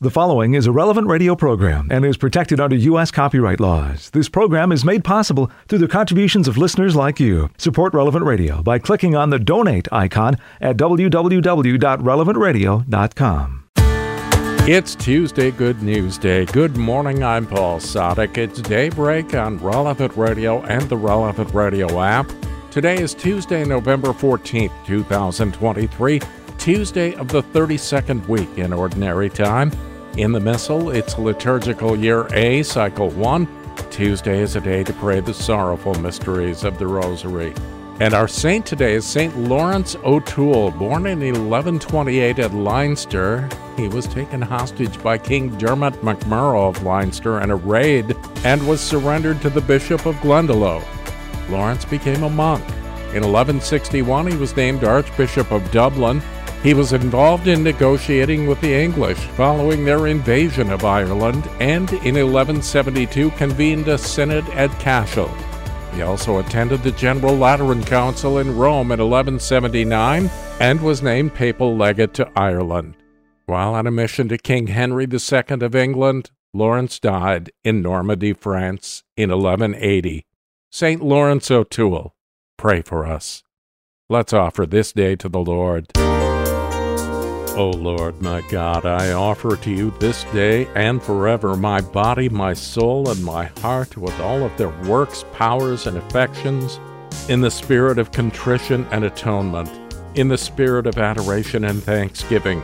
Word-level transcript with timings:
The 0.00 0.10
following 0.10 0.54
is 0.54 0.68
a 0.68 0.70
relevant 0.70 1.08
radio 1.08 1.34
program 1.34 1.88
and 1.90 2.04
is 2.04 2.16
protected 2.16 2.60
under 2.60 2.76
U.S. 2.76 3.10
copyright 3.10 3.58
laws. 3.58 4.10
This 4.10 4.28
program 4.28 4.70
is 4.70 4.84
made 4.84 5.02
possible 5.02 5.50
through 5.66 5.80
the 5.80 5.88
contributions 5.88 6.46
of 6.46 6.56
listeners 6.56 6.94
like 6.94 7.18
you. 7.18 7.50
Support 7.58 7.94
Relevant 7.94 8.24
Radio 8.24 8.62
by 8.62 8.78
clicking 8.78 9.16
on 9.16 9.30
the 9.30 9.40
donate 9.40 9.88
icon 9.90 10.36
at 10.60 10.76
www.relevantradio.com. 10.76 13.64
It's 14.68 14.94
Tuesday 14.94 15.50
Good 15.50 15.82
News 15.82 16.16
Day. 16.16 16.44
Good 16.44 16.76
morning, 16.76 17.24
I'm 17.24 17.44
Paul 17.44 17.80
Sadek. 17.80 18.38
It's 18.38 18.62
daybreak 18.62 19.34
on 19.34 19.58
Relevant 19.58 20.16
Radio 20.16 20.62
and 20.66 20.88
the 20.88 20.96
Relevant 20.96 21.52
Radio 21.52 22.00
app. 22.00 22.30
Today 22.70 23.02
is 23.02 23.14
Tuesday, 23.14 23.64
November 23.64 24.10
14th, 24.10 24.70
2023, 24.86 26.20
Tuesday 26.58 27.16
of 27.16 27.26
the 27.26 27.42
32nd 27.42 28.28
week 28.28 28.58
in 28.58 28.72
Ordinary 28.72 29.28
Time. 29.28 29.72
In 30.18 30.32
the 30.32 30.40
Missal, 30.40 30.90
it's 30.90 31.16
liturgical 31.16 31.94
year 31.94 32.26
A, 32.32 32.64
cycle 32.64 33.08
1. 33.10 33.46
Tuesday 33.88 34.40
is 34.40 34.56
a 34.56 34.60
day 34.60 34.82
to 34.82 34.92
pray 34.94 35.20
the 35.20 35.32
sorrowful 35.32 35.94
mysteries 35.94 36.64
of 36.64 36.76
the 36.76 36.88
Rosary. 36.88 37.54
And 38.00 38.14
our 38.14 38.26
saint 38.26 38.66
today 38.66 38.94
is 38.94 39.06
St. 39.06 39.38
Lawrence 39.38 39.94
O'Toole, 40.02 40.72
born 40.72 41.06
in 41.06 41.20
1128 41.20 42.40
at 42.40 42.52
Leinster. 42.52 43.48
He 43.76 43.86
was 43.86 44.08
taken 44.08 44.42
hostage 44.42 45.00
by 45.04 45.18
King 45.18 45.56
Dermot 45.56 45.94
MacMurrough 46.02 46.70
of 46.70 46.82
Leinster 46.82 47.40
in 47.40 47.52
a 47.52 47.56
raid 47.56 48.16
and 48.42 48.66
was 48.66 48.80
surrendered 48.80 49.40
to 49.42 49.50
the 49.50 49.60
Bishop 49.60 50.04
of 50.04 50.16
Glendalough. 50.16 50.82
Lawrence 51.48 51.84
became 51.84 52.24
a 52.24 52.28
monk. 52.28 52.64
In 53.14 53.22
1161, 53.22 54.26
he 54.26 54.36
was 54.36 54.56
named 54.56 54.82
Archbishop 54.82 55.52
of 55.52 55.70
Dublin 55.70 56.20
he 56.62 56.74
was 56.74 56.92
involved 56.92 57.46
in 57.46 57.62
negotiating 57.62 58.46
with 58.46 58.60
the 58.60 58.74
English 58.74 59.18
following 59.36 59.84
their 59.84 60.08
invasion 60.08 60.70
of 60.70 60.84
Ireland 60.84 61.48
and 61.60 61.90
in 61.92 62.14
1172 62.14 63.30
convened 63.32 63.88
a 63.88 63.96
synod 63.96 64.48
at 64.50 64.70
Cashel. 64.80 65.28
He 65.94 66.02
also 66.02 66.38
attended 66.38 66.82
the 66.82 66.92
General 66.92 67.36
Lateran 67.36 67.84
Council 67.84 68.38
in 68.38 68.56
Rome 68.56 68.92
in 68.92 69.00
1179 69.00 70.30
and 70.60 70.80
was 70.80 71.02
named 71.02 71.34
papal 71.34 71.76
legate 71.76 72.14
to 72.14 72.30
Ireland. 72.36 72.94
While 73.46 73.74
on 73.74 73.86
a 73.86 73.90
mission 73.90 74.28
to 74.28 74.38
King 74.38 74.66
Henry 74.66 75.06
II 75.10 75.42
of 75.48 75.74
England, 75.74 76.30
Lawrence 76.52 76.98
died 76.98 77.50
in 77.64 77.82
Normandy, 77.82 78.32
France 78.32 79.04
in 79.16 79.30
1180. 79.30 80.26
St. 80.70 81.02
Lawrence 81.02 81.50
O'Toole, 81.50 82.14
pray 82.56 82.82
for 82.82 83.06
us. 83.06 83.42
Let's 84.10 84.32
offer 84.32 84.66
this 84.66 84.92
day 84.92 85.16
to 85.16 85.28
the 85.28 85.40
Lord. 85.40 85.88
O 87.58 87.70
Lord 87.70 88.22
my 88.22 88.40
God, 88.42 88.86
I 88.86 89.14
offer 89.14 89.56
to 89.56 89.70
you 89.72 89.92
this 89.98 90.22
day 90.32 90.68
and 90.76 91.02
forever 91.02 91.56
my 91.56 91.80
body, 91.80 92.28
my 92.28 92.54
soul, 92.54 93.10
and 93.10 93.24
my 93.24 93.46
heart 93.46 93.96
with 93.96 94.16
all 94.20 94.44
of 94.44 94.56
their 94.56 94.68
works, 94.84 95.24
powers, 95.32 95.88
and 95.88 95.96
affections, 95.96 96.78
in 97.28 97.40
the 97.40 97.50
spirit 97.50 97.98
of 97.98 98.12
contrition 98.12 98.86
and 98.92 99.02
atonement, 99.02 99.68
in 100.14 100.28
the 100.28 100.38
spirit 100.38 100.86
of 100.86 100.98
adoration 100.98 101.64
and 101.64 101.82
thanksgiving, 101.82 102.62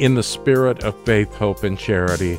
in 0.00 0.16
the 0.16 0.24
spirit 0.24 0.82
of 0.82 1.00
faith, 1.04 1.32
hope, 1.36 1.62
and 1.62 1.78
charity. 1.78 2.36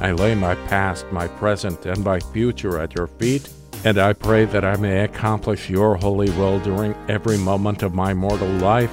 I 0.00 0.12
lay 0.12 0.36
my 0.36 0.54
past, 0.68 1.04
my 1.10 1.26
present, 1.26 1.84
and 1.84 2.04
my 2.04 2.20
future 2.20 2.78
at 2.78 2.94
your 2.94 3.08
feet, 3.08 3.48
and 3.84 3.98
I 3.98 4.12
pray 4.12 4.44
that 4.44 4.64
I 4.64 4.76
may 4.76 5.02
accomplish 5.02 5.68
your 5.68 5.96
holy 5.96 6.30
will 6.30 6.60
during 6.60 6.94
every 7.08 7.38
moment 7.38 7.82
of 7.82 7.92
my 7.92 8.14
mortal 8.14 8.46
life 8.46 8.92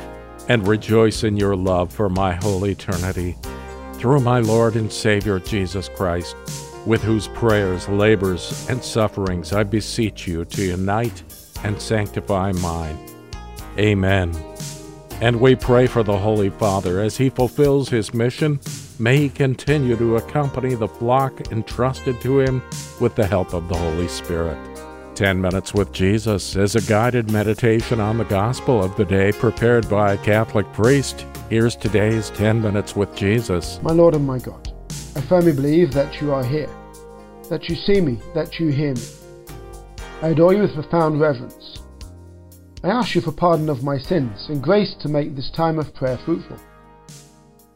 and 0.49 0.67
rejoice 0.67 1.23
in 1.23 1.37
your 1.37 1.55
love 1.55 1.91
for 1.91 2.09
my 2.09 2.33
whole 2.35 2.65
eternity. 2.65 3.35
Through 3.93 4.21
my 4.21 4.39
Lord 4.39 4.75
and 4.75 4.91
Savior 4.91 5.39
Jesus 5.39 5.89
Christ, 5.89 6.35
with 6.85 7.03
whose 7.03 7.27
prayers, 7.29 7.89
labors, 7.89 8.67
and 8.69 8.83
sufferings 8.83 9.51
I 9.51 9.63
beseech 9.63 10.27
you 10.27 10.45
to 10.45 10.63
unite 10.63 11.23
and 11.63 11.81
sanctify 11.81 12.53
mine. 12.53 12.97
Amen. 13.77 14.33
And 15.19 15.41
we 15.41 15.55
pray 15.55 15.87
for 15.87 16.03
the 16.03 16.17
Holy 16.17 16.49
Father 16.49 17.01
as 17.01 17.17
he 17.17 17.29
fulfills 17.29 17.89
his 17.89 18.13
mission. 18.13 18.59
May 18.99 19.17
he 19.17 19.29
continue 19.29 19.95
to 19.97 20.17
accompany 20.17 20.75
the 20.75 20.87
flock 20.87 21.51
entrusted 21.51 22.21
to 22.21 22.39
him 22.39 22.61
with 23.01 23.15
the 23.15 23.25
help 23.25 23.53
of 23.53 23.67
the 23.67 23.75
Holy 23.75 24.07
Spirit. 24.07 24.76
10 25.17 25.41
Minutes 25.41 25.73
with 25.73 25.91
Jesus 25.91 26.55
is 26.55 26.75
a 26.75 26.81
guided 26.87 27.31
meditation 27.31 27.99
on 27.99 28.19
the 28.19 28.23
gospel 28.25 28.83
of 28.83 28.95
the 28.97 29.03
day 29.03 29.31
prepared 29.31 29.89
by 29.89 30.13
a 30.13 30.17
Catholic 30.19 30.71
priest. 30.73 31.25
Here's 31.49 31.75
today's 31.75 32.29
10 32.29 32.61
Minutes 32.61 32.95
with 32.95 33.15
Jesus. 33.15 33.79
My 33.81 33.93
Lord 33.93 34.13
and 34.13 34.27
my 34.27 34.37
God, 34.37 34.71
I 35.15 35.21
firmly 35.21 35.53
believe 35.53 35.91
that 35.93 36.21
you 36.21 36.31
are 36.31 36.45
here, 36.45 36.69
that 37.49 37.67
you 37.67 37.75
see 37.75 37.99
me, 37.99 38.19
that 38.35 38.59
you 38.59 38.67
hear 38.67 38.93
me. 38.93 39.01
I 40.21 40.27
adore 40.27 40.53
you 40.53 40.61
with 40.61 40.75
profound 40.75 41.19
reverence. 41.19 41.79
I 42.83 42.89
ask 42.89 43.15
you 43.15 43.21
for 43.21 43.31
pardon 43.31 43.69
of 43.69 43.81
my 43.81 43.97
sins 43.97 44.45
and 44.49 44.61
grace 44.61 44.93
to 45.01 45.09
make 45.09 45.35
this 45.35 45.49
time 45.49 45.79
of 45.79 45.95
prayer 45.95 46.19
fruitful. 46.25 46.57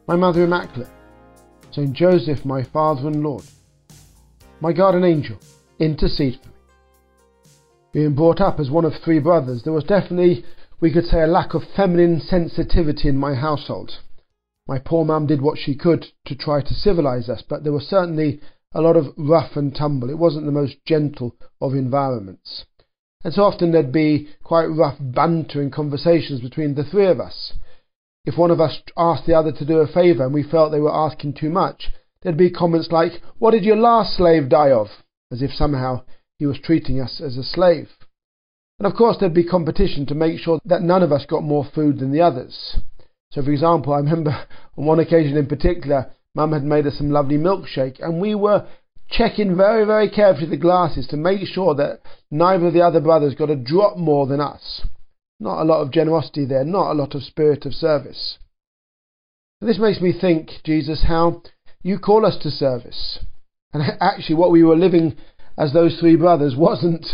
My 0.07 0.15
Mother 0.15 0.43
Immaculate, 0.43 0.91
Saint 1.71 1.93
Joseph, 1.93 2.45
my 2.45 2.61
Father 2.61 3.07
and 3.07 3.23
Lord, 3.23 3.45
my 4.59 4.71
guardian 4.71 5.05
angel, 5.05 5.39
intercede 5.79 6.39
for 6.39 6.49
me 6.49 6.50
being 7.93 8.15
brought 8.15 8.39
up 8.39 8.59
as 8.59 8.69
one 8.69 8.85
of 8.85 8.93
three 9.03 9.19
brothers, 9.19 9.63
there 9.63 9.73
was 9.73 9.83
definitely, 9.83 10.45
we 10.79 10.91
could 10.93 11.05
say, 11.05 11.21
a 11.21 11.27
lack 11.27 11.53
of 11.53 11.63
feminine 11.75 12.19
sensitivity 12.19 13.09
in 13.09 13.17
my 13.17 13.35
household. 13.35 13.91
My 14.67 14.79
poor 14.79 15.03
mum 15.03 15.27
did 15.27 15.41
what 15.41 15.57
she 15.57 15.75
could 15.75 16.05
to 16.25 16.35
try 16.35 16.61
to 16.61 16.73
civilize 16.73 17.29
us, 17.29 17.43
but 17.47 17.63
there 17.63 17.73
was 17.73 17.87
certainly 17.87 18.39
a 18.73 18.81
lot 18.81 18.95
of 18.95 19.13
rough 19.17 19.55
and 19.55 19.75
tumble. 19.75 20.09
It 20.09 20.17
wasn't 20.17 20.45
the 20.45 20.51
most 20.51 20.77
gentle 20.85 21.35
of 21.59 21.73
environments. 21.73 22.65
And 23.23 23.33
so 23.33 23.43
often 23.43 23.71
there'd 23.71 23.91
be 23.91 24.29
quite 24.43 24.65
rough 24.65 24.97
banter 24.99 25.61
and 25.61 25.71
conversations 25.71 26.41
between 26.41 26.75
the 26.75 26.83
three 26.83 27.07
of 27.07 27.19
us. 27.19 27.53
If 28.25 28.37
one 28.37 28.51
of 28.51 28.61
us 28.61 28.81
asked 28.97 29.25
the 29.25 29.33
other 29.33 29.51
to 29.51 29.65
do 29.65 29.79
a 29.79 29.87
favour 29.87 30.25
and 30.25 30.33
we 30.33 30.43
felt 30.43 30.71
they 30.71 30.79
were 30.79 30.93
asking 30.93 31.33
too 31.33 31.49
much, 31.49 31.91
there'd 32.21 32.37
be 32.37 32.51
comments 32.51 32.91
like, 32.91 33.21
What 33.39 33.51
did 33.51 33.63
your 33.63 33.77
last 33.77 34.15
slave 34.15 34.47
die 34.49 34.71
of? 34.71 34.87
As 35.31 35.41
if 35.41 35.51
somehow 35.51 36.03
he 36.41 36.47
was 36.47 36.57
treating 36.57 36.99
us 36.99 37.21
as 37.23 37.37
a 37.37 37.43
slave. 37.43 37.87
And 38.79 38.87
of 38.87 38.97
course, 38.97 39.17
there'd 39.19 39.31
be 39.31 39.43
competition 39.43 40.07
to 40.07 40.15
make 40.15 40.39
sure 40.39 40.59
that 40.65 40.81
none 40.81 41.03
of 41.03 41.11
us 41.11 41.23
got 41.27 41.43
more 41.43 41.63
food 41.63 41.99
than 41.99 42.11
the 42.11 42.21
others. 42.21 42.77
So, 43.29 43.43
for 43.43 43.51
example, 43.51 43.93
I 43.93 43.97
remember 43.97 44.31
on 44.75 44.85
one 44.85 44.99
occasion 44.99 45.37
in 45.37 45.45
particular, 45.45 46.11
Mum 46.33 46.51
had 46.51 46.63
made 46.63 46.87
us 46.87 46.97
some 46.97 47.11
lovely 47.11 47.37
milkshake, 47.37 48.03
and 48.03 48.19
we 48.19 48.33
were 48.33 48.67
checking 49.07 49.55
very, 49.55 49.85
very 49.85 50.09
carefully 50.09 50.49
the 50.49 50.57
glasses 50.57 51.05
to 51.09 51.15
make 51.15 51.45
sure 51.45 51.75
that 51.75 51.99
neither 52.31 52.65
of 52.65 52.73
the 52.73 52.81
other 52.81 53.01
brothers 53.01 53.35
got 53.35 53.51
a 53.51 53.55
drop 53.55 53.95
more 53.95 54.25
than 54.25 54.41
us. 54.41 54.81
Not 55.39 55.61
a 55.61 55.65
lot 55.65 55.83
of 55.83 55.91
generosity 55.91 56.45
there, 56.45 56.65
not 56.65 56.91
a 56.91 56.97
lot 56.97 57.13
of 57.13 57.21
spirit 57.21 57.67
of 57.67 57.75
service. 57.75 58.39
And 59.59 59.69
this 59.69 59.77
makes 59.77 60.01
me 60.01 60.11
think, 60.11 60.49
Jesus, 60.63 61.03
how 61.07 61.43
you 61.83 61.99
call 61.99 62.25
us 62.25 62.39
to 62.41 62.49
service. 62.49 63.19
And 63.73 63.83
actually, 64.01 64.37
what 64.37 64.49
we 64.49 64.63
were 64.63 64.75
living 64.75 65.17
as 65.57 65.73
those 65.73 65.99
three 65.99 66.15
brothers 66.15 66.55
wasn't 66.55 67.05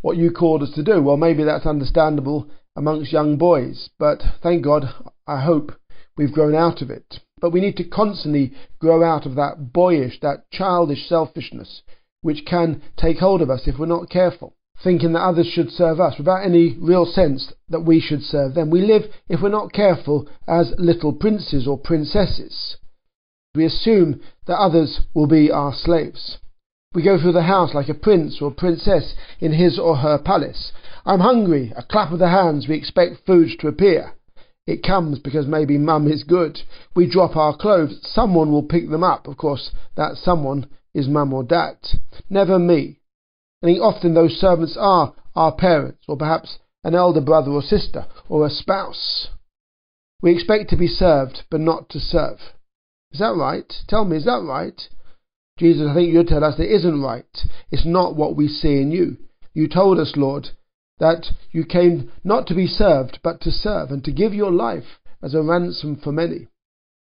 what 0.00 0.16
you 0.16 0.30
called 0.30 0.62
us 0.62 0.72
to 0.74 0.82
do. 0.82 1.02
Well, 1.02 1.16
maybe 1.16 1.44
that's 1.44 1.66
understandable 1.66 2.48
amongst 2.76 3.12
young 3.12 3.36
boys, 3.36 3.90
but 3.98 4.22
thank 4.42 4.64
God, 4.64 4.84
I 5.26 5.40
hope 5.42 5.72
we've 6.16 6.32
grown 6.32 6.54
out 6.54 6.82
of 6.82 6.90
it. 6.90 7.20
But 7.40 7.50
we 7.50 7.60
need 7.60 7.76
to 7.78 7.84
constantly 7.84 8.52
grow 8.78 9.02
out 9.02 9.26
of 9.26 9.34
that 9.36 9.72
boyish, 9.72 10.20
that 10.20 10.50
childish 10.50 11.08
selfishness, 11.08 11.82
which 12.22 12.44
can 12.46 12.82
take 12.96 13.18
hold 13.18 13.42
of 13.42 13.50
us 13.50 13.62
if 13.66 13.78
we're 13.78 13.86
not 13.86 14.10
careful, 14.10 14.54
thinking 14.82 15.12
that 15.12 15.22
others 15.22 15.46
should 15.46 15.70
serve 15.70 16.00
us 16.00 16.18
without 16.18 16.44
any 16.44 16.76
real 16.78 17.06
sense 17.06 17.52
that 17.68 17.80
we 17.80 18.00
should 18.00 18.22
serve 18.22 18.54
them. 18.54 18.70
We 18.70 18.82
live, 18.82 19.04
if 19.28 19.40
we're 19.42 19.48
not 19.48 19.72
careful, 19.72 20.28
as 20.46 20.74
little 20.78 21.12
princes 21.12 21.66
or 21.66 21.78
princesses. 21.78 22.76
We 23.54 23.64
assume 23.64 24.20
that 24.46 24.58
others 24.58 25.00
will 25.14 25.26
be 25.26 25.50
our 25.50 25.72
slaves. 25.74 26.38
We 26.92 27.02
go 27.04 27.20
through 27.20 27.34
the 27.34 27.42
house 27.42 27.72
like 27.72 27.88
a 27.88 27.94
prince 27.94 28.42
or 28.42 28.50
princess 28.50 29.14
in 29.38 29.52
his 29.52 29.78
or 29.78 29.98
her 29.98 30.18
palace. 30.18 30.72
I'm 31.06 31.20
hungry. 31.20 31.72
A 31.76 31.84
clap 31.84 32.10
of 32.10 32.18
the 32.18 32.30
hands, 32.30 32.66
we 32.66 32.74
expect 32.74 33.24
food 33.24 33.50
to 33.60 33.68
appear. 33.68 34.14
It 34.66 34.82
comes 34.82 35.20
because 35.20 35.46
maybe 35.46 35.78
mum 35.78 36.08
is 36.08 36.24
good. 36.24 36.58
We 36.96 37.08
drop 37.08 37.36
our 37.36 37.56
clothes. 37.56 38.00
Someone 38.02 38.50
will 38.50 38.64
pick 38.64 38.90
them 38.90 39.04
up. 39.04 39.28
Of 39.28 39.36
course, 39.36 39.70
that 39.96 40.16
someone 40.16 40.66
is 40.92 41.06
mum 41.06 41.32
or 41.32 41.44
dad. 41.44 41.76
Never 42.28 42.58
me. 42.58 42.98
And 43.62 43.80
often 43.80 44.14
those 44.14 44.40
servants 44.40 44.76
are 44.76 45.14
our 45.36 45.52
parents, 45.54 46.02
or 46.08 46.16
perhaps 46.16 46.58
an 46.82 46.96
elder 46.96 47.20
brother 47.20 47.52
or 47.52 47.62
sister, 47.62 48.06
or 48.28 48.44
a 48.44 48.50
spouse. 48.50 49.28
We 50.22 50.32
expect 50.32 50.70
to 50.70 50.76
be 50.76 50.88
served, 50.88 51.44
but 51.50 51.60
not 51.60 51.88
to 51.90 52.00
serve. 52.00 52.40
Is 53.12 53.20
that 53.20 53.36
right? 53.36 53.72
Tell 53.86 54.04
me, 54.04 54.16
is 54.16 54.24
that 54.24 54.42
right? 54.42 54.88
Jesus, 55.60 55.88
I 55.90 55.92
think 55.92 56.10
you'd 56.10 56.26
tell 56.26 56.42
us 56.42 56.58
it 56.58 56.70
isn't 56.70 57.02
right. 57.02 57.26
It's 57.70 57.84
not 57.84 58.16
what 58.16 58.34
we 58.34 58.48
see 58.48 58.80
in 58.80 58.90
you. 58.90 59.18
You 59.52 59.68
told 59.68 59.98
us, 59.98 60.14
Lord, 60.16 60.48
that 60.98 61.26
you 61.52 61.66
came 61.66 62.10
not 62.24 62.46
to 62.46 62.54
be 62.54 62.66
served, 62.66 63.18
but 63.22 63.42
to 63.42 63.50
serve, 63.50 63.90
and 63.90 64.02
to 64.04 64.10
give 64.10 64.32
your 64.32 64.50
life 64.50 64.98
as 65.22 65.34
a 65.34 65.42
ransom 65.42 66.00
for 66.02 66.12
many. 66.12 66.48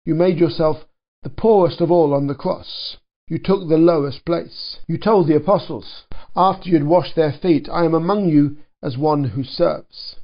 You 0.03 0.13
made 0.13 0.39
yourself 0.39 0.83
the 1.23 1.29
poorest 1.29 1.79
of 1.79 1.89
all 1.89 2.13
on 2.13 2.27
the 2.27 2.35
cross. 2.35 2.97
You 3.29 3.39
took 3.39 3.69
the 3.69 3.77
lowest 3.77 4.25
place. 4.25 4.79
You 4.87 4.97
told 4.97 5.29
the 5.29 5.37
apostles, 5.37 6.03
after 6.35 6.67
you 6.67 6.75
had 6.75 6.85
washed 6.85 7.15
their 7.15 7.31
feet, 7.31 7.69
I 7.71 7.85
am 7.85 7.93
among 7.93 8.27
you 8.27 8.57
as 8.83 8.97
one 8.97 9.23
who 9.23 9.45
serves. 9.45 10.17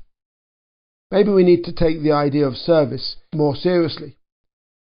Maybe 1.10 1.31
we 1.31 1.45
need 1.45 1.63
to 1.63 1.71
take 1.71 2.01
the 2.01 2.12
idea 2.12 2.45
of 2.45 2.57
service 2.57 3.16
more 3.33 3.56
seriously. 3.56 4.18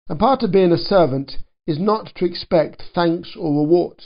And 0.08 0.18
part 0.18 0.42
of 0.42 0.52
being 0.52 0.72
a 0.72 0.78
servant 0.78 1.32
is 1.70 1.78
not 1.78 2.12
to 2.16 2.24
expect 2.24 2.82
thanks 2.94 3.36
or 3.38 3.62
reward. 3.62 4.04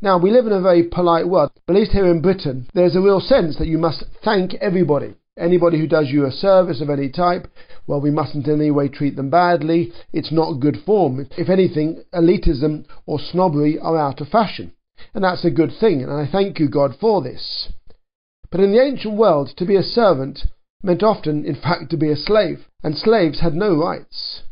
Now, 0.00 0.16
we 0.16 0.30
live 0.30 0.46
in 0.46 0.52
a 0.52 0.62
very 0.62 0.84
polite 0.84 1.28
world, 1.28 1.50
but 1.66 1.76
at 1.76 1.80
least 1.80 1.92
here 1.92 2.06
in 2.06 2.22
Britain, 2.22 2.66
there's 2.72 2.96
a 2.96 3.02
real 3.02 3.20
sense 3.20 3.58
that 3.58 3.68
you 3.68 3.76
must 3.76 4.04
thank 4.24 4.54
everybody. 4.54 5.14
Anybody 5.38 5.78
who 5.78 5.86
does 5.86 6.08
you 6.08 6.24
a 6.24 6.32
service 6.32 6.80
of 6.80 6.88
any 6.88 7.10
type, 7.10 7.48
well, 7.86 8.00
we 8.00 8.10
mustn't 8.10 8.46
in 8.46 8.60
any 8.60 8.70
way 8.70 8.88
treat 8.88 9.14
them 9.14 9.28
badly. 9.28 9.92
It's 10.12 10.32
not 10.32 10.60
good 10.60 10.78
form. 10.86 11.28
If 11.36 11.50
anything, 11.50 12.02
elitism 12.14 12.86
or 13.04 13.18
snobbery 13.20 13.78
are 13.78 13.98
out 13.98 14.22
of 14.22 14.28
fashion. 14.28 14.72
And 15.14 15.22
that's 15.22 15.44
a 15.44 15.50
good 15.50 15.72
thing, 15.78 16.02
and 16.02 16.10
I 16.12 16.26
thank 16.26 16.58
you, 16.58 16.68
God, 16.68 16.96
for 16.98 17.20
this. 17.20 17.68
But 18.50 18.60
in 18.60 18.72
the 18.72 18.82
ancient 18.82 19.16
world, 19.16 19.50
to 19.58 19.66
be 19.66 19.76
a 19.76 19.82
servant 19.82 20.46
meant 20.82 21.02
often, 21.02 21.44
in 21.44 21.56
fact, 21.56 21.90
to 21.90 21.98
be 21.98 22.10
a 22.10 22.16
slave, 22.16 22.66
and 22.82 22.96
slaves 22.96 23.40
had 23.40 23.54
no 23.54 23.76
rights. 23.76 24.42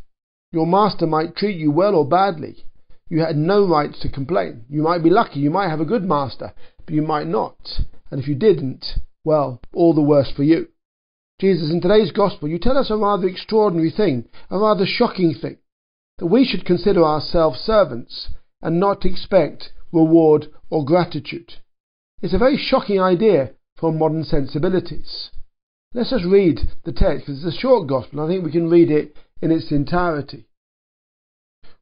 Your 0.51 0.67
master 0.67 1.07
might 1.07 1.37
treat 1.37 1.59
you 1.59 1.71
well 1.71 1.95
or 1.95 2.09
badly. 2.09 2.65
You 3.11 3.21
had 3.21 3.37
no 3.37 3.67
right 3.67 3.93
to 4.01 4.09
complain. 4.09 4.65
You 4.69 4.83
might 4.83 5.03
be 5.03 5.11
lucky, 5.11 5.41
you 5.41 5.51
might 5.51 5.69
have 5.69 5.81
a 5.81 5.85
good 5.85 6.05
master, 6.05 6.53
but 6.85 6.95
you 6.95 7.03
might 7.03 7.27
not. 7.27 7.59
And 8.11 8.21
if 8.21 8.29
you 8.29 8.35
didn't, 8.35 8.85
well, 9.25 9.61
all 9.73 9.95
the 9.95 10.01
worse 10.01 10.31
for 10.35 10.43
you. 10.43 10.69
Jesus, 11.41 11.71
in 11.71 11.81
today's 11.81 12.13
gospel, 12.13 12.49
you 12.49 12.59
tell 12.59 12.77
us 12.77 12.91
a 12.91 12.97
rather 12.97 13.29
extraordinary 13.29 13.91
thing, 13.91 14.29
a 14.51 14.59
rather 14.59 14.85
shocking 14.87 15.35
thing, 15.35 15.59
that 16.19 16.27
we 16.27 16.45
should 16.45 16.65
consider 16.65 17.05
ourselves 17.05 17.61
servants 17.61 18.31
and 18.61 18.81
not 18.81 19.05
expect 19.05 19.73
reward 19.93 20.47
or 20.71 20.85
gratitude. 20.85 21.55
It's 22.23 22.35
a 22.35 22.39
very 22.39 22.57
shocking 22.57 23.01
idea 23.01 23.53
for 23.79 23.93
modern 23.93 24.25
sensibilities. 24.25 25.31
Let's 25.95 26.11
just 26.11 26.25
read 26.25 26.59
the 26.85 26.93
text, 26.93 27.27
because 27.27 27.45
it's 27.45 27.57
a 27.57 27.61
short 27.61 27.87
gospel, 27.87 28.21
I 28.21 28.29
think 28.29 28.45
we 28.45 28.51
can 28.53 28.69
read 28.69 28.91
it 28.91 29.15
in 29.41 29.51
its 29.51 29.71
entirety. 29.71 30.47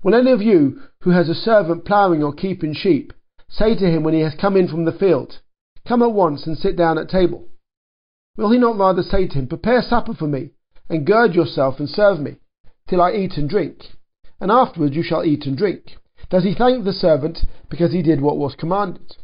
Will 0.03 0.15
any 0.15 0.31
of 0.31 0.43
you 0.43 0.83
who 1.01 1.11
has 1.11 1.29
a 1.29 1.35
servant 1.35 1.85
ploughing 1.85 2.23
or 2.23 2.33
keeping 2.33 2.75
sheep 2.75 3.13
say 3.49 3.75
to 3.75 3.87
him 3.87 4.03
when 4.03 4.15
he 4.15 4.21
has 4.21 4.35
come 4.35 4.57
in 4.57 4.69
from 4.69 4.85
the 4.85 4.93
field, 4.93 5.41
Come 5.87 6.03
at 6.03 6.13
once 6.13 6.47
and 6.47 6.59
sit 6.59 6.77
down 6.77 6.99
at 6.99 7.09
table? 7.09 7.49
Will 8.37 8.51
he 8.51 8.59
not 8.59 8.77
rather 8.77 9.03
say 9.03 9.27
to 9.27 9.35
him, 9.35 9.47
Prepare 9.47 9.83
supper 9.83 10.15
for 10.15 10.27
me, 10.27 10.51
and 10.89 11.07
gird 11.07 11.35
yourself 11.35 11.79
and 11.79 11.89
serve 11.89 12.21
me, 12.21 12.37
till 12.89 13.01
I 13.01 13.13
eat 13.13 13.37
and 13.37 13.49
drink, 13.49 13.97
and 14.41 14.51
afterwards 14.51 14.97
you 14.97 15.03
shall 15.03 15.25
eat 15.25 15.47
and 15.47 15.57
drink? 15.57 15.97
Does 16.29 16.45
he 16.45 16.55
thank 16.55 16.85
the 16.85 16.93
servant 16.93 17.45
because 17.71 17.93
he 17.93 18.03
did 18.03 18.21
what 18.21 18.37
was 18.37 18.57
commanded? 18.57 19.17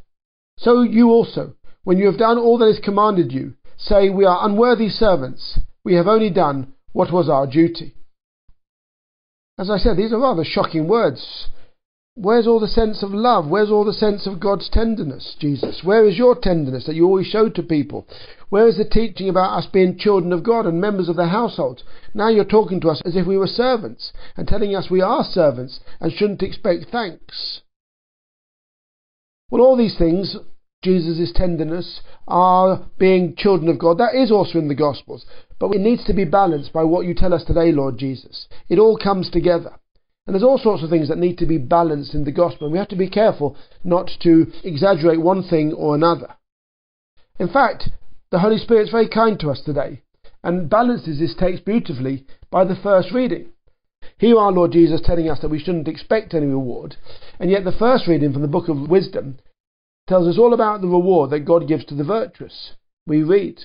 So 0.58 0.82
you 0.82 1.08
also, 1.08 1.55
when 1.85 1.99
you 1.99 2.06
have 2.06 2.19
done 2.19 2.38
all 2.38 2.58
that 2.58 2.69
is 2.69 2.78
commanded 2.78 3.32
you, 3.32 3.55
say, 3.76 4.08
We 4.08 4.25
are 4.25 4.46
unworthy 4.46 4.88
servants, 4.88 5.58
we 5.85 5.94
have 5.94 6.06
only 6.06 6.31
done 6.31 6.75
what 6.93 7.12
was 7.12 7.28
our 7.28 7.46
duty. 7.46 7.94
As 9.58 9.70
I 9.70 9.78
said, 9.78 9.96
these 9.96 10.12
are 10.12 10.19
rather 10.19 10.44
shocking 10.44 10.88
words. 10.88 11.49
Where's 12.14 12.46
all 12.46 12.60
the 12.60 12.69
sense 12.69 13.02
of 13.02 13.12
love? 13.12 13.49
Where's 13.49 13.70
all 13.70 13.84
the 13.84 13.93
sense 13.93 14.26
of 14.26 14.38
God's 14.38 14.69
tenderness, 14.69 15.34
Jesus? 15.38 15.82
Where 15.82 16.06
is 16.06 16.19
your 16.19 16.34
tenderness 16.34 16.84
that 16.84 16.94
you 16.94 17.06
always 17.06 17.26
show 17.26 17.49
to 17.49 17.62
people? 17.62 18.06
Where 18.50 18.69
is 18.69 18.76
the 18.76 18.84
teaching 18.84 19.31
about 19.31 19.56
us 19.56 19.66
being 19.66 19.96
children 19.96 20.31
of 20.32 20.43
God 20.43 20.66
and 20.66 20.78
members 20.78 21.08
of 21.08 21.16
the 21.16 21.28
household? 21.28 21.82
Now 22.12 22.28
you're 22.28 22.44
talking 22.44 22.81
to 22.82 22.90
us 22.90 23.00
as 23.06 23.16
if 23.16 23.26
we 23.26 23.38
were 23.38 23.46
servants 23.46 24.12
and 24.37 24.46
telling 24.46 24.76
us 24.76 24.90
we 24.90 25.00
are 25.00 25.25
servants 25.25 25.81
and 26.00 26.12
shouldn't 26.12 26.43
expect 26.43 26.87
thanks. 26.93 27.62
Well, 29.50 29.62
all 29.62 29.76
these 29.76 29.96
things 29.96 30.37
Jesus' 30.82 31.32
tenderness, 31.34 32.00
our 32.29 32.84
being 32.99 33.34
children 33.37 33.69
of 33.69 33.79
God. 33.79 33.99
That 33.99 34.14
is 34.14 34.31
also 34.31 34.58
in 34.58 34.69
the 34.69 34.75
Gospels. 34.75 35.25
But 35.58 35.75
it 35.75 35.81
needs 35.81 36.05
to 36.05 36.12
be 36.12 36.25
balanced 36.25 36.73
by 36.73 36.84
what 36.84 37.06
you 37.06 37.14
tell 37.14 37.32
us 37.32 37.44
today, 37.44 37.73
Lord 37.73 37.99
Jesus. 37.99 38.49
It 38.69 38.79
all 38.79 38.99
comes 38.99 39.31
together. 39.31 39.79
And 40.26 40.34
there's 40.34 40.43
all 40.43 40.58
sorts 40.58 40.82
of 40.82 40.90
things 40.90 41.08
that 41.08 41.19
need 41.19 41.38
to 41.38 41.46
be 41.46 41.58
balanced 41.58 42.14
in 42.14 42.25
the 42.25 42.32
Gospel. 42.32 42.67
And 42.67 42.73
we 42.73 42.79
have 42.79 42.88
to 42.88 42.96
be 42.96 43.08
careful 43.08 43.56
not 43.84 44.11
to 44.23 44.52
exaggerate 44.64 45.20
one 45.20 45.43
thing 45.43 45.73
or 45.73 45.94
another. 45.94 46.34
In 47.38 47.49
fact, 47.49 47.88
the 48.31 48.40
Holy 48.40 48.58
Spirit 48.58 48.85
is 48.85 48.90
very 48.90 49.08
kind 49.08 49.38
to 49.40 49.50
us 49.50 49.61
today 49.61 50.02
and 50.43 50.69
balances 50.69 51.19
this 51.19 51.35
text 51.38 51.64
beautifully 51.64 52.26
by 52.50 52.64
the 52.64 52.76
first 52.76 53.12
reading. 53.12 53.52
Here 54.19 54.38
our 54.38 54.52
Lord 54.52 54.73
Jesus 54.73 55.00
telling 55.05 55.28
us 55.28 55.40
that 55.40 55.50
we 55.50 55.58
shouldn't 55.58 55.88
expect 55.88 56.35
any 56.35 56.46
reward, 56.46 56.96
and 57.38 57.50
yet 57.50 57.64
the 57.64 57.73
first 57.73 58.06
reading 58.06 58.32
from 58.32 58.43
the 58.43 58.49
book 58.49 58.69
of 58.69 58.88
wisdom 58.88 59.38
tells 60.06 60.26
us 60.26 60.38
all 60.38 60.52
about 60.52 60.81
the 60.81 60.88
reward 60.88 61.31
that 61.31 61.40
God 61.40 61.69
gives 61.69 61.84
to 61.87 61.94
the 61.94 62.04
virtuous. 62.04 62.72
We 63.06 63.22
read, 63.22 63.64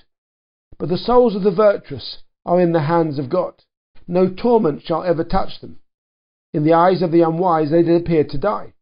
But 0.77 0.89
the 0.89 0.97
souls 0.97 1.35
of 1.35 1.43
the 1.43 1.51
virtuous 1.51 2.23
are 2.45 2.59
in 2.59 2.71
the 2.71 2.83
hands 2.83 3.19
of 3.19 3.29
God. 3.29 3.63
No 4.07 4.29
torment 4.29 4.83
shall 4.83 5.03
ever 5.03 5.23
touch 5.23 5.59
them. 5.59 5.79
In 6.53 6.63
the 6.63 6.73
eyes 6.73 7.01
of 7.01 7.11
the 7.11 7.21
unwise 7.21 7.71
they 7.71 7.83
did 7.83 8.01
appear 8.01 8.23
to 8.23 8.37
die. 8.37 8.73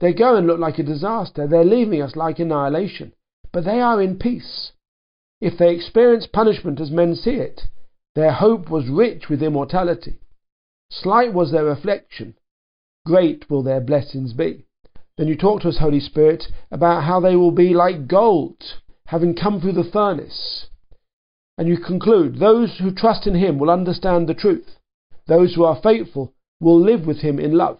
They 0.00 0.12
go 0.12 0.36
and 0.36 0.46
look 0.46 0.58
like 0.58 0.78
a 0.78 0.82
disaster. 0.82 1.46
They're 1.46 1.64
leaving 1.64 2.02
us 2.02 2.16
like 2.16 2.38
annihilation. 2.38 3.12
But 3.52 3.64
they 3.64 3.80
are 3.80 4.02
in 4.02 4.18
peace. 4.18 4.72
If 5.40 5.58
they 5.58 5.74
experience 5.74 6.26
punishment 6.26 6.80
as 6.80 6.90
men 6.90 7.14
see 7.14 7.36
it, 7.36 7.68
their 8.14 8.32
hope 8.32 8.70
was 8.70 8.88
rich 8.88 9.28
with 9.28 9.42
immortality. 9.42 10.18
Slight 10.90 11.32
was 11.32 11.52
their 11.52 11.68
affliction. 11.68 12.36
Great 13.04 13.50
will 13.50 13.62
their 13.62 13.80
blessings 13.80 14.32
be. 14.32 14.63
Then 15.16 15.28
you 15.28 15.36
talk 15.36 15.62
to 15.62 15.68
us, 15.68 15.78
Holy 15.78 16.00
Spirit, 16.00 16.44
about 16.70 17.04
how 17.04 17.20
they 17.20 17.36
will 17.36 17.52
be 17.52 17.72
like 17.72 18.08
gold, 18.08 18.80
having 19.06 19.34
come 19.34 19.60
through 19.60 19.74
the 19.74 19.84
furnace. 19.84 20.66
And 21.56 21.68
you 21.68 21.78
conclude, 21.78 22.38
those 22.38 22.78
who 22.78 22.92
trust 22.92 23.26
in 23.26 23.36
Him 23.36 23.58
will 23.58 23.70
understand 23.70 24.28
the 24.28 24.34
truth. 24.34 24.78
Those 25.26 25.54
who 25.54 25.64
are 25.64 25.80
faithful 25.80 26.34
will 26.60 26.80
live 26.80 27.06
with 27.06 27.18
Him 27.18 27.38
in 27.38 27.52
love. 27.52 27.78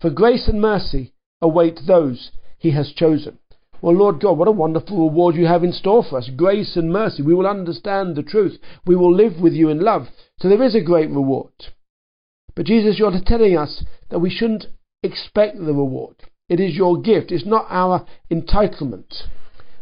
For 0.00 0.08
grace 0.10 0.48
and 0.48 0.60
mercy 0.60 1.12
await 1.42 1.80
those 1.86 2.30
He 2.58 2.70
has 2.70 2.92
chosen. 2.92 3.38
Well, 3.82 3.94
Lord 3.94 4.20
God, 4.20 4.38
what 4.38 4.48
a 4.48 4.52
wonderful 4.52 5.08
reward 5.08 5.34
you 5.34 5.46
have 5.46 5.62
in 5.62 5.72
store 5.72 6.02
for 6.02 6.16
us. 6.16 6.30
Grace 6.34 6.76
and 6.76 6.90
mercy. 6.90 7.22
We 7.22 7.34
will 7.34 7.46
understand 7.46 8.16
the 8.16 8.22
truth. 8.22 8.58
We 8.86 8.96
will 8.96 9.14
live 9.14 9.38
with 9.40 9.52
you 9.52 9.68
in 9.68 9.80
love. 9.80 10.08
So 10.38 10.48
there 10.48 10.62
is 10.62 10.74
a 10.74 10.80
great 10.80 11.10
reward. 11.10 11.52
But 12.54 12.64
Jesus, 12.64 12.98
you're 12.98 13.12
telling 13.26 13.58
us 13.58 13.84
that 14.08 14.20
we 14.20 14.30
shouldn't 14.30 14.66
expect 15.02 15.58
the 15.58 15.74
reward. 15.74 16.16
It 16.48 16.60
is 16.60 16.76
your 16.76 17.00
gift. 17.00 17.32
It's 17.32 17.44
not 17.44 17.66
our 17.68 18.06
entitlement. 18.30 19.24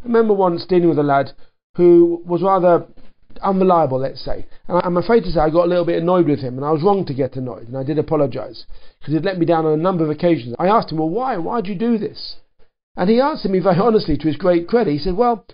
I 0.03 0.07
remember 0.07 0.33
once 0.33 0.65
dealing 0.65 0.89
with 0.89 0.99
a 0.99 1.03
lad 1.03 1.33
who 1.77 2.23
was 2.25 2.43
rather 2.43 2.87
unreliable, 3.43 3.99
let's 3.99 4.25
say. 4.25 4.47
And 4.69 4.81
I'm 4.83 4.97
afraid 4.97 5.25
to 5.25 5.31
say 5.31 5.41
I 5.41 5.51
got 5.51 5.67
a 5.67 5.69
little 5.69 5.85
bit 5.85 6.03
annoyed 6.03 6.27
with 6.27 6.41
him, 6.41 6.57
and 6.57 6.65
I 6.65 6.71
was 6.71 6.83
wrong 6.83 7.05
to 7.05 7.13
get 7.13 7.37
annoyed, 7.37 7.69
and 7.69 7.77
I 7.77 7.83
did 7.83 7.99
apologise 7.99 8.65
because 8.99 9.13
he'd 9.13 9.25
let 9.25 9.39
me 9.39 9.45
down 9.45 9.67
on 9.67 9.79
a 9.79 9.83
number 9.83 10.05
of 10.05 10.11
occasions. 10.11 10.55
I 10.59 10.69
asked 10.69 10.91
him, 10.91 10.99
Well, 10.99 11.11
why? 11.11 11.37
Why'd 11.37 11.67
you 11.67 11.75
do 11.75 11.99
this? 11.99 12.37
And 12.97 13.11
he 13.11 13.21
answered 13.21 13.51
me 13.51 13.59
very 13.59 13.79
honestly 13.79 14.17
to 14.17 14.27
his 14.27 14.37
great 14.37 14.67
credit. 14.67 14.93
He 14.93 14.99
said, 14.99 15.17
Well, 15.17 15.45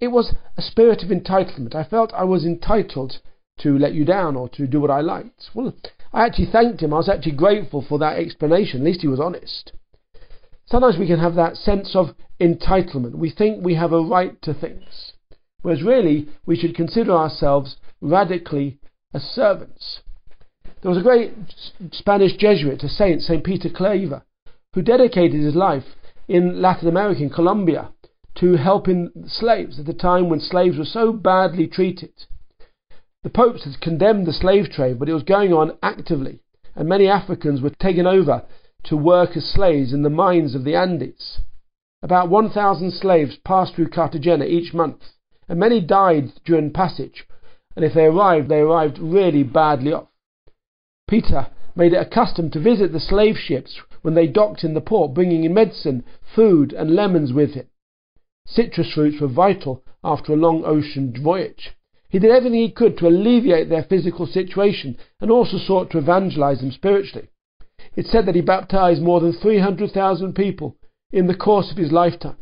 it 0.00 0.08
was 0.08 0.34
a 0.56 0.62
spirit 0.62 1.02
of 1.02 1.08
entitlement. 1.08 1.74
I 1.74 1.82
felt 1.82 2.12
I 2.14 2.22
was 2.22 2.44
entitled 2.44 3.18
to 3.60 3.76
let 3.76 3.94
you 3.94 4.04
down 4.04 4.36
or 4.36 4.48
to 4.50 4.68
do 4.68 4.80
what 4.80 4.90
I 4.90 5.00
liked. 5.00 5.50
Well, 5.52 5.74
I 6.12 6.24
actually 6.24 6.52
thanked 6.52 6.80
him. 6.80 6.94
I 6.94 6.98
was 6.98 7.08
actually 7.08 7.32
grateful 7.32 7.82
for 7.82 7.98
that 7.98 8.18
explanation. 8.18 8.82
At 8.82 8.86
least 8.86 9.00
he 9.00 9.08
was 9.08 9.18
honest. 9.18 9.72
Sometimes 10.70 10.98
we 10.98 11.06
can 11.06 11.18
have 11.18 11.34
that 11.34 11.56
sense 11.56 11.96
of 11.96 12.14
entitlement. 12.38 13.14
We 13.14 13.30
think 13.30 13.64
we 13.64 13.74
have 13.76 13.92
a 13.92 14.02
right 14.02 14.40
to 14.42 14.52
things, 14.52 15.14
whereas 15.62 15.82
really 15.82 16.28
we 16.44 16.56
should 16.56 16.74
consider 16.74 17.12
ourselves 17.12 17.76
radically 18.02 18.78
as 19.14 19.22
servants. 19.22 20.00
There 20.82 20.90
was 20.90 20.98
a 20.98 21.02
great 21.02 21.32
Spanish 21.92 22.36
Jesuit, 22.36 22.82
a 22.82 22.88
saint, 22.88 23.22
St. 23.22 23.42
Peter 23.42 23.70
Claver, 23.70 24.24
who 24.74 24.82
dedicated 24.82 25.40
his 25.40 25.54
life 25.54 25.84
in 26.28 26.60
Latin 26.60 26.88
America, 26.88 27.22
in 27.22 27.30
Colombia, 27.30 27.88
to 28.34 28.56
helping 28.56 29.10
slaves 29.26 29.80
at 29.80 29.88
a 29.88 29.94
time 29.94 30.28
when 30.28 30.38
slaves 30.38 30.76
were 30.76 30.84
so 30.84 31.14
badly 31.14 31.66
treated. 31.66 32.12
The 33.22 33.30
popes 33.30 33.64
had 33.64 33.80
condemned 33.80 34.26
the 34.26 34.34
slave 34.34 34.70
trade, 34.70 34.98
but 34.98 35.08
it 35.08 35.14
was 35.14 35.22
going 35.22 35.54
on 35.54 35.78
actively, 35.82 36.40
and 36.76 36.86
many 36.86 37.08
Africans 37.08 37.62
were 37.62 37.70
taken 37.70 38.06
over 38.06 38.44
to 38.88 38.96
work 38.96 39.36
as 39.36 39.44
slaves 39.44 39.92
in 39.92 40.02
the 40.02 40.10
mines 40.10 40.54
of 40.54 40.64
the 40.64 40.74
Andes. 40.74 41.40
About 42.02 42.30
1,000 42.30 42.90
slaves 42.90 43.36
passed 43.44 43.74
through 43.74 43.90
Cartagena 43.90 44.46
each 44.46 44.72
month, 44.72 45.02
and 45.46 45.60
many 45.60 45.80
died 45.80 46.32
during 46.46 46.72
passage, 46.72 47.26
and 47.76 47.84
if 47.84 47.92
they 47.92 48.06
arrived, 48.06 48.48
they 48.48 48.60
arrived 48.60 48.98
really 48.98 49.42
badly 49.42 49.92
off. 49.92 50.08
Peter 51.06 51.48
made 51.76 51.92
it 51.92 52.00
a 52.00 52.08
custom 52.08 52.50
to 52.50 52.60
visit 52.60 52.92
the 52.92 53.00
slave 53.00 53.36
ships 53.36 53.78
when 54.00 54.14
they 54.14 54.26
docked 54.26 54.64
in 54.64 54.72
the 54.72 54.80
port, 54.80 55.12
bringing 55.12 55.44
in 55.44 55.52
medicine, 55.52 56.02
food, 56.34 56.72
and 56.72 56.94
lemons 56.94 57.32
with 57.32 57.52
him. 57.52 57.66
Citrus 58.46 58.92
fruits 58.94 59.20
were 59.20 59.28
vital 59.28 59.82
after 60.02 60.32
a 60.32 60.36
long 60.36 60.64
ocean 60.64 61.14
voyage. 61.22 61.72
He 62.08 62.18
did 62.18 62.30
everything 62.30 62.60
he 62.60 62.70
could 62.70 62.96
to 62.98 63.08
alleviate 63.08 63.68
their 63.68 63.82
physical 63.84 64.26
situation 64.26 64.96
and 65.20 65.30
also 65.30 65.58
sought 65.58 65.90
to 65.90 65.98
evangelize 65.98 66.60
them 66.60 66.72
spiritually. 66.72 67.28
It's 67.98 68.12
said 68.12 68.26
that 68.26 68.36
he 68.36 68.42
baptized 68.42 69.02
more 69.02 69.18
than 69.18 69.32
300,000 69.32 70.32
people 70.32 70.76
in 71.10 71.26
the 71.26 71.34
course 71.34 71.72
of 71.72 71.76
his 71.76 71.90
lifetime. 71.90 72.36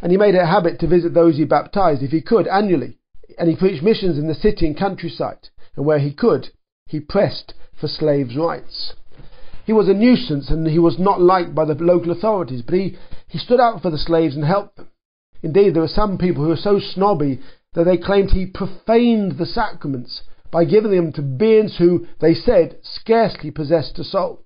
And 0.00 0.10
he 0.10 0.16
made 0.16 0.34
it 0.34 0.40
a 0.40 0.46
habit 0.46 0.80
to 0.80 0.86
visit 0.86 1.12
those 1.12 1.36
he 1.36 1.44
baptized, 1.44 2.02
if 2.02 2.10
he 2.10 2.22
could, 2.22 2.46
annually. 2.48 2.96
And 3.38 3.50
he 3.50 3.56
preached 3.56 3.82
missions 3.82 4.16
in 4.16 4.28
the 4.28 4.34
city 4.34 4.66
and 4.66 4.74
countryside. 4.74 5.50
And 5.76 5.84
where 5.84 5.98
he 5.98 6.10
could, 6.10 6.48
he 6.86 7.00
pressed 7.00 7.52
for 7.78 7.86
slaves' 7.86 8.34
rights. 8.34 8.94
He 9.66 9.74
was 9.74 9.90
a 9.90 9.92
nuisance 9.92 10.48
and 10.48 10.66
he 10.66 10.78
was 10.78 10.98
not 10.98 11.20
liked 11.20 11.54
by 11.54 11.66
the 11.66 11.74
local 11.74 12.10
authorities, 12.10 12.62
but 12.62 12.76
he, 12.76 12.96
he 13.28 13.36
stood 13.36 13.60
out 13.60 13.82
for 13.82 13.90
the 13.90 13.98
slaves 13.98 14.36
and 14.36 14.44
helped 14.46 14.78
them. 14.78 14.88
Indeed, 15.42 15.74
there 15.74 15.82
were 15.82 15.86
some 15.86 16.16
people 16.16 16.42
who 16.42 16.48
were 16.48 16.56
so 16.56 16.78
snobby 16.78 17.42
that 17.74 17.84
they 17.84 17.98
claimed 17.98 18.30
he 18.30 18.46
profaned 18.46 19.36
the 19.36 19.44
sacraments 19.44 20.22
by 20.50 20.64
giving 20.64 20.92
them 20.92 21.12
to 21.12 21.20
beings 21.20 21.76
who, 21.76 22.06
they 22.22 22.32
said, 22.32 22.78
scarcely 22.82 23.50
possessed 23.50 23.98
a 23.98 24.04
soul. 24.04 24.44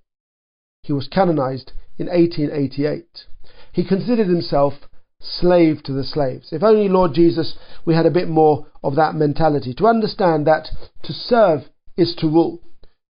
He 0.82 0.92
was 0.92 1.08
canonized 1.08 1.72
in 1.98 2.06
1888. 2.06 3.26
He 3.72 3.84
considered 3.84 4.28
himself 4.28 4.74
slave 5.20 5.82
to 5.84 5.92
the 5.92 6.04
slaves. 6.04 6.52
If 6.52 6.62
only, 6.62 6.88
Lord 6.88 7.12
Jesus, 7.14 7.56
we 7.84 7.94
had 7.94 8.06
a 8.06 8.10
bit 8.10 8.28
more 8.28 8.66
of 8.82 8.96
that 8.96 9.14
mentality, 9.14 9.74
to 9.74 9.86
understand 9.86 10.46
that 10.46 10.68
to 11.02 11.12
serve 11.12 11.68
is 11.96 12.14
to 12.16 12.26
rule. 12.26 12.62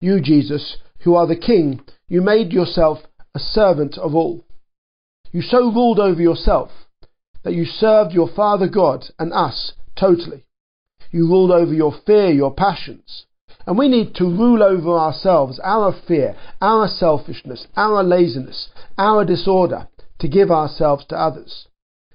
You, 0.01 0.21
Jesus, 0.21 0.79
who 1.01 1.15
are 1.15 1.27
the 1.27 1.37
King, 1.37 1.83
you 2.09 2.23
made 2.23 2.53
yourself 2.53 3.01
a 3.35 3.39
servant 3.39 3.99
of 3.99 4.15
all. 4.15 4.45
You 5.31 5.43
so 5.43 5.71
ruled 5.71 6.01
over 6.01 6.23
yourself 6.23 6.71
that 7.43 7.55
you 7.55 7.67
served 7.67 8.13
your 8.13 8.29
Father 8.29 8.69
God 8.69 9.05
and 9.19 9.33
us 9.33 9.75
totally. 9.95 10.47
You 11.11 11.29
ruled 11.29 11.51
over 11.51 11.75
your 11.75 11.93
fear, 12.07 12.31
your 12.31 12.53
passions. 12.55 13.27
And 13.69 13.77
we 13.77 13.89
need 13.89 14.15
to 14.15 14.25
rule 14.25 14.63
over 14.63 14.97
ourselves, 14.97 15.61
our 15.63 15.93
fear, 15.93 16.35
our 16.59 16.89
selfishness, 16.89 17.67
our 17.77 18.03
laziness, 18.03 18.71
our 18.97 19.27
disorder, 19.27 19.89
to 20.21 20.27
give 20.27 20.51
ourselves 20.51 21.05
to 21.11 21.17
others. 21.17 21.69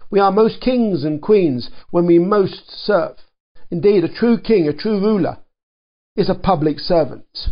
We 0.10 0.20
are 0.20 0.32
most 0.32 0.62
kings 0.62 1.04
and 1.04 1.22
queens 1.22 1.70
when 1.92 2.08
we 2.08 2.18
most 2.18 2.72
serve. 2.72 3.18
Indeed, 3.70 4.04
a 4.04 4.12
true 4.12 4.40
king, 4.40 4.68
a 4.68 4.74
true 4.74 5.00
ruler, 5.00 5.38
is 6.16 6.28
a 6.28 6.34
public 6.34 6.80
servant. 6.80 7.50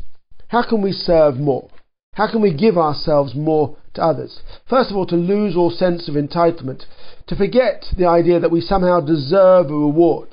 How 0.48 0.68
can 0.68 0.82
we 0.82 0.94
serve 0.94 1.36
more? 1.36 1.70
How 2.14 2.30
can 2.30 2.42
we 2.42 2.56
give 2.56 2.80
ourselves 2.80 3.36
more 3.36 3.78
to 3.94 4.04
others? 4.04 4.42
First 4.68 4.90
of 4.90 4.98
all, 4.98 5.06
to 5.06 5.16
lose 5.16 5.56
all 5.56 5.70
sense 5.70 6.10
of 6.10 6.16
entitlement, 6.16 6.86
to 7.28 7.36
forget 7.36 7.86
the 7.96 8.08
idea 8.08 8.40
that 8.40 8.52
we 8.52 8.62
somehow 8.62 9.00
deserve 9.00 9.70
a 9.70 9.76
reward. 9.76 10.30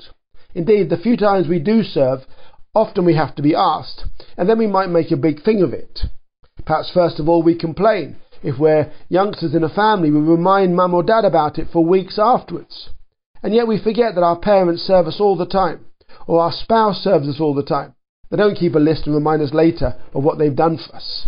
Indeed, 0.55 0.89
the 0.89 0.97
few 0.97 1.15
times 1.15 1.47
we 1.47 1.59
do 1.59 1.83
serve, 1.83 2.21
often 2.73 3.05
we 3.05 3.15
have 3.15 3.35
to 3.35 3.41
be 3.41 3.55
asked, 3.55 4.05
and 4.37 4.49
then 4.49 4.57
we 4.57 4.67
might 4.67 4.89
make 4.89 5.11
a 5.11 5.17
big 5.17 5.43
thing 5.43 5.61
of 5.61 5.73
it. 5.73 6.01
Perhaps 6.65 6.91
first 6.93 7.19
of 7.19 7.27
all 7.27 7.43
we 7.43 7.55
complain. 7.55 8.17
If 8.41 8.57
we're 8.57 8.91
youngsters 9.09 9.53
in 9.53 9.63
a 9.63 9.69
family, 9.69 10.11
we 10.11 10.19
remind 10.19 10.75
mum 10.75 10.93
or 10.93 11.03
dad 11.03 11.25
about 11.25 11.59
it 11.59 11.67
for 11.71 11.83
weeks 11.83 12.17
afterwards. 12.17 12.89
And 13.43 13.53
yet 13.53 13.67
we 13.67 13.81
forget 13.81 14.15
that 14.15 14.23
our 14.23 14.39
parents 14.39 14.81
serve 14.81 15.07
us 15.07 15.19
all 15.19 15.35
the 15.35 15.45
time, 15.45 15.85
or 16.27 16.41
our 16.41 16.51
spouse 16.51 17.03
serves 17.03 17.27
us 17.27 17.39
all 17.39 17.53
the 17.53 17.63
time. 17.63 17.95
They 18.29 18.37
don't 18.37 18.57
keep 18.57 18.75
a 18.75 18.79
list 18.79 19.07
and 19.07 19.15
remind 19.15 19.41
us 19.41 19.53
later 19.53 19.95
of 20.13 20.23
what 20.23 20.37
they've 20.37 20.55
done 20.55 20.77
for 20.77 20.95
us. 20.95 21.27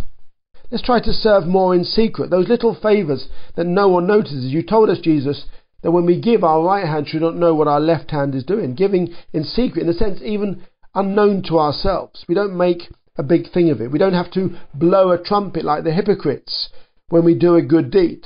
Let's 0.70 0.84
try 0.84 1.00
to 1.00 1.12
serve 1.12 1.46
more 1.46 1.74
in 1.74 1.84
secret, 1.84 2.30
those 2.30 2.48
little 2.48 2.74
favours 2.74 3.28
that 3.56 3.66
no 3.66 3.88
one 3.88 4.06
notices. 4.06 4.46
You 4.46 4.62
told 4.62 4.88
us, 4.88 5.00
Jesus, 5.00 5.44
that 5.82 5.90
when 5.90 6.06
we 6.06 6.18
give, 6.18 6.44
our 6.44 6.62
right 6.62 6.86
hand 6.86 7.08
should 7.08 7.20
not 7.20 7.36
know 7.36 7.54
what 7.54 7.68
our 7.68 7.80
left 7.80 8.10
hand 8.10 8.34
is 8.34 8.44
doing. 8.44 8.74
Giving 8.74 9.14
in 9.32 9.44
secret, 9.44 9.82
in 9.82 9.88
a 9.88 9.92
sense, 9.92 10.20
even 10.22 10.62
unknown 10.94 11.42
to 11.44 11.58
ourselves. 11.58 12.24
We 12.28 12.34
don't 12.34 12.56
make 12.56 12.90
a 13.16 13.22
big 13.22 13.50
thing 13.52 13.70
of 13.70 13.80
it. 13.80 13.90
We 13.90 13.98
don't 13.98 14.14
have 14.14 14.32
to 14.32 14.56
blow 14.74 15.10
a 15.10 15.22
trumpet 15.22 15.64
like 15.64 15.84
the 15.84 15.92
hypocrites 15.92 16.68
when 17.08 17.24
we 17.24 17.34
do 17.34 17.56
a 17.56 17.62
good 17.62 17.90
deed. 17.90 18.24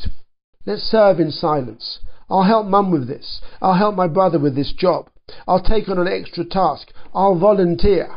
Let's 0.64 0.82
serve 0.82 1.20
in 1.20 1.30
silence. 1.30 2.00
I'll 2.28 2.44
help 2.44 2.66
mum 2.66 2.90
with 2.90 3.06
this. 3.06 3.40
I'll 3.60 3.74
help 3.74 3.94
my 3.94 4.08
brother 4.08 4.38
with 4.38 4.54
this 4.54 4.72
job. 4.72 5.08
I'll 5.46 5.62
take 5.62 5.88
on 5.88 5.98
an 5.98 6.08
extra 6.08 6.44
task. 6.44 6.92
I'll 7.14 7.38
volunteer. 7.38 8.16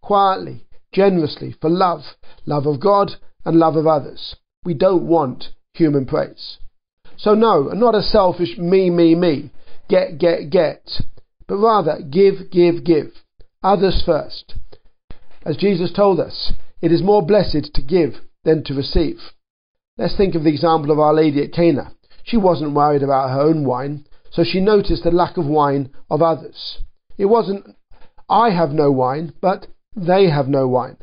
Quietly, 0.00 0.66
generously, 0.92 1.54
for 1.60 1.70
love, 1.70 2.02
love 2.44 2.66
of 2.66 2.80
God 2.80 3.12
and 3.44 3.58
love 3.58 3.76
of 3.76 3.86
others. 3.86 4.36
We 4.64 4.74
don't 4.74 5.06
want 5.06 5.50
human 5.74 6.06
praise. 6.06 6.58
So, 7.16 7.34
no, 7.34 7.62
not 7.72 7.94
a 7.94 8.02
selfish 8.02 8.58
me, 8.58 8.90
me, 8.90 9.14
me, 9.14 9.50
get, 9.88 10.18
get, 10.18 10.50
get, 10.50 11.00
but 11.46 11.56
rather 11.56 12.00
give, 12.02 12.50
give, 12.50 12.84
give. 12.84 13.12
Others 13.66 14.04
first. 14.06 14.54
As 15.44 15.56
Jesus 15.56 15.92
told 15.92 16.20
us, 16.20 16.52
it 16.80 16.92
is 16.92 17.02
more 17.02 17.26
blessed 17.26 17.74
to 17.74 17.82
give 17.82 18.20
than 18.44 18.62
to 18.62 18.74
receive. 18.74 19.18
Let's 19.98 20.16
think 20.16 20.36
of 20.36 20.44
the 20.44 20.50
example 20.50 20.92
of 20.92 21.00
Our 21.00 21.12
Lady 21.12 21.42
at 21.42 21.52
Cana. 21.52 21.92
She 22.22 22.36
wasn't 22.36 22.74
worried 22.74 23.02
about 23.02 23.30
her 23.30 23.40
own 23.40 23.64
wine, 23.64 24.06
so 24.30 24.44
she 24.44 24.60
noticed 24.60 25.02
the 25.02 25.10
lack 25.10 25.36
of 25.36 25.46
wine 25.46 25.90
of 26.08 26.22
others. 26.22 26.78
It 27.18 27.24
wasn't, 27.24 27.74
I 28.30 28.50
have 28.50 28.70
no 28.70 28.92
wine, 28.92 29.32
but 29.40 29.66
they 29.96 30.30
have 30.30 30.46
no 30.46 30.68
wine. 30.68 30.98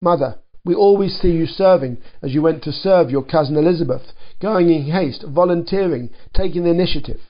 Mother, 0.00 0.38
we 0.64 0.76
always 0.76 1.18
see 1.20 1.32
you 1.32 1.46
serving 1.46 1.98
as 2.22 2.32
you 2.32 2.40
went 2.40 2.62
to 2.62 2.72
serve 2.72 3.10
your 3.10 3.24
cousin 3.24 3.56
Elizabeth, 3.56 4.12
going 4.40 4.70
in 4.70 4.92
haste, 4.92 5.24
volunteering, 5.26 6.10
taking 6.32 6.62
the 6.62 6.70
initiative. 6.70 7.22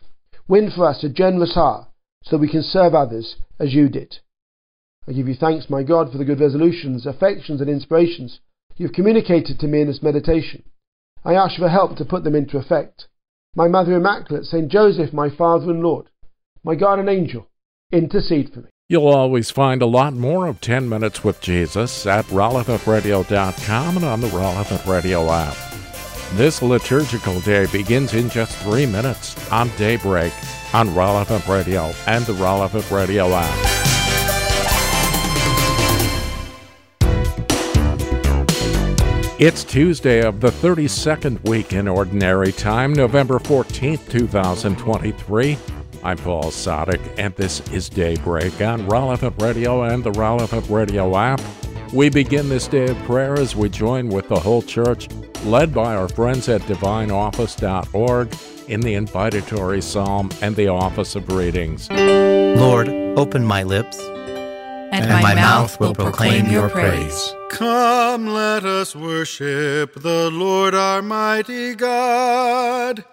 Win 0.47 0.71
for 0.71 0.87
us 0.87 1.02
a 1.02 1.09
generous 1.09 1.54
heart 1.54 1.88
so 2.25 2.37
we 2.37 2.50
can 2.50 2.62
serve 2.62 2.95
others 2.95 3.37
as 3.59 3.73
you 3.73 3.88
did. 3.88 4.18
I 5.08 5.12
give 5.12 5.28
you 5.28 5.34
thanks, 5.34 5.70
my 5.70 5.82
God, 5.82 6.10
for 6.10 6.18
the 6.18 6.25
good 6.25 6.40
resolutions, 6.40 7.06
affections, 7.06 7.60
and 7.60 7.70
inspirations 7.70 8.40
you 8.76 8.86
have 8.86 8.94
communicated 8.94 9.58
to 9.58 9.66
me 9.66 9.80
in 9.80 9.86
this 9.86 10.02
meditation. 10.02 10.62
I 11.25 11.34
ask 11.34 11.58
for 11.58 11.68
help 11.68 11.96
to 11.96 12.04
put 12.04 12.25
them 12.25 12.34
into 12.34 12.58
effect. 12.58 13.06
My 13.54 13.68
Mother 13.68 13.94
Immaculate, 13.94 14.44
Saint 14.44 14.70
Joseph, 14.70 15.12
my 15.12 15.30
Father 15.30 15.70
and 15.70 15.82
Lord, 15.82 16.10
my 16.62 16.75
guardian 16.75 17.08
angel, 17.08 17.48
intercede 17.90 18.52
for 18.52 18.60
me. 18.60 18.68
You'll 18.88 19.08
always 19.08 19.50
find 19.50 19.82
a 19.82 19.86
lot 19.86 20.12
more 20.12 20.46
of 20.46 20.60
10 20.60 20.88
Minutes 20.88 21.25
with 21.25 21.40
Jesus 21.40 22.06
at 22.06 22.25
relevantradio.com 22.26 23.96
and 23.96 24.04
on 24.04 24.20
the 24.20 24.28
Relevant 24.28 24.86
Radio 24.86 25.28
app. 25.30 25.56
This 26.34 26.62
liturgical 26.62 27.40
day 27.40 27.66
begins 27.72 28.14
in 28.14 28.28
just 28.28 28.56
three 28.58 28.86
minutes 28.86 29.50
on 29.50 29.70
Daybreak 29.76 30.32
on 30.72 30.94
Relevant 30.94 31.46
Radio 31.48 31.92
and 32.06 32.25
the 32.26 32.34
Relevant 32.34 32.88
Radio 32.90 33.32
app. 33.32 33.86
It's 39.38 39.64
Tuesday 39.64 40.23
of 40.23 40.40
the 40.40 40.49
32nd 40.49 41.47
week 41.47 41.75
in 41.75 41.88
Ordinary 41.88 42.52
Time, 42.52 42.95
November 42.95 43.38
14th, 43.38 44.09
2023. 44.09 45.59
I'm 46.02 46.16
Paul 46.16 46.45
Sadek, 46.45 47.02
and 47.19 47.35
this 47.37 47.61
is 47.71 47.90
Daybreak 47.90 48.62
on 48.62 48.87
Relevant 48.87 49.35
Radio 49.38 49.83
and 49.83 50.02
the 50.02 50.12
Relevant 50.12 50.66
Radio 50.71 51.14
app. 51.19 51.43
We 51.93 52.09
begin 52.09 52.49
this 52.49 52.66
day 52.66 52.88
of 52.88 52.97
prayer 53.00 53.35
as 53.35 53.55
we 53.55 53.69
join 53.69 54.09
with 54.09 54.26
the 54.28 54.40
whole 54.40 54.62
church, 54.62 55.07
led 55.45 55.75
by 55.75 55.95
our 55.95 56.09
friends 56.09 56.49
at 56.49 56.62
divineoffice.org, 56.62 58.35
in 58.69 58.81
the 58.81 58.95
invitatory 58.95 59.83
psalm 59.83 60.31
and 60.40 60.57
the 60.57 60.69
office 60.69 61.14
of 61.14 61.28
readings. 61.31 61.90
Lord, 61.90 62.88
open 62.88 63.45
my 63.45 63.64
lips, 63.64 63.99
and, 63.99 64.95
and 64.95 65.11
my, 65.11 65.21
my, 65.21 65.35
mouth 65.35 65.78
will 65.78 65.95
proclaim 65.95 66.47
your 66.47 66.71
praise. 66.71 67.36
Come, 67.50 68.26
let 68.26 68.64
us 68.64 68.94
worship 68.94 69.94
the 69.94 70.30
Lord 70.30 70.74
our 70.74 71.00
mighty 71.00 71.74
God. 71.74 73.04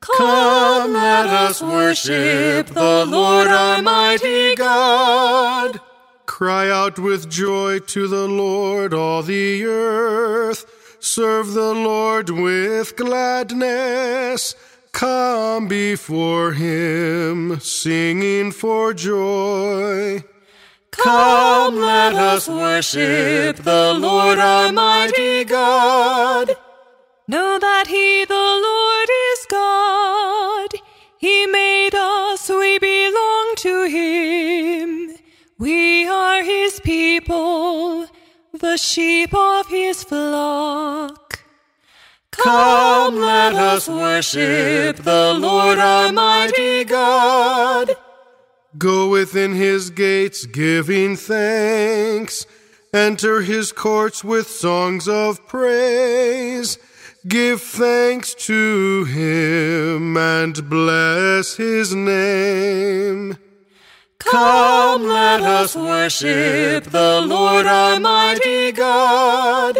Come, 0.00 0.92
let 0.92 1.26
us 1.26 1.60
worship 1.60 2.68
the 2.68 3.04
Lord 3.06 3.48
our 3.48 3.82
mighty 3.82 4.54
God. 4.54 5.80
Cry 6.26 6.70
out 6.70 6.98
with 6.98 7.28
joy 7.30 7.80
to 7.80 8.06
the 8.06 8.28
Lord, 8.28 8.94
all 8.94 9.22
the 9.22 9.64
earth. 9.64 10.96
Serve 11.00 11.54
the 11.54 11.74
Lord 11.74 12.30
with 12.30 12.96
gladness. 12.96 14.54
Come 14.92 15.68
before 15.68 16.52
him, 16.52 17.58
singing 17.60 18.52
for 18.52 18.94
joy. 18.94 20.22
Come, 20.98 21.76
let 21.76 22.14
us 22.14 22.48
worship 22.48 23.56
the 23.58 23.94
Lord 23.94 24.38
our 24.40 24.72
mighty 24.72 25.44
God. 25.44 26.56
Know 27.28 27.58
that 27.58 27.86
He, 27.86 28.24
the 28.24 28.34
Lord, 28.34 29.08
is 29.30 29.46
God. 29.48 30.68
He 31.18 31.46
made 31.46 31.94
us, 31.94 32.48
we 32.48 32.78
belong 32.80 33.54
to 33.58 33.84
Him. 33.84 35.16
We 35.58 36.08
are 36.08 36.42
His 36.42 36.80
people, 36.80 38.06
the 38.52 38.76
sheep 38.76 39.32
of 39.32 39.68
His 39.68 40.02
flock. 40.02 41.40
Come, 42.32 43.20
let 43.20 43.54
us 43.54 43.88
worship 43.88 44.96
the 44.96 45.34
Lord 45.38 45.78
our 45.78 46.12
mighty 46.12 46.84
God. 46.84 47.96
Go 48.78 49.10
within 49.10 49.54
His 49.54 49.90
gates, 49.90 50.46
giving 50.46 51.16
thanks 51.16 52.46
enter 52.92 53.42
his 53.42 53.72
courts 53.72 54.24
with 54.24 54.48
songs 54.48 55.08
of 55.08 55.46
praise. 55.46 56.78
Give 57.26 57.60
thanks 57.60 58.34
to 58.46 59.04
him 59.04 60.16
and 60.16 60.68
bless 60.70 61.56
his 61.56 61.94
name. 61.94 63.36
Come, 64.18 65.04
let 65.04 65.42
us 65.42 65.76
worship 65.76 66.84
the 66.84 67.22
Lord 67.26 67.66
our 67.66 68.00
mighty 68.00 68.72
God. 68.72 69.78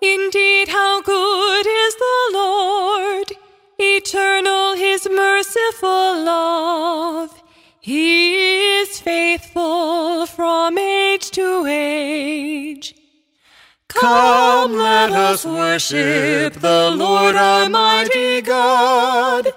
Indeed, 0.00 0.68
how 0.68 1.02
good 1.02 1.66
is 1.66 1.94
the 1.96 2.30
Lord! 2.32 3.32
Eternal 3.78 4.74
his 4.74 5.08
merciful 5.10 6.24
love. 6.24 7.39
He 7.90 8.78
is 8.78 9.00
faithful 9.00 10.24
from 10.24 10.78
age 10.78 11.32
to 11.32 11.66
age. 11.66 12.94
Come, 13.88 14.76
let 14.76 15.10
us 15.10 15.44
worship 15.44 16.52
the 16.52 16.92
Lord 16.92 17.34
our 17.34 17.68
mighty 17.68 18.42
God. 18.42 19.52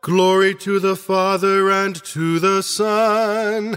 Glory 0.00 0.54
to 0.54 0.80
the 0.80 0.96
Father 0.96 1.70
and 1.70 2.02
to 2.02 2.38
the 2.38 2.62
Son 2.62 3.76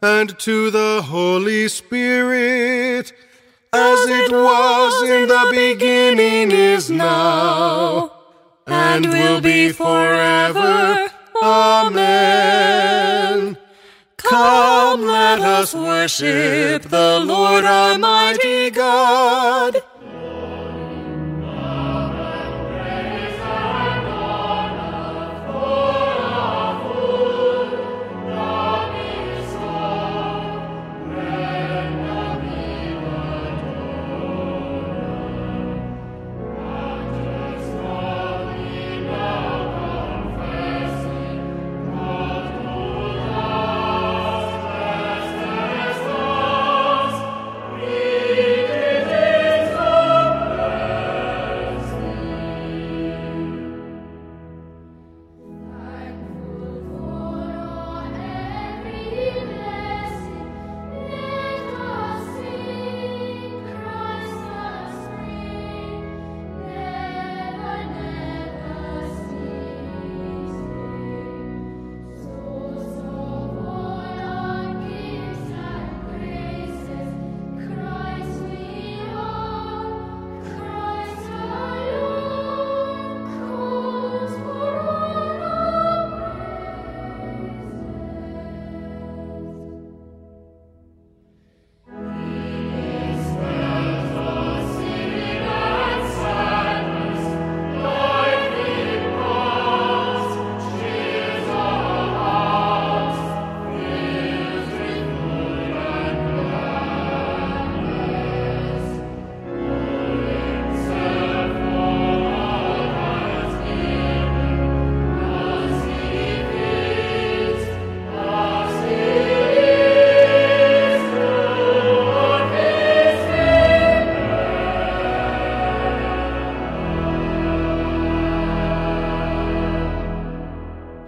and 0.00 0.38
to 0.38 0.70
the 0.70 1.02
Holy 1.02 1.66
Spirit, 1.66 3.12
as 3.72 3.98
it 4.06 4.30
was 4.30 5.02
in 5.10 5.26
the 5.26 5.48
beginning, 5.50 6.52
is 6.52 6.88
now, 6.88 8.12
and 8.68 9.06
will 9.06 9.40
be 9.40 9.72
forever. 9.72 11.10
Amen. 11.46 11.98
Come, 14.16 15.04
let 15.04 15.40
us 15.40 15.74
worship 15.74 16.84
the 16.84 17.20
Lord 17.20 17.66
our 17.66 17.98
mighty 17.98 18.70
God. 18.70 19.82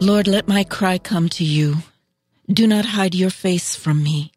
Lord, 0.07 0.29
let 0.29 0.47
my 0.47 0.63
cry 0.63 0.99
come 0.99 1.29
to 1.31 1.45
you. 1.45 1.79
Do 2.49 2.69
not 2.69 2.85
hide 2.87 3.13
your 3.17 3.31
face 3.31 3.75
from 3.75 4.05
me. 4.05 4.31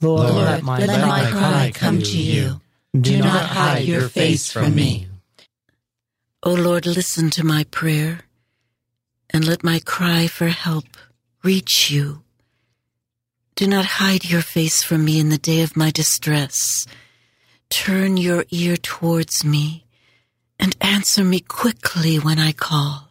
Lord, 0.00 0.30
Lord, 0.30 0.44
let 0.44 0.62
my, 0.64 0.78
let 0.80 0.88
let 0.88 1.00
my 1.06 1.22
my 1.22 1.30
cry 1.30 1.70
come 1.72 2.02
to 2.02 2.18
you. 2.18 2.60
Do 3.00 3.18
not 3.18 3.46
hide 3.46 3.84
your 3.84 4.08
face 4.08 4.50
from 4.50 4.74
me. 4.74 5.06
O 6.42 6.52
Lord, 6.52 6.84
listen 6.84 7.30
to 7.30 7.44
my 7.44 7.62
prayer, 7.70 8.22
and 9.30 9.46
let 9.46 9.62
my 9.62 9.78
cry 9.78 10.26
for 10.26 10.48
help 10.48 10.86
reach 11.44 11.88
you. 11.92 12.22
Do 13.54 13.68
not 13.68 13.84
hide 14.02 14.24
your 14.24 14.42
face 14.42 14.82
from 14.82 15.04
me 15.04 15.20
in 15.20 15.28
the 15.28 15.38
day 15.38 15.62
of 15.62 15.76
my 15.76 15.92
distress. 15.92 16.88
Turn 17.70 18.16
your 18.16 18.44
ear 18.50 18.76
towards 18.76 19.44
me, 19.44 19.86
and 20.58 20.76
answer 20.80 21.22
me 21.22 21.38
quickly 21.38 22.16
when 22.16 22.40
I 22.40 22.50
call. 22.50 23.05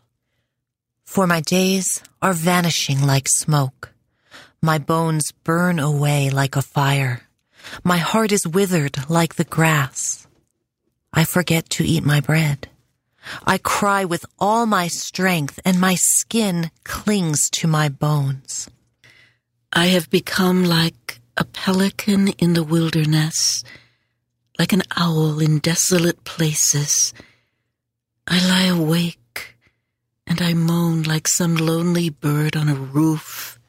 For 1.16 1.28
my 1.28 1.40
days 1.40 2.04
are 2.22 2.34
vanishing 2.34 3.02
like 3.02 3.30
smoke. 3.30 3.94
My 4.62 4.78
bones 4.78 5.32
burn 5.32 5.80
away 5.80 6.30
like 6.30 6.58
a 6.58 6.62
fire. 6.62 7.22
My 7.86 8.00
heart 8.00 8.34
is 8.34 8.46
withered 8.46 9.10
like 9.10 9.36
the 9.36 9.46
grass. 9.46 10.28
I 11.14 11.24
forget 11.24 11.70
to 11.70 11.86
eat 11.86 12.04
my 12.04 12.20
bread. 12.20 12.68
I 13.48 13.60
cry 13.60 14.04
with 14.04 14.26
all 14.40 14.66
my 14.66 14.88
strength, 14.90 15.58
and 15.64 15.80
my 15.80 15.96
skin 15.96 16.70
clings 16.84 17.50
to 17.52 17.66
my 17.66 17.88
bones. 17.88 18.70
I 19.72 19.86
have 19.96 20.10
become 20.10 20.66
like 20.66 21.22
a 21.38 21.46
pelican 21.46 22.28
in 22.44 22.56
the 22.56 22.64
wilderness, 22.66 23.64
like 24.60 24.74
an 24.74 24.84
owl 24.98 25.40
in 25.40 25.60
desolate 25.60 26.26
places. 26.26 27.14
I 28.28 28.46
lie 28.46 28.66
awake 28.66 29.18
and 30.28 30.42
I 30.42 30.54
moan 30.54 31.04
like 31.04 31.28
some 31.28 31.56
lonely 31.56 32.10
bird 32.10 32.56
on 32.56 32.70
a 32.70 32.76
roof. 32.76 33.60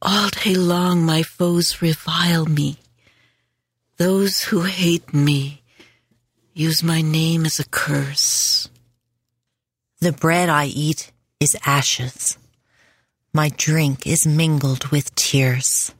All 0.00 0.28
day 0.30 0.54
long 0.54 1.06
my 1.06 1.22
foes 1.22 1.80
revile 1.80 2.46
me. 2.46 2.78
Those 3.96 4.44
who 4.44 4.62
hate 4.62 5.14
me 5.14 5.62
use 6.54 6.82
my 6.82 7.00
name 7.00 7.46
as 7.46 7.58
a 7.60 7.68
curse. 7.68 8.68
The 10.00 10.12
bread 10.12 10.48
I 10.48 10.66
eat 10.66 11.12
is 11.38 11.56
ashes. 11.64 12.36
My 13.32 13.50
drink 13.56 14.06
is 14.06 14.26
mingled 14.26 14.88
with 14.88 15.14
tears. 15.14 15.94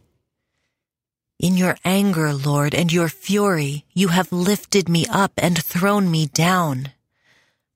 In 1.38 1.56
your 1.56 1.76
anger, 1.84 2.32
Lord, 2.34 2.74
and 2.74 2.92
your 2.92 3.08
fury, 3.08 3.84
you 3.94 4.08
have 4.08 4.32
lifted 4.32 4.88
me 4.88 5.06
up 5.10 5.32
and 5.36 5.56
thrown 5.58 6.10
me 6.10 6.26
down. 6.26 6.92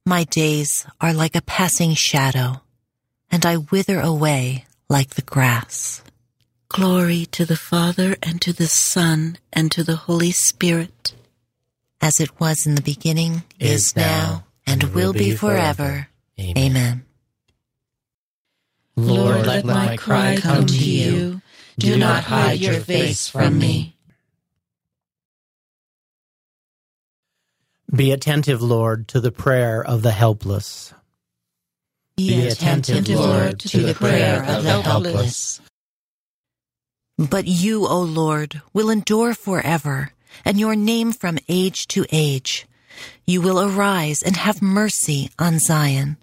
My 0.08 0.22
days 0.22 0.86
are 1.00 1.12
like 1.12 1.34
a 1.34 1.42
passing 1.42 1.94
shadow, 1.94 2.60
and 3.28 3.44
I 3.44 3.56
wither 3.56 3.98
away 3.98 4.64
like 4.88 5.10
the 5.10 5.22
grass. 5.22 6.00
Glory 6.68 7.26
to 7.32 7.44
the 7.44 7.56
Father, 7.56 8.16
and 8.22 8.40
to 8.40 8.52
the 8.52 8.68
Son, 8.68 9.36
and 9.52 9.72
to 9.72 9.82
the 9.82 9.96
Holy 9.96 10.30
Spirit. 10.30 11.12
As 12.00 12.20
it 12.20 12.38
was 12.38 12.68
in 12.68 12.76
the 12.76 12.82
beginning, 12.82 13.42
is 13.58 13.96
now, 13.96 14.44
and 14.64 14.94
will 14.94 15.12
be 15.12 15.34
forever. 15.34 16.06
Amen. 16.38 17.04
Lord, 18.94 19.44
let 19.44 19.64
my 19.64 19.96
cry 19.96 20.36
come 20.36 20.66
to 20.66 20.88
you. 20.88 21.42
Do 21.80 21.98
not 21.98 22.22
hide 22.22 22.60
your 22.60 22.78
face 22.78 23.26
from 23.26 23.58
me. 23.58 23.95
Be 27.94 28.10
attentive, 28.10 28.62
Lord, 28.62 29.08
to 29.08 29.20
the 29.20 29.30
prayer 29.30 29.84
of 29.84 30.02
the 30.02 30.10
helpless. 30.10 30.92
Be 32.16 32.46
attentive, 32.48 33.08
Lord, 33.08 33.60
to 33.60 33.78
the 33.78 33.94
prayer 33.94 34.42
of 34.42 34.64
the 34.64 34.82
helpless. 34.82 35.60
But 37.18 37.46
you, 37.46 37.86
O 37.86 38.00
Lord, 38.00 38.60
will 38.72 38.90
endure 38.90 39.34
forever, 39.34 40.12
and 40.44 40.58
your 40.58 40.74
name 40.74 41.12
from 41.12 41.38
age 41.48 41.86
to 41.88 42.04
age. 42.10 42.66
You 43.26 43.40
will 43.40 43.60
arise 43.60 44.22
and 44.22 44.36
have 44.36 44.60
mercy 44.60 45.30
on 45.38 45.58
Zion. 45.58 46.16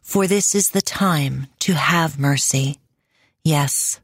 For 0.00 0.26
this 0.26 0.54
is 0.54 0.68
the 0.68 0.82
time 0.82 1.48
to 1.60 1.74
have 1.74 2.18
mercy. 2.18 2.78
Yes, 3.44 4.00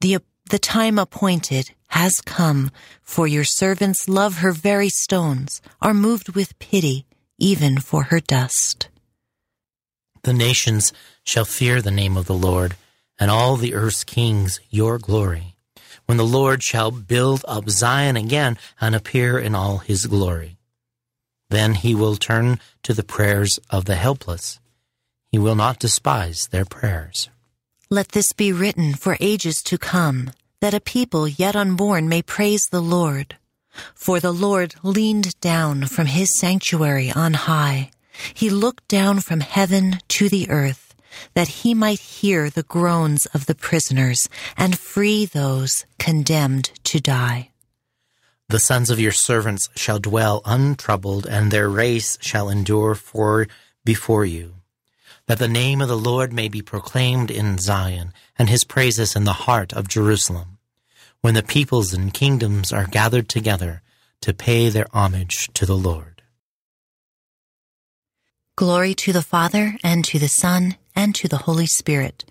the, 0.00 0.18
the 0.48 0.58
time 0.58 0.98
appointed 0.98 1.72
has 1.90 2.20
come, 2.20 2.70
for 3.02 3.26
your 3.26 3.44
servants 3.44 4.08
love 4.08 4.38
her 4.38 4.52
very 4.52 4.88
stones, 4.88 5.60
are 5.80 5.94
moved 5.94 6.34
with 6.34 6.58
pity, 6.58 7.06
even 7.38 7.78
for 7.78 8.04
her 8.04 8.20
dust. 8.20 8.88
The 10.22 10.32
nations 10.32 10.92
shall 11.24 11.44
fear 11.44 11.80
the 11.80 11.90
name 11.90 12.16
of 12.16 12.26
the 12.26 12.34
Lord, 12.34 12.76
and 13.18 13.30
all 13.30 13.56
the 13.56 13.74
earth's 13.74 14.04
kings 14.04 14.60
your 14.70 14.98
glory, 14.98 15.54
when 16.06 16.16
the 16.16 16.24
Lord 16.24 16.62
shall 16.62 16.90
build 16.90 17.44
up 17.46 17.68
Zion 17.68 18.16
again 18.16 18.58
and 18.80 18.94
appear 18.94 19.38
in 19.38 19.54
all 19.54 19.78
his 19.78 20.06
glory. 20.06 20.56
Then 21.48 21.74
he 21.74 21.94
will 21.94 22.16
turn 22.16 22.60
to 22.84 22.94
the 22.94 23.02
prayers 23.02 23.58
of 23.70 23.84
the 23.84 23.96
helpless. 23.96 24.60
He 25.28 25.38
will 25.38 25.56
not 25.56 25.78
despise 25.78 26.48
their 26.50 26.64
prayers. 26.64 27.28
Let 27.90 28.10
this 28.10 28.32
be 28.32 28.52
written 28.52 28.94
for 28.94 29.16
ages 29.20 29.62
to 29.62 29.76
come, 29.76 30.30
that 30.60 30.74
a 30.74 30.80
people 30.80 31.26
yet 31.26 31.56
unborn 31.56 32.08
may 32.08 32.22
praise 32.22 32.66
the 32.70 32.82
Lord. 32.82 33.36
For 33.94 34.20
the 34.20 34.32
Lord 34.32 34.74
leaned 34.82 35.38
down 35.40 35.86
from 35.86 36.06
his 36.06 36.38
sanctuary 36.38 37.10
on 37.10 37.34
high. 37.34 37.90
He 38.34 38.50
looked 38.50 38.86
down 38.88 39.20
from 39.20 39.40
heaven 39.40 39.98
to 40.08 40.28
the 40.28 40.50
earth, 40.50 40.94
that 41.34 41.48
he 41.48 41.74
might 41.74 42.00
hear 42.00 42.50
the 42.50 42.62
groans 42.62 43.26
of 43.26 43.46
the 43.46 43.54
prisoners 43.54 44.28
and 44.56 44.78
free 44.78 45.24
those 45.24 45.86
condemned 45.98 46.72
to 46.84 47.00
die. 47.00 47.50
The 48.48 48.58
sons 48.58 48.90
of 48.90 48.98
your 48.98 49.12
servants 49.12 49.68
shall 49.76 50.00
dwell 50.00 50.42
untroubled, 50.44 51.24
and 51.24 51.50
their 51.50 51.68
race 51.68 52.18
shall 52.20 52.50
endure 52.50 52.96
for 52.96 53.46
before 53.84 54.24
you. 54.24 54.59
That 55.26 55.38
the 55.38 55.48
name 55.48 55.80
of 55.80 55.88
the 55.88 55.96
Lord 55.96 56.32
may 56.32 56.48
be 56.48 56.62
proclaimed 56.62 57.30
in 57.30 57.58
Zion, 57.58 58.12
and 58.38 58.48
his 58.48 58.64
praises 58.64 59.14
in 59.14 59.24
the 59.24 59.44
heart 59.44 59.72
of 59.72 59.88
Jerusalem, 59.88 60.58
when 61.20 61.34
the 61.34 61.42
peoples 61.42 61.92
and 61.92 62.12
kingdoms 62.12 62.72
are 62.72 62.86
gathered 62.86 63.28
together 63.28 63.82
to 64.22 64.34
pay 64.34 64.68
their 64.68 64.86
homage 64.92 65.50
to 65.54 65.66
the 65.66 65.76
Lord. 65.76 66.22
Glory 68.56 68.94
to 68.94 69.12
the 69.12 69.22
Father, 69.22 69.76
and 69.82 70.04
to 70.04 70.18
the 70.18 70.28
Son, 70.28 70.76
and 70.94 71.14
to 71.14 71.28
the 71.28 71.38
Holy 71.38 71.66
Spirit, 71.66 72.24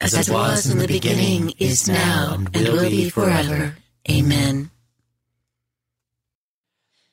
as, 0.00 0.14
as 0.14 0.28
it 0.28 0.32
was 0.32 0.68
in 0.68 0.78
the 0.78 0.88
beginning, 0.88 1.52
is 1.58 1.88
now, 1.88 2.34
and 2.34 2.68
will 2.68 2.90
be 2.90 3.08
forever. 3.08 3.76
Amen. 4.10 4.70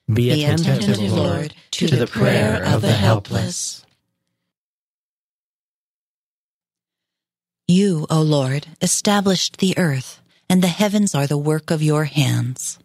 Be 0.08 0.34
Be 0.34 0.43
attentive, 0.43 1.00
Lord, 1.12 1.54
to 1.72 1.88
the 1.88 2.08
prayer 2.08 2.63
of 2.63 2.82
the 2.82 2.91
helpless. 2.91 3.83
You, 7.67 8.06
O 8.10 8.21
Lord, 8.21 8.67
established 8.82 9.58
the 9.58 9.78
earth, 9.78 10.21
and 10.49 10.62
the 10.62 10.67
heavens 10.67 11.15
are 11.15 11.28
the 11.28 11.38
work 11.38 11.71
of 11.71 11.82
your 11.82 12.04
hands. 12.04 12.78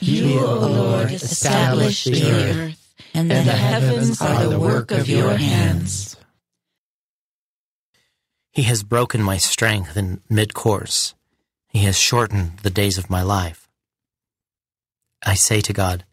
You, 0.00 0.40
O 0.40 0.58
Lord, 0.58 1.12
established 1.12 2.06
the 2.06 2.30
earth, 2.32 2.94
and 3.14 3.30
the 3.30 3.34
heavens 3.34 4.20
are 4.20 4.46
the 4.46 4.58
work 4.58 4.90
of 4.90 5.08
your 5.08 5.36
hands. 5.36 6.16
He 8.50 8.62
has 8.62 8.82
broken 8.82 9.22
my 9.22 9.36
strength 9.36 9.96
in 9.96 10.20
mid 10.28 10.54
course. 10.54 11.14
He 11.68 11.80
has 11.80 11.98
shortened 11.98 12.58
the 12.58 12.70
days 12.70 12.98
of 12.98 13.10
my 13.10 13.22
life. 13.22 13.68
I 15.24 15.34
say 15.34 15.60
to 15.60 15.72
God, 15.72 16.04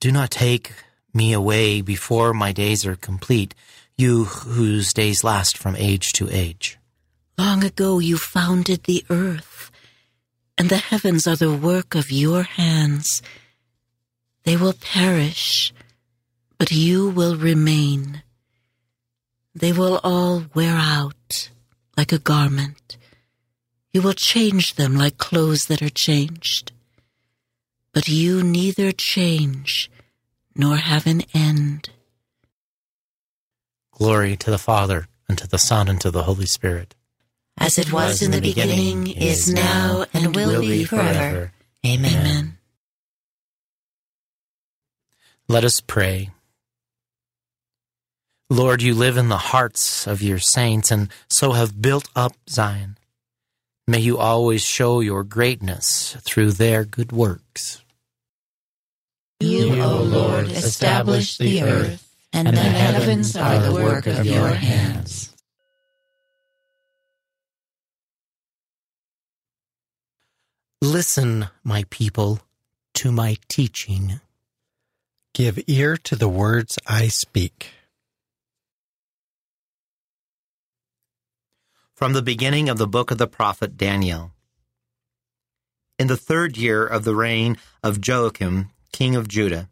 Do 0.00 0.12
not 0.12 0.30
take 0.30 0.72
me 1.12 1.32
away 1.32 1.80
before 1.82 2.32
my 2.32 2.52
days 2.52 2.86
are 2.86 2.96
complete, 2.96 3.54
you 4.00 4.24
whose 4.24 4.94
days 4.94 5.22
last 5.22 5.58
from 5.58 5.76
age 5.76 6.12
to 6.14 6.26
age. 6.30 6.78
Long 7.36 7.62
ago 7.62 7.98
you 7.98 8.16
founded 8.16 8.84
the 8.84 9.04
earth, 9.10 9.70
and 10.56 10.70
the 10.70 10.78
heavens 10.78 11.26
are 11.26 11.36
the 11.36 11.54
work 11.54 11.94
of 11.94 12.10
your 12.10 12.42
hands. 12.42 13.20
They 14.44 14.56
will 14.56 14.72
perish, 14.72 15.72
but 16.56 16.72
you 16.72 17.10
will 17.10 17.36
remain. 17.36 18.22
They 19.54 19.72
will 19.72 20.00
all 20.02 20.44
wear 20.54 20.76
out 20.76 21.50
like 21.96 22.12
a 22.12 22.18
garment. 22.18 22.96
You 23.92 24.00
will 24.00 24.14
change 24.14 24.76
them 24.76 24.94
like 24.94 25.18
clothes 25.18 25.66
that 25.66 25.82
are 25.82 25.90
changed. 25.90 26.72
But 27.92 28.08
you 28.08 28.42
neither 28.42 28.92
change 28.92 29.90
nor 30.54 30.76
have 30.76 31.06
an 31.06 31.22
end. 31.34 31.90
Glory 34.00 34.34
to 34.34 34.50
the 34.50 34.58
Father, 34.58 35.08
and 35.28 35.36
to 35.36 35.46
the 35.46 35.58
Son, 35.58 35.86
and 35.86 36.00
to 36.00 36.10
the 36.10 36.22
Holy 36.22 36.46
Spirit. 36.46 36.94
As 37.58 37.78
it 37.78 37.92
was 37.92 38.22
in 38.22 38.30
the 38.30 38.40
beginning, 38.40 39.06
is 39.08 39.52
now, 39.52 40.06
and 40.14 40.34
will 40.34 40.62
be 40.62 40.84
forever. 40.84 41.52
Amen. 41.86 42.14
Amen. 42.14 42.58
Let 45.48 45.64
us 45.64 45.80
pray. 45.80 46.30
Lord, 48.48 48.82
you 48.82 48.94
live 48.94 49.16
in 49.16 49.28
the 49.28 49.36
hearts 49.36 50.06
of 50.06 50.22
your 50.22 50.38
saints 50.38 50.90
and 50.90 51.08
so 51.28 51.52
have 51.52 51.82
built 51.82 52.08
up 52.16 52.32
Zion. 52.48 52.96
May 53.86 54.00
you 54.00 54.18
always 54.18 54.62
show 54.62 55.00
your 55.00 55.24
greatness 55.24 56.16
through 56.20 56.52
their 56.52 56.84
good 56.84 57.12
works. 57.12 57.84
You, 59.40 59.80
O 59.82 60.02
Lord, 60.02 60.48
established 60.48 61.38
the 61.38 61.62
earth, 61.62 62.09
and 62.32 62.48
the 62.48 62.60
heavens 62.60 63.36
are 63.36 63.58
the 63.58 63.72
work 63.72 64.06
of 64.06 64.24
your 64.24 64.48
hands. 64.48 65.34
Listen, 70.82 71.48
my 71.62 71.84
people, 71.90 72.40
to 72.94 73.12
my 73.12 73.36
teaching. 73.48 74.20
Give 75.34 75.62
ear 75.66 75.96
to 75.98 76.16
the 76.16 76.28
words 76.28 76.78
I 76.86 77.08
speak. 77.08 77.72
From 81.94 82.14
the 82.14 82.22
beginning 82.22 82.68
of 82.68 82.78
the 82.78 82.86
book 82.86 83.10
of 83.10 83.18
the 83.18 83.26
prophet 83.26 83.76
Daniel. 83.76 84.32
In 85.98 86.06
the 86.06 86.16
third 86.16 86.56
year 86.56 86.86
of 86.86 87.04
the 87.04 87.14
reign 87.14 87.58
of 87.82 88.00
Jehoiakim, 88.00 88.70
king 88.90 89.14
of 89.14 89.28
Judah, 89.28 89.68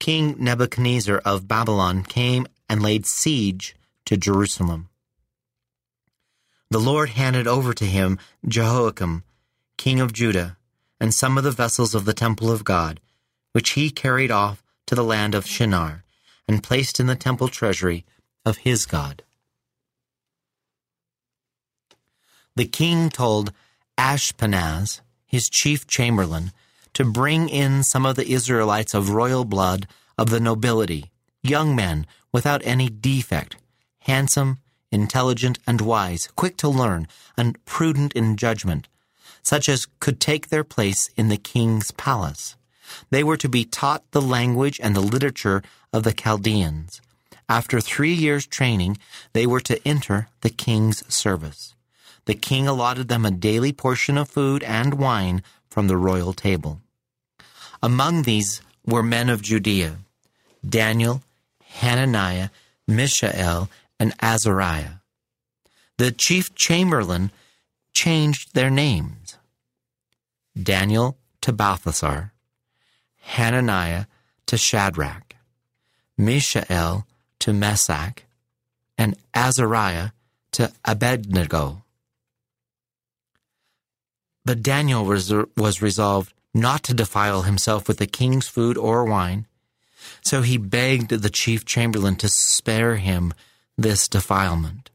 King 0.00 0.34
Nebuchadnezzar 0.38 1.18
of 1.18 1.46
Babylon 1.46 2.02
came 2.02 2.46
and 2.70 2.82
laid 2.82 3.04
siege 3.04 3.76
to 4.06 4.16
Jerusalem. 4.16 4.88
The 6.70 6.80
Lord 6.80 7.10
handed 7.10 7.46
over 7.46 7.74
to 7.74 7.84
him 7.84 8.18
Jehoiakim, 8.48 9.24
king 9.76 10.00
of 10.00 10.14
Judah, 10.14 10.56
and 10.98 11.12
some 11.12 11.36
of 11.36 11.44
the 11.44 11.50
vessels 11.50 11.94
of 11.94 12.06
the 12.06 12.14
temple 12.14 12.50
of 12.50 12.64
God, 12.64 12.98
which 13.52 13.70
he 13.70 13.90
carried 13.90 14.30
off 14.30 14.62
to 14.86 14.94
the 14.94 15.04
land 15.04 15.34
of 15.34 15.46
Shinar, 15.46 16.04
and 16.48 16.62
placed 16.62 16.98
in 16.98 17.06
the 17.06 17.14
temple 17.14 17.48
treasury 17.48 18.06
of 18.46 18.58
his 18.58 18.86
God. 18.86 19.22
The 22.56 22.66
king 22.66 23.10
told 23.10 23.52
Ashpenaz, 23.98 25.02
his 25.26 25.50
chief 25.50 25.86
chamberlain, 25.86 26.52
to 26.94 27.04
bring 27.04 27.48
in 27.48 27.82
some 27.82 28.04
of 28.04 28.16
the 28.16 28.30
Israelites 28.30 28.94
of 28.94 29.10
royal 29.10 29.44
blood 29.44 29.86
of 30.18 30.30
the 30.30 30.40
nobility, 30.40 31.10
young 31.42 31.74
men 31.74 32.06
without 32.32 32.62
any 32.64 32.88
defect, 32.88 33.56
handsome, 34.00 34.58
intelligent, 34.92 35.58
and 35.66 35.80
wise, 35.80 36.28
quick 36.36 36.56
to 36.58 36.68
learn, 36.68 37.06
and 37.36 37.64
prudent 37.64 38.12
in 38.12 38.36
judgment, 38.36 38.88
such 39.42 39.68
as 39.68 39.86
could 40.00 40.20
take 40.20 40.48
their 40.48 40.64
place 40.64 41.08
in 41.16 41.28
the 41.28 41.36
king's 41.36 41.90
palace. 41.92 42.56
They 43.10 43.22
were 43.22 43.36
to 43.36 43.48
be 43.48 43.64
taught 43.64 44.10
the 44.10 44.22
language 44.22 44.80
and 44.82 44.94
the 44.94 45.00
literature 45.00 45.62
of 45.92 46.02
the 46.02 46.12
Chaldeans. 46.12 47.00
After 47.48 47.80
three 47.80 48.12
years' 48.12 48.46
training, 48.46 48.98
they 49.32 49.46
were 49.46 49.60
to 49.60 49.80
enter 49.86 50.28
the 50.40 50.50
king's 50.50 51.02
service. 51.12 51.74
The 52.26 52.34
king 52.34 52.68
allotted 52.68 53.08
them 53.08 53.24
a 53.24 53.30
daily 53.30 53.72
portion 53.72 54.18
of 54.18 54.28
food 54.28 54.62
and 54.62 54.94
wine 54.94 55.42
from 55.70 55.86
the 55.86 55.96
royal 55.96 56.32
table. 56.32 56.80
Among 57.82 58.22
these 58.22 58.60
were 58.84 59.02
men 59.02 59.28
of 59.28 59.42
Judea 59.42 59.98
Daniel, 60.68 61.22
Hananiah, 61.64 62.50
Mishael, 62.86 63.70
and 63.98 64.12
Azariah. 64.20 65.00
The 65.96 66.10
chief 66.10 66.54
chamberlain 66.54 67.30
changed 67.92 68.54
their 68.54 68.70
names 68.70 69.36
Daniel 70.60 71.16
to 71.40 71.52
Belteshazzar, 71.52 72.32
Hananiah 73.20 74.06
to 74.46 74.56
Shadrach, 74.56 75.36
Mishael 76.18 77.06
to 77.38 77.52
Meshach, 77.52 78.24
and 78.98 79.16
Azariah 79.34 80.10
to 80.52 80.72
Abednego. 80.84 81.82
But 84.44 84.62
Daniel 84.62 85.04
was, 85.04 85.32
was 85.56 85.82
resolved 85.82 86.32
not 86.54 86.82
to 86.84 86.94
defile 86.94 87.42
himself 87.42 87.86
with 87.86 87.98
the 87.98 88.06
king's 88.06 88.48
food 88.48 88.76
or 88.76 89.04
wine. 89.04 89.46
So 90.22 90.42
he 90.42 90.56
begged 90.56 91.10
the 91.10 91.30
chief 91.30 91.64
chamberlain 91.64 92.16
to 92.16 92.28
spare 92.28 92.96
him 92.96 93.34
this 93.76 94.08
defilement. 94.08 94.90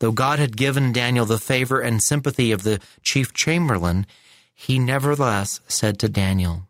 Though 0.00 0.12
God 0.12 0.38
had 0.38 0.56
given 0.56 0.92
Daniel 0.92 1.24
the 1.24 1.38
favor 1.38 1.80
and 1.80 2.02
sympathy 2.02 2.52
of 2.52 2.62
the 2.62 2.80
chief 3.02 3.32
chamberlain, 3.32 4.06
he 4.54 4.78
nevertheless 4.78 5.60
said 5.66 5.98
to 5.98 6.08
Daniel, 6.08 6.68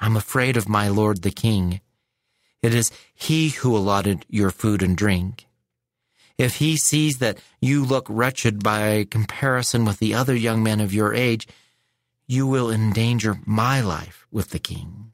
I'm 0.00 0.16
afraid 0.16 0.56
of 0.56 0.68
my 0.68 0.88
lord 0.88 1.22
the 1.22 1.30
king. 1.30 1.80
It 2.62 2.74
is 2.74 2.90
he 3.14 3.50
who 3.50 3.76
allotted 3.76 4.24
your 4.28 4.50
food 4.50 4.82
and 4.82 4.96
drink. 4.96 5.46
If 6.36 6.56
he 6.56 6.76
sees 6.76 7.18
that 7.18 7.38
you 7.60 7.84
look 7.84 8.06
wretched 8.08 8.62
by 8.62 9.06
comparison 9.10 9.84
with 9.84 9.98
the 9.98 10.14
other 10.14 10.34
young 10.34 10.62
men 10.62 10.80
of 10.80 10.92
your 10.92 11.14
age, 11.14 11.46
you 12.26 12.46
will 12.46 12.70
endanger 12.70 13.38
my 13.44 13.80
life 13.80 14.26
with 14.32 14.50
the 14.50 14.58
king. 14.58 15.12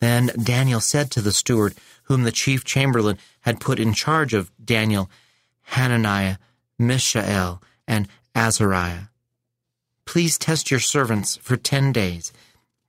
Then 0.00 0.30
Daniel 0.42 0.80
said 0.80 1.10
to 1.12 1.22
the 1.22 1.32
steward, 1.32 1.74
whom 2.04 2.24
the 2.24 2.32
chief 2.32 2.64
chamberlain 2.64 3.18
had 3.40 3.60
put 3.60 3.80
in 3.80 3.94
charge 3.94 4.34
of 4.34 4.50
Daniel, 4.62 5.10
Hananiah, 5.62 6.36
Mishael, 6.78 7.62
and 7.88 8.08
Azariah, 8.34 9.08
Please 10.06 10.38
test 10.38 10.70
your 10.70 10.80
servants 10.80 11.36
for 11.38 11.56
ten 11.56 11.92
days. 11.92 12.32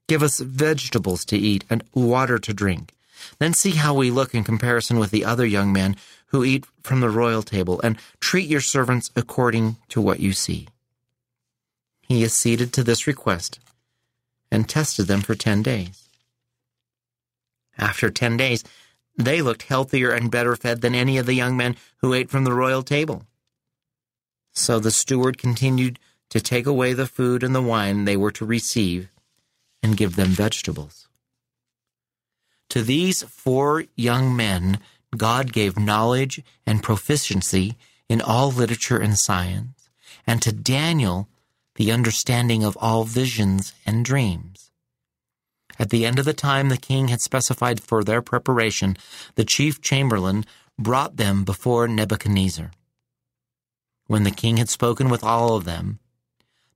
Give 0.06 0.22
us 0.22 0.38
vegetables 0.38 1.24
to 1.26 1.36
eat 1.36 1.64
and 1.68 1.82
water 1.92 2.38
to 2.38 2.54
drink. 2.54 2.94
Then 3.38 3.52
see 3.52 3.72
how 3.72 3.94
we 3.94 4.10
look 4.10 4.34
in 4.34 4.44
comparison 4.44 4.98
with 4.98 5.10
the 5.10 5.24
other 5.24 5.46
young 5.46 5.72
men 5.72 5.96
who 6.26 6.44
eat 6.44 6.64
from 6.82 7.00
the 7.00 7.10
royal 7.10 7.42
table, 7.42 7.80
and 7.82 7.98
treat 8.20 8.48
your 8.48 8.60
servants 8.60 9.10
according 9.16 9.76
to 9.88 10.00
what 10.00 10.20
you 10.20 10.32
see. 10.32 10.68
He 12.06 12.24
acceded 12.24 12.72
to 12.74 12.84
this 12.84 13.06
request 13.06 13.58
and 14.50 14.68
tested 14.68 15.06
them 15.06 15.20
for 15.20 15.34
ten 15.34 15.62
days. 15.62 16.08
After 17.78 18.10
ten 18.10 18.36
days, 18.36 18.64
they 19.16 19.42
looked 19.42 19.62
healthier 19.62 20.10
and 20.10 20.30
better 20.30 20.54
fed 20.54 20.80
than 20.80 20.94
any 20.94 21.18
of 21.18 21.26
the 21.26 21.34
young 21.34 21.56
men 21.56 21.76
who 21.98 22.14
ate 22.14 22.30
from 22.30 22.44
the 22.44 22.52
royal 22.52 22.82
table. 22.82 23.24
So 24.52 24.78
the 24.78 24.90
steward 24.90 25.38
continued 25.38 25.98
to 26.30 26.40
take 26.40 26.66
away 26.66 26.92
the 26.92 27.06
food 27.06 27.42
and 27.42 27.54
the 27.54 27.62
wine 27.62 28.04
they 28.04 28.16
were 28.16 28.32
to 28.32 28.44
receive 28.44 29.08
and 29.82 29.96
give 29.96 30.16
them 30.16 30.28
vegetables. 30.28 31.07
To 32.70 32.82
these 32.82 33.22
four 33.22 33.84
young 33.96 34.36
men, 34.36 34.78
God 35.16 35.52
gave 35.52 35.78
knowledge 35.78 36.42
and 36.66 36.82
proficiency 36.82 37.76
in 38.08 38.20
all 38.20 38.50
literature 38.50 38.98
and 38.98 39.18
science, 39.18 39.88
and 40.26 40.42
to 40.42 40.52
Daniel, 40.52 41.28
the 41.76 41.92
understanding 41.92 42.64
of 42.64 42.76
all 42.78 43.04
visions 43.04 43.72
and 43.86 44.04
dreams. 44.04 44.70
At 45.78 45.90
the 45.90 46.04
end 46.04 46.18
of 46.18 46.24
the 46.24 46.34
time 46.34 46.68
the 46.68 46.76
king 46.76 47.08
had 47.08 47.20
specified 47.20 47.80
for 47.80 48.02
their 48.02 48.20
preparation, 48.20 48.96
the 49.36 49.44
chief 49.44 49.80
chamberlain 49.80 50.44
brought 50.78 51.16
them 51.16 51.44
before 51.44 51.88
Nebuchadnezzar. 51.88 52.72
When 54.06 54.24
the 54.24 54.30
king 54.30 54.56
had 54.56 54.68
spoken 54.68 55.08
with 55.08 55.22
all 55.22 55.54
of 55.54 55.64
them, 55.64 56.00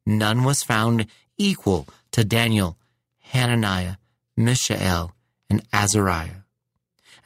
none 0.06 0.44
was 0.44 0.62
found 0.62 1.06
equal 1.36 1.88
to 2.12 2.24
Daniel, 2.24 2.76
Hananiah, 3.20 3.96
Mishael, 4.36 5.14
and 5.52 5.62
Azariah. 5.70 6.44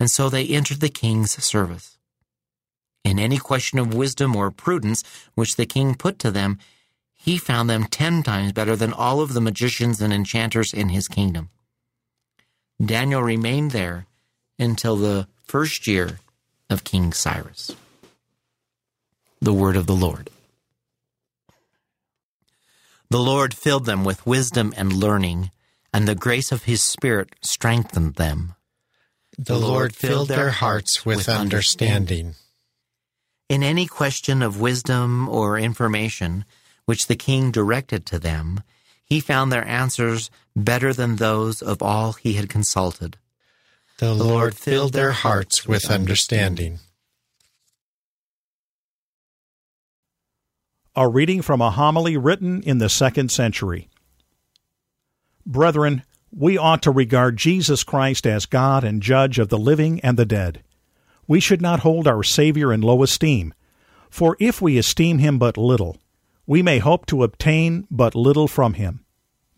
And 0.00 0.10
so 0.10 0.28
they 0.28 0.46
entered 0.46 0.80
the 0.80 0.88
king's 0.88 1.32
service. 1.42 1.96
In 3.04 3.20
any 3.20 3.38
question 3.38 3.78
of 3.78 3.94
wisdom 3.94 4.34
or 4.34 4.50
prudence 4.50 5.04
which 5.36 5.54
the 5.54 5.64
king 5.64 5.94
put 5.94 6.18
to 6.18 6.32
them, 6.32 6.58
he 7.14 7.38
found 7.38 7.70
them 7.70 7.84
ten 7.84 8.24
times 8.24 8.52
better 8.52 8.74
than 8.74 8.92
all 8.92 9.20
of 9.20 9.32
the 9.32 9.40
magicians 9.40 10.00
and 10.00 10.12
enchanters 10.12 10.74
in 10.74 10.88
his 10.88 11.06
kingdom. 11.06 11.50
Daniel 12.84 13.22
remained 13.22 13.70
there 13.70 14.06
until 14.58 14.96
the 14.96 15.28
first 15.44 15.86
year 15.86 16.18
of 16.68 16.82
King 16.82 17.12
Cyrus. 17.12 17.70
The 19.40 19.52
word 19.52 19.76
of 19.76 19.86
the 19.86 19.94
Lord. 19.94 20.30
The 23.08 23.20
Lord 23.20 23.54
filled 23.54 23.86
them 23.86 24.02
with 24.02 24.26
wisdom 24.26 24.74
and 24.76 24.92
learning, 24.92 25.52
and 25.96 26.06
the 26.06 26.14
grace 26.14 26.52
of 26.52 26.64
his 26.64 26.82
Spirit 26.82 27.34
strengthened 27.40 28.16
them. 28.16 28.54
The 29.38 29.58
Lord 29.58 29.96
filled 29.96 30.28
their 30.28 30.50
hearts 30.50 31.06
with 31.06 31.26
understanding. 31.26 32.34
In 33.48 33.62
any 33.62 33.86
question 33.86 34.42
of 34.42 34.60
wisdom 34.60 35.26
or 35.26 35.58
information 35.58 36.44
which 36.84 37.06
the 37.06 37.16
king 37.16 37.50
directed 37.50 38.04
to 38.06 38.18
them, 38.18 38.62
he 39.06 39.20
found 39.20 39.50
their 39.50 39.66
answers 39.66 40.30
better 40.54 40.92
than 40.92 41.16
those 41.16 41.62
of 41.62 41.80
all 41.80 42.12
he 42.12 42.34
had 42.34 42.50
consulted. 42.50 43.16
The 43.96 44.12
Lord 44.12 44.54
filled 44.54 44.92
their 44.92 45.12
hearts 45.12 45.66
with 45.66 45.90
understanding. 45.90 46.80
A 50.94 51.08
reading 51.08 51.40
from 51.40 51.62
a 51.62 51.70
homily 51.70 52.18
written 52.18 52.60
in 52.64 52.76
the 52.76 52.90
second 52.90 53.30
century. 53.32 53.88
Brethren, 55.46 56.02
we 56.30 56.58
ought 56.58 56.82
to 56.82 56.90
regard 56.90 57.36
Jesus 57.36 57.84
Christ 57.84 58.26
as 58.26 58.46
God 58.46 58.84
and 58.84 59.00
judge 59.00 59.38
of 59.38 59.48
the 59.48 59.58
living 59.58 60.00
and 60.00 60.18
the 60.18 60.26
dead. 60.26 60.62
We 61.26 61.40
should 61.40 61.62
not 61.62 61.80
hold 61.80 62.06
our 62.06 62.22
Savior 62.22 62.72
in 62.72 62.80
low 62.80 63.02
esteem, 63.02 63.54
for 64.10 64.36
if 64.40 64.60
we 64.60 64.76
esteem 64.76 65.18
him 65.18 65.38
but 65.38 65.56
little, 65.56 65.96
we 66.46 66.62
may 66.62 66.78
hope 66.78 67.06
to 67.06 67.22
obtain 67.22 67.86
but 67.90 68.14
little 68.14 68.48
from 68.48 68.74
him. 68.74 69.04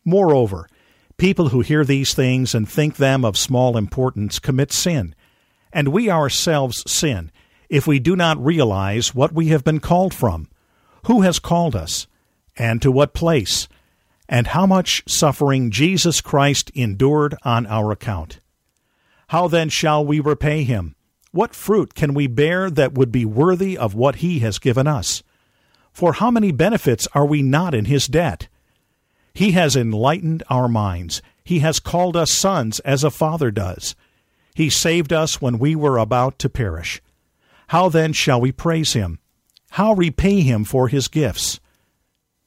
Moreover, 0.05 0.68
people 1.16 1.48
who 1.48 1.61
hear 1.61 1.85
these 1.85 2.14
things 2.14 2.55
and 2.55 2.68
think 2.68 2.96
them 2.96 3.24
of 3.24 3.37
small 3.37 3.77
importance 3.77 4.38
commit 4.38 4.72
sin, 4.72 5.14
and 5.72 5.88
we 5.88 6.11
ourselves 6.11 6.85
sin 6.87 7.33
if 7.68 7.87
we 7.87 7.98
do 7.98 8.14
not 8.14 8.42
realize 8.42 9.14
what 9.14 9.33
we 9.33 9.48
have 9.48 9.64
been 9.64 9.81
called 9.81 10.14
from 10.14 10.48
who 11.09 11.22
has 11.22 11.38
called 11.38 11.74
us, 11.74 12.07
and 12.57 12.83
to 12.83 12.90
what 12.90 13.14
place, 13.14 13.68
and 14.29 14.49
how 14.49 14.67
much 14.67 15.03
suffering 15.07 15.71
Jesus 15.71 16.21
Christ 16.21 16.71
endured 16.75 17.35
on 17.45 17.67
our 17.67 17.91
account. 17.91 18.41
How 19.29 19.49
then 19.49 19.69
shall 19.69 20.05
we 20.05 20.21
repay 20.21 20.64
him? 20.64 20.95
What 21.33 21.55
fruit 21.55 21.95
can 21.95 22.14
we 22.14 22.27
bear 22.27 22.71
that 22.71 22.95
would 22.95 23.12
be 23.12 23.25
worthy 23.25 23.77
of 23.77 23.95
what 23.95 24.17
he 24.17 24.38
has 24.41 24.59
given 24.59 24.87
us? 24.87 25.23
For 25.93 26.14
how 26.14 26.31
many 26.31 26.53
benefits 26.53 27.09
are 27.14 27.27
we 27.27 27.43
not 27.43 27.75
in 27.75 27.87
his 27.87 28.07
debt? 28.07 28.49
He 29.35 29.53
has 29.53 29.77
enlightened 29.77 30.43
our 30.49 30.69
minds. 30.69 31.23
He 31.45 31.61
has 31.61 31.81
called 31.81 32.17
us 32.17 32.31
sons 32.31 32.81
as 32.81 33.05
a 33.05 33.11
father 33.11 33.51
does. 33.51 33.95
He 34.55 34.71
saved 34.71 35.12
us 35.12 35.41
when 35.41 35.59
we 35.59 35.77
were 35.77 35.99
about 35.99 36.38
to 36.41 36.49
perish. 36.49 37.01
How 37.69 37.88
then 37.88 38.12
shall 38.12 38.41
we 38.41 38.51
praise 38.51 38.95
him? 38.95 39.19
How 39.73 39.93
repay 39.93 40.41
him 40.41 40.64
for 40.64 40.88
his 40.88 41.09
gifts? 41.09 41.61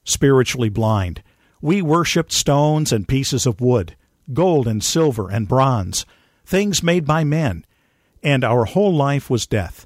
Spiritually 0.04 0.70
blind, 0.70 1.22
we 1.62 1.82
worshipped 1.82 2.32
stones 2.32 2.91
and 2.91 3.08
pieces 3.08 3.45
of 3.45 3.62
wood, 3.62 3.95
gold 4.34 4.67
and 4.67 4.84
silver 4.84 5.30
and 5.30 5.47
bronze, 5.47 6.06
things 6.45 6.84
made 6.84 7.06
by 7.06 7.24
men, 7.24 7.65
and 8.24 8.43
our 8.43 8.65
whole 8.65 8.93
life 8.93 9.30
was 9.30 9.47
death. 9.47 9.86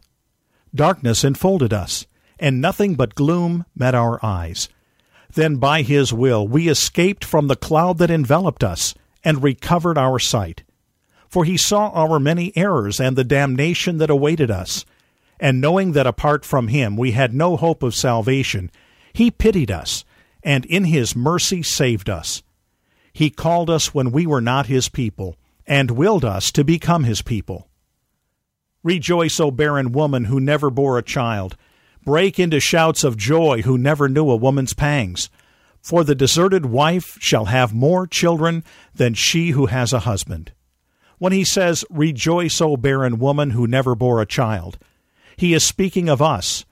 Darkness 0.73 1.23
enfolded 1.23 1.73
us, 1.73 2.05
and 2.39 2.61
nothing 2.61 2.95
but 2.95 3.15
gloom 3.15 3.65
met 3.75 3.95
our 3.95 4.19
eyes. 4.23 4.69
Then 5.33 5.57
by 5.57 5.81
his 5.81 6.13
will 6.13 6.47
we 6.47 6.69
escaped 6.69 7.23
from 7.25 7.47
the 7.47 7.55
cloud 7.55 7.97
that 7.97 8.11
enveloped 8.11 8.63
us, 8.63 8.93
and 9.23 9.43
recovered 9.43 9.97
our 9.97 10.19
sight. 10.19 10.63
For 11.27 11.45
he 11.45 11.57
saw 11.57 11.89
our 11.89 12.19
many 12.19 12.55
errors 12.55 12.99
and 12.99 13.15
the 13.15 13.23
damnation 13.23 13.97
that 13.97 14.09
awaited 14.09 14.51
us 14.51 14.85
and 15.39 15.59
knowing 15.59 15.91
that 15.93 16.07
apart 16.07 16.45
from 16.45 16.69
him 16.69 16.95
we 16.95 17.11
had 17.11 17.33
no 17.33 17.57
hope 17.57 17.83
of 17.83 17.95
salvation, 17.95 18.71
he 19.13 19.31
pitied 19.31 19.71
us, 19.71 20.05
and 20.45 20.63
in 20.65 20.85
his 20.85 21.15
mercy 21.15 21.63
saved 21.63 22.09
us. 22.09 22.43
He 23.11 23.29
called 23.31 23.69
us 23.69 23.93
when 23.93 24.11
we 24.11 24.27
were 24.27 24.41
not 24.41 24.67
his 24.67 24.87
people, 24.87 25.35
and 25.65 25.91
willed 25.91 26.23
us 26.23 26.51
to 26.51 26.63
become 26.63 27.03
his 27.03 27.23
people. 27.23 27.67
Rejoice, 28.83 29.39
O 29.39 29.49
barren 29.49 29.91
woman 29.91 30.25
who 30.25 30.39
never 30.39 30.69
bore 30.69 30.99
a 30.99 31.03
child. 31.03 31.57
Break 32.05 32.37
into 32.37 32.59
shouts 32.59 33.03
of 33.03 33.17
joy 33.17 33.63
who 33.63 33.79
never 33.79 34.07
knew 34.07 34.29
a 34.29 34.35
woman's 34.35 34.75
pangs. 34.75 35.31
For 35.81 36.03
the 36.03 36.13
deserted 36.13 36.67
wife 36.67 37.17
shall 37.19 37.45
have 37.45 37.73
more 37.73 38.05
children 38.05 38.63
than 38.93 39.15
she 39.15 39.49
who 39.49 39.65
has 39.65 39.91
a 39.91 40.01
husband. 40.01 40.51
When 41.17 41.31
he 41.33 41.43
says, 41.43 41.83
Rejoice, 41.89 42.61
O 42.61 42.77
barren 42.77 43.17
woman 43.17 43.51
who 43.51 43.65
never 43.65 43.95
bore 43.95 44.21
a 44.21 44.27
child, 44.27 44.77
he 45.35 45.55
is 45.55 45.63
speaking 45.63 46.07
of 46.07 46.21
us. 46.21 46.65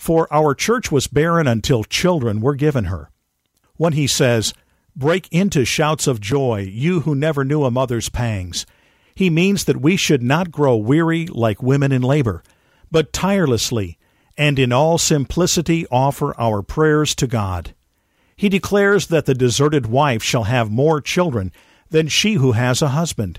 For 0.00 0.32
our 0.32 0.54
church 0.54 0.90
was 0.90 1.08
barren 1.08 1.46
until 1.46 1.84
children 1.84 2.40
were 2.40 2.54
given 2.54 2.84
her. 2.84 3.10
When 3.76 3.92
he 3.92 4.06
says, 4.06 4.54
Break 4.96 5.28
into 5.30 5.66
shouts 5.66 6.06
of 6.06 6.22
joy, 6.22 6.60
you 6.72 7.00
who 7.00 7.14
never 7.14 7.44
knew 7.44 7.64
a 7.64 7.70
mother's 7.70 8.08
pangs, 8.08 8.64
he 9.14 9.28
means 9.28 9.64
that 9.64 9.82
we 9.82 9.98
should 9.98 10.22
not 10.22 10.50
grow 10.50 10.74
weary 10.74 11.26
like 11.26 11.62
women 11.62 11.92
in 11.92 12.00
labor, 12.00 12.42
but 12.90 13.12
tirelessly 13.12 13.98
and 14.38 14.58
in 14.58 14.72
all 14.72 14.96
simplicity 14.96 15.86
offer 15.90 16.34
our 16.40 16.62
prayers 16.62 17.14
to 17.16 17.26
God. 17.26 17.74
He 18.34 18.48
declares 18.48 19.08
that 19.08 19.26
the 19.26 19.34
deserted 19.34 19.84
wife 19.84 20.22
shall 20.22 20.44
have 20.44 20.70
more 20.70 21.02
children 21.02 21.52
than 21.90 22.08
she 22.08 22.34
who 22.34 22.52
has 22.52 22.80
a 22.80 22.88
husband, 22.88 23.38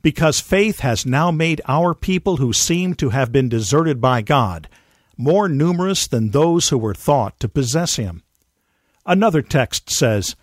because 0.00 0.40
faith 0.40 0.80
has 0.80 1.04
now 1.04 1.30
made 1.30 1.60
our 1.68 1.94
people 1.94 2.38
who 2.38 2.54
seem 2.54 2.94
to 2.94 3.10
have 3.10 3.30
been 3.30 3.50
deserted 3.50 4.00
by 4.00 4.22
God 4.22 4.70
more 5.18 5.48
numerous 5.48 6.06
than 6.06 6.30
those 6.30 6.70
who 6.70 6.78
were 6.78 6.94
thought 6.94 7.38
to 7.40 7.48
possess 7.48 7.96
him. 7.96 8.22
Another 9.04 9.42
text 9.42 9.90
says, 9.90 10.36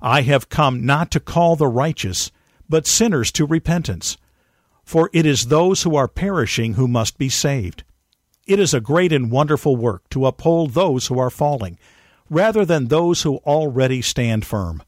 I 0.00 0.22
have 0.22 0.48
come 0.48 0.86
not 0.86 1.10
to 1.10 1.20
call 1.20 1.56
the 1.56 1.66
righteous, 1.66 2.30
but 2.68 2.86
sinners 2.86 3.32
to 3.32 3.44
repentance. 3.44 4.16
For 4.84 5.10
it 5.12 5.26
is 5.26 5.46
those 5.46 5.82
who 5.82 5.96
are 5.96 6.06
perishing 6.06 6.74
who 6.74 6.86
must 6.86 7.18
be 7.18 7.28
saved. 7.28 7.82
It 8.46 8.60
is 8.60 8.72
a 8.72 8.80
great 8.80 9.12
and 9.12 9.30
wonderful 9.30 9.74
work 9.74 10.08
to 10.10 10.26
uphold 10.26 10.72
those 10.72 11.08
who 11.08 11.18
are 11.18 11.30
falling, 11.30 11.78
rather 12.30 12.64
than 12.64 12.86
those 12.86 13.22
who 13.22 13.38
already 13.38 14.00
stand 14.00 14.46
firm. 14.46 14.82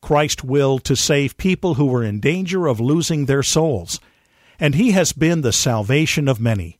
Christ 0.00 0.44
willed 0.44 0.84
to 0.84 0.94
save 0.94 1.36
people 1.36 1.74
who 1.74 1.86
were 1.86 2.04
in 2.04 2.20
danger 2.20 2.68
of 2.68 2.78
losing 2.78 3.26
their 3.26 3.42
souls, 3.42 3.98
and 4.60 4.76
he 4.76 4.92
has 4.92 5.12
been 5.12 5.40
the 5.40 5.52
salvation 5.52 6.28
of 6.28 6.38
many. 6.38 6.78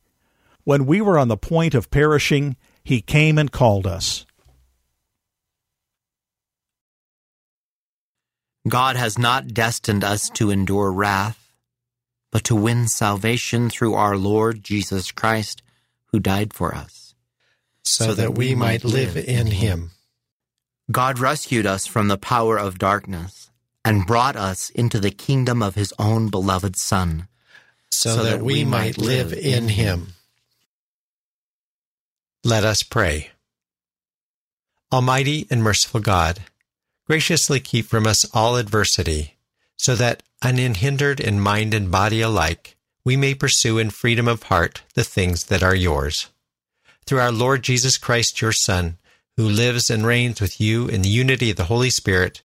When 0.67 0.85
we 0.85 0.99
were 0.99 1.17
on 1.17 1.29
the 1.29 1.37
point 1.37 1.73
of 1.75 1.89
perishing, 1.89 2.57
he 2.83 2.99
came 2.99 3.37
and 3.37 3.49
called 3.49 3.87
us. 3.87 4.25
God 8.67 8.97
has 8.97 9.17
not 9.17 9.53
destined 9.53 10.03
us 10.03 10.29
to 10.31 10.51
endure 10.51 10.91
wrath, 10.91 11.53
but 12.33 12.43
to 12.43 12.53
win 12.53 12.89
salvation 12.89 13.69
through 13.69 13.93
our 13.93 14.17
Lord 14.17 14.61
Jesus 14.61 15.13
Christ, 15.13 15.63
who 16.07 16.19
died 16.19 16.53
for 16.53 16.75
us, 16.75 17.15
so, 17.85 18.07
so 18.07 18.13
that 18.15 18.35
we 18.37 18.53
might 18.53 18.83
live 18.83 19.15
in 19.15 19.47
him. 19.47 19.91
God 20.91 21.17
rescued 21.17 21.65
us 21.65 21.87
from 21.87 22.09
the 22.09 22.17
power 22.17 22.59
of 22.59 22.77
darkness 22.77 23.51
and 23.85 24.05
brought 24.05 24.35
us 24.35 24.69
into 24.71 24.99
the 24.99 25.11
kingdom 25.11 25.63
of 25.63 25.75
his 25.75 25.93
own 25.97 26.27
beloved 26.27 26.75
Son, 26.75 27.29
so, 27.89 28.15
so 28.15 28.23
that, 28.25 28.39
that, 28.39 28.43
we 28.43 28.65
might 28.65 28.97
live 28.97 29.31
in 29.31 29.69
him. 29.69 30.15
Let 32.43 32.63
us 32.63 32.83
pray. 32.83 33.31
Almighty 34.91 35.47
and 35.49 35.61
merciful 35.61 35.99
God, 35.99 36.39
graciously 37.05 37.59
keep 37.59 37.85
from 37.87 38.07
us 38.07 38.23
all 38.33 38.55
adversity, 38.55 39.37
so 39.77 39.95
that, 39.95 40.23
unhindered 40.41 41.19
in 41.19 41.39
mind 41.39 41.73
and 41.73 41.91
body 41.91 42.21
alike, 42.21 42.77
we 43.03 43.17
may 43.17 43.33
pursue 43.33 43.77
in 43.77 43.89
freedom 43.89 44.27
of 44.27 44.43
heart 44.43 44.83
the 44.93 45.03
things 45.03 45.45
that 45.45 45.63
are 45.63 45.75
yours. 45.75 46.29
Through 47.05 47.19
our 47.19 47.31
Lord 47.31 47.63
Jesus 47.63 47.97
Christ, 47.97 48.41
your 48.41 48.51
Son, 48.51 48.97
who 49.37 49.47
lives 49.47 49.89
and 49.89 50.05
reigns 50.05 50.41
with 50.41 50.59
you 50.59 50.87
in 50.87 51.01
the 51.01 51.09
unity 51.09 51.51
of 51.51 51.57
the 51.57 51.65
Holy 51.65 51.89
Spirit, 51.89 52.43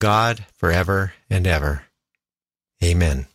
God, 0.00 0.46
forever 0.56 1.14
and 1.30 1.46
ever. 1.46 1.84
Amen. 2.82 3.26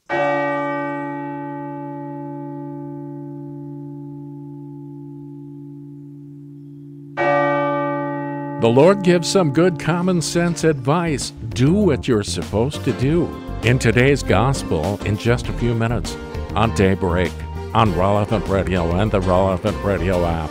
The 8.60 8.68
Lord 8.68 9.04
gives 9.04 9.30
some 9.30 9.54
good 9.54 9.80
common 9.80 10.20
sense 10.20 10.64
advice. 10.64 11.30
Do 11.50 11.74
what 11.74 12.08
you're 12.08 12.24
supposed 12.24 12.84
to 12.86 12.94
do. 12.94 13.28
In 13.62 13.78
today's 13.78 14.24
gospel, 14.24 15.00
in 15.06 15.16
just 15.16 15.48
a 15.48 15.54
few 15.54 15.76
minutes, 15.76 16.18
on 16.56 16.74
Daybreak, 16.74 17.32
on 17.76 17.96
Relevant 17.96 18.48
Radio 18.48 18.96
and 18.96 19.12
the 19.12 19.22
Relevant 19.22 19.78
Radio 19.86 20.26
app. 20.26 20.50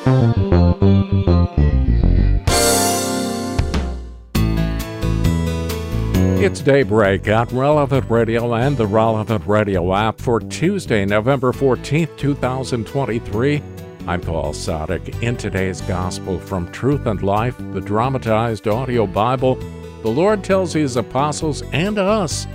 It's 6.40 6.60
Daybreak 6.60 7.26
at 7.26 7.50
Relevant 7.50 8.08
Radio 8.08 8.54
and 8.54 8.76
the 8.76 8.86
Relevant 8.86 9.44
Radio 9.48 9.92
app 9.92 10.20
for 10.20 10.38
Tuesday, 10.38 11.04
November 11.04 11.50
14th, 11.50 12.16
2023. 12.16 13.62
I'm 14.08 14.20
Paul 14.20 14.52
Sadek. 14.52 15.20
In 15.20 15.36
today's 15.36 15.80
Gospel 15.80 16.38
from 16.38 16.70
Truth 16.70 17.06
and 17.06 17.20
Life, 17.24 17.56
the 17.72 17.80
dramatized 17.80 18.68
audio 18.68 19.04
Bible, 19.04 19.56
the 20.02 20.08
Lord 20.08 20.44
tells 20.44 20.72
His 20.72 20.94
apostles 20.94 21.62
and 21.72 21.98
us 21.98 22.46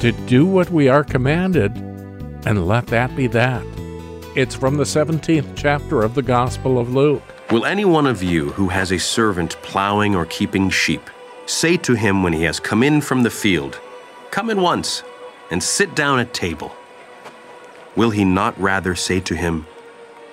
to 0.00 0.12
do 0.26 0.46
what 0.46 0.70
we 0.70 0.88
are 0.88 1.04
commanded 1.04 1.76
and 2.46 2.66
let 2.66 2.86
that 2.86 3.14
be 3.14 3.26
that. 3.26 3.62
It's 4.34 4.54
from 4.54 4.78
the 4.78 4.84
17th 4.84 5.54
chapter 5.54 6.02
of 6.02 6.14
the 6.14 6.22
Gospel 6.22 6.78
of 6.78 6.94
Luke. 6.94 7.22
Will 7.50 7.66
any 7.66 7.84
one 7.84 8.06
of 8.06 8.22
you 8.22 8.48
who 8.52 8.68
has 8.68 8.90
a 8.90 8.98
servant 8.98 9.56
plowing 9.60 10.16
or 10.16 10.24
keeping 10.24 10.70
sheep 10.70 11.10
say 11.44 11.76
to 11.76 11.92
him 11.92 12.22
when 12.22 12.32
he 12.32 12.44
has 12.44 12.58
come 12.58 12.82
in 12.82 13.02
from 13.02 13.22
the 13.22 13.30
field, 13.30 13.78
Come 14.30 14.48
in 14.48 14.62
once 14.62 15.02
and 15.50 15.62
sit 15.62 15.94
down 15.94 16.18
at 16.18 16.32
table? 16.32 16.74
Will 17.94 18.10
he 18.10 18.24
not 18.24 18.58
rather 18.58 18.94
say 18.94 19.20
to 19.20 19.36
him, 19.36 19.66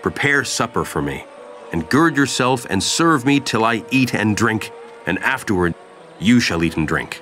Prepare 0.02 0.44
supper 0.44 0.84
for 0.84 1.02
me, 1.02 1.26
and 1.72 1.88
gird 1.90 2.18
yourself 2.18 2.66
and 2.70 2.82
serve 2.82 3.26
me 3.26 3.40
till 3.40 3.64
I 3.64 3.84
eat 3.92 4.16
and 4.16 4.36
drink, 4.36 4.72
and 5.06 5.20
afterward 5.20 5.76
you 6.20 6.40
shall 6.40 6.64
eat 6.64 6.78
and 6.78 6.88
drink? 6.88 7.20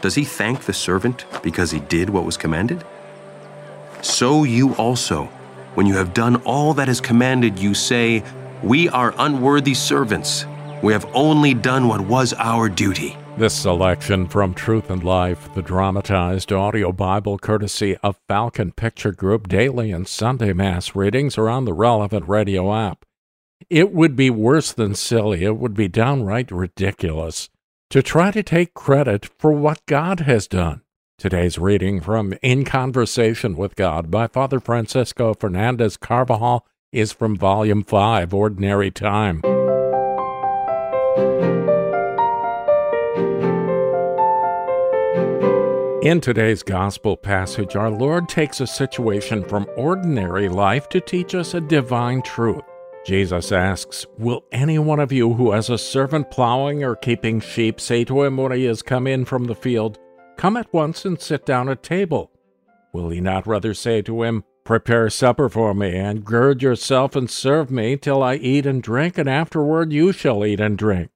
Does 0.00 0.14
he 0.14 0.24
thank 0.24 0.64
the 0.64 0.72
servant 0.72 1.24
because 1.42 1.70
he 1.70 1.80
did 1.80 2.10
what 2.10 2.24
was 2.24 2.36
commanded? 2.36 2.84
So 4.02 4.44
you 4.44 4.74
also, 4.74 5.24
when 5.74 5.86
you 5.86 5.94
have 5.94 6.12
done 6.12 6.36
all 6.44 6.74
that 6.74 6.90
is 6.90 7.00
commanded, 7.00 7.58
you 7.58 7.72
say, 7.72 8.22
We 8.62 8.90
are 8.90 9.14
unworthy 9.16 9.72
servants. 9.72 10.44
We 10.82 10.92
have 10.92 11.06
only 11.14 11.54
done 11.54 11.88
what 11.88 12.02
was 12.02 12.34
our 12.34 12.68
duty. 12.68 13.16
This 13.36 13.52
selection 13.52 14.28
from 14.28 14.54
Truth 14.54 14.90
and 14.90 15.02
Life, 15.02 15.52
the 15.54 15.60
dramatized 15.60 16.52
audio 16.52 16.92
Bible 16.92 17.36
courtesy 17.36 17.96
of 17.96 18.20
Falcon 18.28 18.70
Picture 18.70 19.10
Group 19.10 19.48
daily 19.48 19.90
and 19.90 20.06
Sunday 20.06 20.52
Mass 20.52 20.94
readings 20.94 21.36
are 21.36 21.48
on 21.48 21.64
the 21.64 21.72
relevant 21.72 22.28
radio 22.28 22.72
app. 22.72 23.04
It 23.68 23.92
would 23.92 24.14
be 24.14 24.30
worse 24.30 24.72
than 24.72 24.94
silly, 24.94 25.42
it 25.42 25.56
would 25.56 25.74
be 25.74 25.88
downright 25.88 26.52
ridiculous 26.52 27.50
to 27.90 28.04
try 28.04 28.30
to 28.30 28.44
take 28.44 28.72
credit 28.72 29.28
for 29.36 29.50
what 29.50 29.84
God 29.86 30.20
has 30.20 30.46
done. 30.46 30.82
Today's 31.18 31.58
reading 31.58 32.00
from 32.00 32.34
In 32.40 32.64
Conversation 32.64 33.56
with 33.56 33.74
God 33.74 34.12
by 34.12 34.28
Father 34.28 34.60
Francisco 34.60 35.34
Fernandez 35.34 35.96
Carvajal 35.96 36.64
is 36.92 37.10
from 37.10 37.36
Volume 37.36 37.82
5, 37.82 38.32
Ordinary 38.32 38.92
Time. 38.92 39.42
In 46.04 46.20
today's 46.20 46.62
gospel 46.62 47.16
passage, 47.16 47.76
our 47.76 47.90
Lord 47.90 48.28
takes 48.28 48.60
a 48.60 48.66
situation 48.66 49.42
from 49.42 49.66
ordinary 49.74 50.50
life 50.50 50.86
to 50.90 51.00
teach 51.00 51.34
us 51.34 51.54
a 51.54 51.62
divine 51.62 52.20
truth. 52.20 52.60
Jesus 53.06 53.50
asks, 53.52 54.04
Will 54.18 54.44
any 54.52 54.78
one 54.78 55.00
of 55.00 55.12
you 55.12 55.32
who 55.32 55.52
has 55.52 55.70
a 55.70 55.78
servant 55.78 56.30
plowing 56.30 56.84
or 56.84 56.94
keeping 56.94 57.40
sheep 57.40 57.80
say 57.80 58.04
to 58.04 58.22
him 58.22 58.36
when 58.36 58.52
he 58.52 58.64
has 58.64 58.82
come 58.82 59.06
in 59.06 59.24
from 59.24 59.44
the 59.44 59.54
field, 59.54 59.98
Come 60.36 60.58
at 60.58 60.70
once 60.74 61.06
and 61.06 61.18
sit 61.18 61.46
down 61.46 61.70
at 61.70 61.82
table? 61.82 62.30
Will 62.92 63.08
he 63.08 63.22
not 63.22 63.46
rather 63.46 63.72
say 63.72 64.02
to 64.02 64.24
him, 64.24 64.44
Prepare 64.62 65.08
supper 65.08 65.48
for 65.48 65.72
me, 65.72 65.96
and 65.96 66.22
gird 66.22 66.60
yourself 66.62 67.16
and 67.16 67.30
serve 67.30 67.70
me 67.70 67.96
till 67.96 68.22
I 68.22 68.34
eat 68.34 68.66
and 68.66 68.82
drink, 68.82 69.16
and 69.16 69.26
afterward 69.26 69.90
you 69.90 70.12
shall 70.12 70.44
eat 70.44 70.60
and 70.60 70.76
drink? 70.76 71.08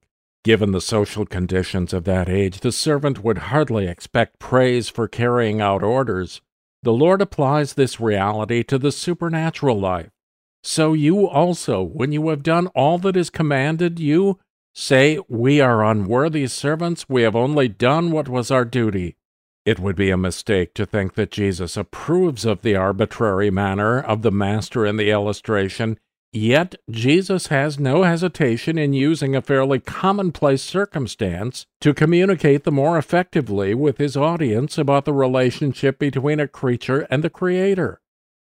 Given 0.43 0.71
the 0.71 0.81
social 0.81 1.25
conditions 1.25 1.93
of 1.93 2.05
that 2.05 2.29
age, 2.29 2.61
the 2.61 2.71
servant 2.71 3.23
would 3.23 3.37
hardly 3.37 3.87
expect 3.87 4.39
praise 4.39 4.87
for 4.87 5.07
carrying 5.07 5.59
out 5.59 5.83
orders. 5.83 6.41
The 6.81 6.93
Lord 6.93 7.21
applies 7.21 7.73
this 7.73 7.99
reality 7.99 8.63
to 8.63 8.77
the 8.77 8.91
supernatural 8.91 9.77
life. 9.77 10.09
So 10.63 10.93
you 10.93 11.27
also, 11.27 11.81
when 11.83 12.11
you 12.11 12.29
have 12.29 12.43
done 12.43 12.67
all 12.67 12.97
that 12.99 13.17
is 13.17 13.29
commanded 13.29 13.99
you, 13.99 14.39
say, 14.73 15.19
We 15.27 15.59
are 15.59 15.83
unworthy 15.83 16.47
servants, 16.47 17.07
we 17.09 17.23
have 17.23 17.35
only 17.35 17.67
done 17.67 18.11
what 18.11 18.29
was 18.29 18.49
our 18.49 18.65
duty. 18.65 19.17
It 19.65 19.79
would 19.79 19.95
be 19.95 20.09
a 20.09 20.17
mistake 20.17 20.73
to 20.75 20.85
think 20.85 21.15
that 21.15 21.31
Jesus 21.31 21.75
approves 21.75 22.45
of 22.45 22.61
the 22.61 22.75
arbitrary 22.75 23.51
manner 23.51 23.99
of 23.99 24.21
the 24.21 24.31
master 24.31 24.85
in 24.85 24.95
the 24.95 25.11
illustration, 25.11 25.99
yet 26.31 26.75
Jesus 26.89 27.47
has 27.47 27.79
no 27.79 28.03
hesitation 28.03 28.77
in 28.77 28.93
using 28.93 29.35
a 29.35 29.41
fairly 29.41 29.79
commonplace 29.79 30.61
circumstance 30.61 31.65
to 31.81 31.93
communicate 31.93 32.63
the 32.63 32.71
more 32.71 32.97
effectively 32.97 33.73
with 33.73 33.97
his 33.97 34.15
audience 34.15 34.77
about 34.77 35.05
the 35.05 35.13
relationship 35.13 35.99
between 35.99 36.39
a 36.39 36.47
creature 36.47 37.07
and 37.09 37.23
the 37.23 37.29
Creator. 37.29 38.01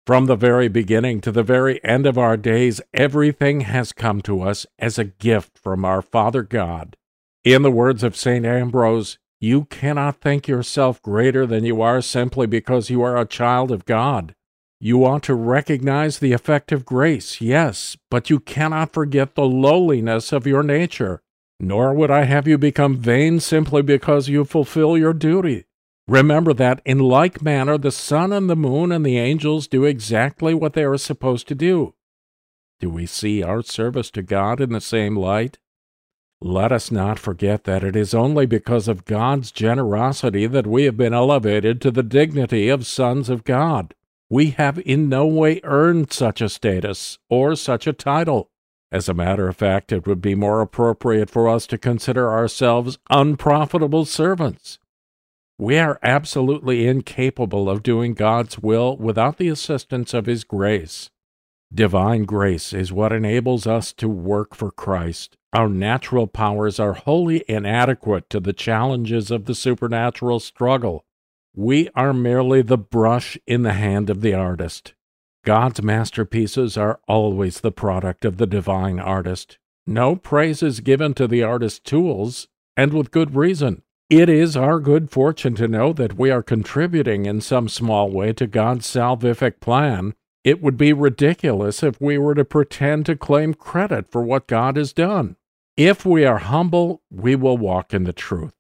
From 0.07 0.25
the 0.25 0.37
very 0.37 0.69
beginning 0.69 1.21
to 1.21 1.31
the 1.31 1.43
very 1.43 1.85
end 1.85 2.07
of 2.07 2.17
our 2.17 2.39
days, 2.39 2.81
everything 2.95 3.61
has 3.61 3.93
come 3.93 4.23
to 4.23 4.41
us 4.41 4.67
as 4.79 4.99
a 4.99 5.05
gift 5.05 5.59
from 5.59 5.85
our 5.85 6.01
Father 6.01 6.43
God. 6.43 6.97
In 7.45 7.63
the 7.63 7.71
words 7.71 8.03
of 8.03 8.17
St. 8.17 8.47
Ambrose, 8.47 9.19
you 9.39 9.67
cannot 9.67 10.21
think 10.21 10.49
yourself 10.49 11.01
greater 11.03 11.47
than 11.47 11.65
you 11.65 11.81
are 11.83 12.01
simply 12.01 12.47
because 12.47 12.91
you 12.91 13.03
are 13.03 13.17
a 13.17 13.27
child 13.27 13.71
of 13.71 13.85
God. 13.85 14.35
You 14.81 15.05
ought 15.05 15.25
to 15.25 15.35
recognize 15.35 16.19
the 16.19 16.33
effect 16.33 16.71
of 16.71 16.85
grace, 16.85 17.41
yes, 17.41 17.97
but 18.11 18.31
you 18.31 18.39
cannot 18.39 18.93
forget 18.93 19.35
the 19.35 19.47
lowliness 19.47 20.33
of 20.33 20.47
your 20.47 20.63
nature. 20.63 21.21
Nor 21.59 21.93
would 21.95 22.13
I 22.13 22.25
have 22.25 22.47
you 22.47 22.57
become 22.57 22.97
vain 22.97 23.41
simply 23.41 23.83
because 23.83 24.29
you 24.29 24.45
fulfill 24.45 24.97
your 24.97 25.13
duty. 25.13 25.65
Remember 26.07 26.55
that 26.55 26.81
in 26.85 27.01
like 27.01 27.43
manner 27.43 27.77
the 27.77 27.91
sun 27.91 28.33
and 28.33 28.49
the 28.49 28.55
moon 28.55 28.93
and 28.93 29.05
the 29.05 29.19
angels 29.19 29.67
do 29.67 29.85
exactly 29.85 30.55
what 30.55 30.75
they 30.75 30.85
are 30.85 30.97
supposed 30.97 31.49
to 31.49 31.57
do. 31.57 31.95
Do 32.79 32.89
we 32.89 33.07
see 33.07 33.43
our 33.43 33.63
service 33.63 34.11
to 34.13 34.23
God 34.23 34.61
in 34.61 34.71
the 34.71 34.81
same 34.81 35.17
light? 35.17 35.59
Let 36.41 36.71
us 36.71 36.93
not 36.93 37.19
forget 37.19 37.65
that 37.65 37.83
it 37.83 37.97
is 37.97 38.15
only 38.15 38.47
because 38.47 38.87
of 38.87 39.05
God's 39.05 39.51
generosity 39.51 40.47
that 40.47 40.69
we 40.69 40.85
have 40.85 40.97
been 40.97 41.13
elevated 41.13 41.81
to 41.81 41.91
the 41.91 42.05
dignity 42.05 42.69
of 42.69 42.87
sons 42.87 43.29
of 43.29 43.43
God. 43.43 43.95
We 44.31 44.51
have 44.51 44.79
in 44.81 45.09
no 45.09 45.27
way 45.27 45.61
earned 45.65 46.13
such 46.13 46.43
a 46.43 46.51
status 46.51 47.19
or 47.31 47.57
such 47.57 47.87
a 47.87 47.95
title. 47.95 48.51
As 48.93 49.09
a 49.09 49.15
matter 49.15 49.49
of 49.49 49.57
fact, 49.57 49.91
it 49.93 50.07
would 50.07 50.21
be 50.21 50.35
more 50.35 50.61
appropriate 50.61 51.31
for 51.31 51.49
us 51.49 51.67
to 51.69 51.79
consider 51.79 52.31
ourselves 52.31 52.99
unprofitable 53.11 54.05
servants. 54.05 54.79
We 55.59 55.79
are 55.79 55.99
absolutely 56.03 56.87
incapable 56.87 57.69
of 57.69 57.83
doing 57.83 58.15
God's 58.15 58.59
will 58.59 58.97
without 58.97 59.39
the 59.39 59.49
assistance 59.49 60.15
of 60.15 60.27
His 60.27 60.45
grace. 60.45 61.11
Divine 61.73 62.25
grace 62.25 62.73
is 62.73 62.93
what 62.93 63.13
enables 63.13 63.67
us 63.67 63.93
to 63.95 64.09
work 64.09 64.55
for 64.55 64.71
Christ. 64.71 65.37
Our 65.53 65.69
natural 65.69 66.27
powers 66.27 66.79
are 66.79 66.95
wholly 66.95 67.45
inadequate 67.49 68.31
to 68.31 68.41
the 68.41 68.53
challenges 68.53 69.31
of 69.31 69.47
the 69.47 69.55
supernatural 69.55 70.41
struggle. 70.41 71.05
We 71.61 71.89
are 71.97 72.13
merely 72.13 72.63
the 72.63 72.79
brush 72.79 73.37
in 73.45 73.65
the 73.65 73.73
hand 73.73 74.11
of 74.11 74.21
the 74.21 74.33
artist. 74.33 74.95
God's 75.45 75.83
masterpieces 75.83 76.77
are 76.77 77.01
always 77.09 77.63
the 77.63 77.73
product 77.73 78.25
of 78.25 78.37
the 78.37 78.47
divine 78.47 79.01
artist. 79.01 79.59
No 79.85 80.15
praise 80.15 80.63
is 80.63 80.79
given 80.79 81.15
to 81.15 81.27
the 81.27 81.43
artist's 81.43 81.81
tools, 81.81 82.47
and 82.77 82.93
with 82.93 83.11
good 83.11 83.35
reason. 83.35 83.83
It 84.09 84.29
is 84.29 84.57
our 84.57 84.79
good 84.79 85.11
fortune 85.11 85.57
to 85.57 85.67
know 85.67 85.93
that 85.95 86.17
we 86.17 86.31
are 86.31 86.45
contributing 86.45 87.27
in 87.27 87.41
some 87.41 87.69
small 87.69 88.09
way 88.09 88.33
to 88.35 88.47
God's 88.47 88.87
salvific 88.87 89.59
plan. 89.59 90.15
It 90.45 90.63
would 90.63 90.77
be 90.77 90.93
ridiculous 90.93 91.83
if 91.83 92.01
we 92.01 92.19
were 92.19 92.37
to 92.37 92.45
pretend 92.45 93.07
to 93.07 93.17
claim 93.17 93.53
credit 93.53 94.13
for 94.13 94.23
what 94.23 94.47
God 94.47 94.77
has 94.77 94.93
done. 94.93 95.35
If 95.77 96.07
we 96.07 96.25
are 96.25 96.39
humble, 96.39 97.03
we 97.11 97.35
will 97.35 97.59
walk 97.59 97.93
in 97.93 98.05
the 98.05 98.13
truth 98.13 98.55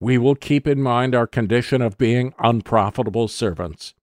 we 0.00 0.16
will 0.18 0.34
keep 0.34 0.66
in 0.66 0.80
mind 0.80 1.14
our 1.14 1.26
condition 1.26 1.82
of 1.82 1.98
being 1.98 2.32
unprofitable 2.38 3.28
servants. 3.28 3.94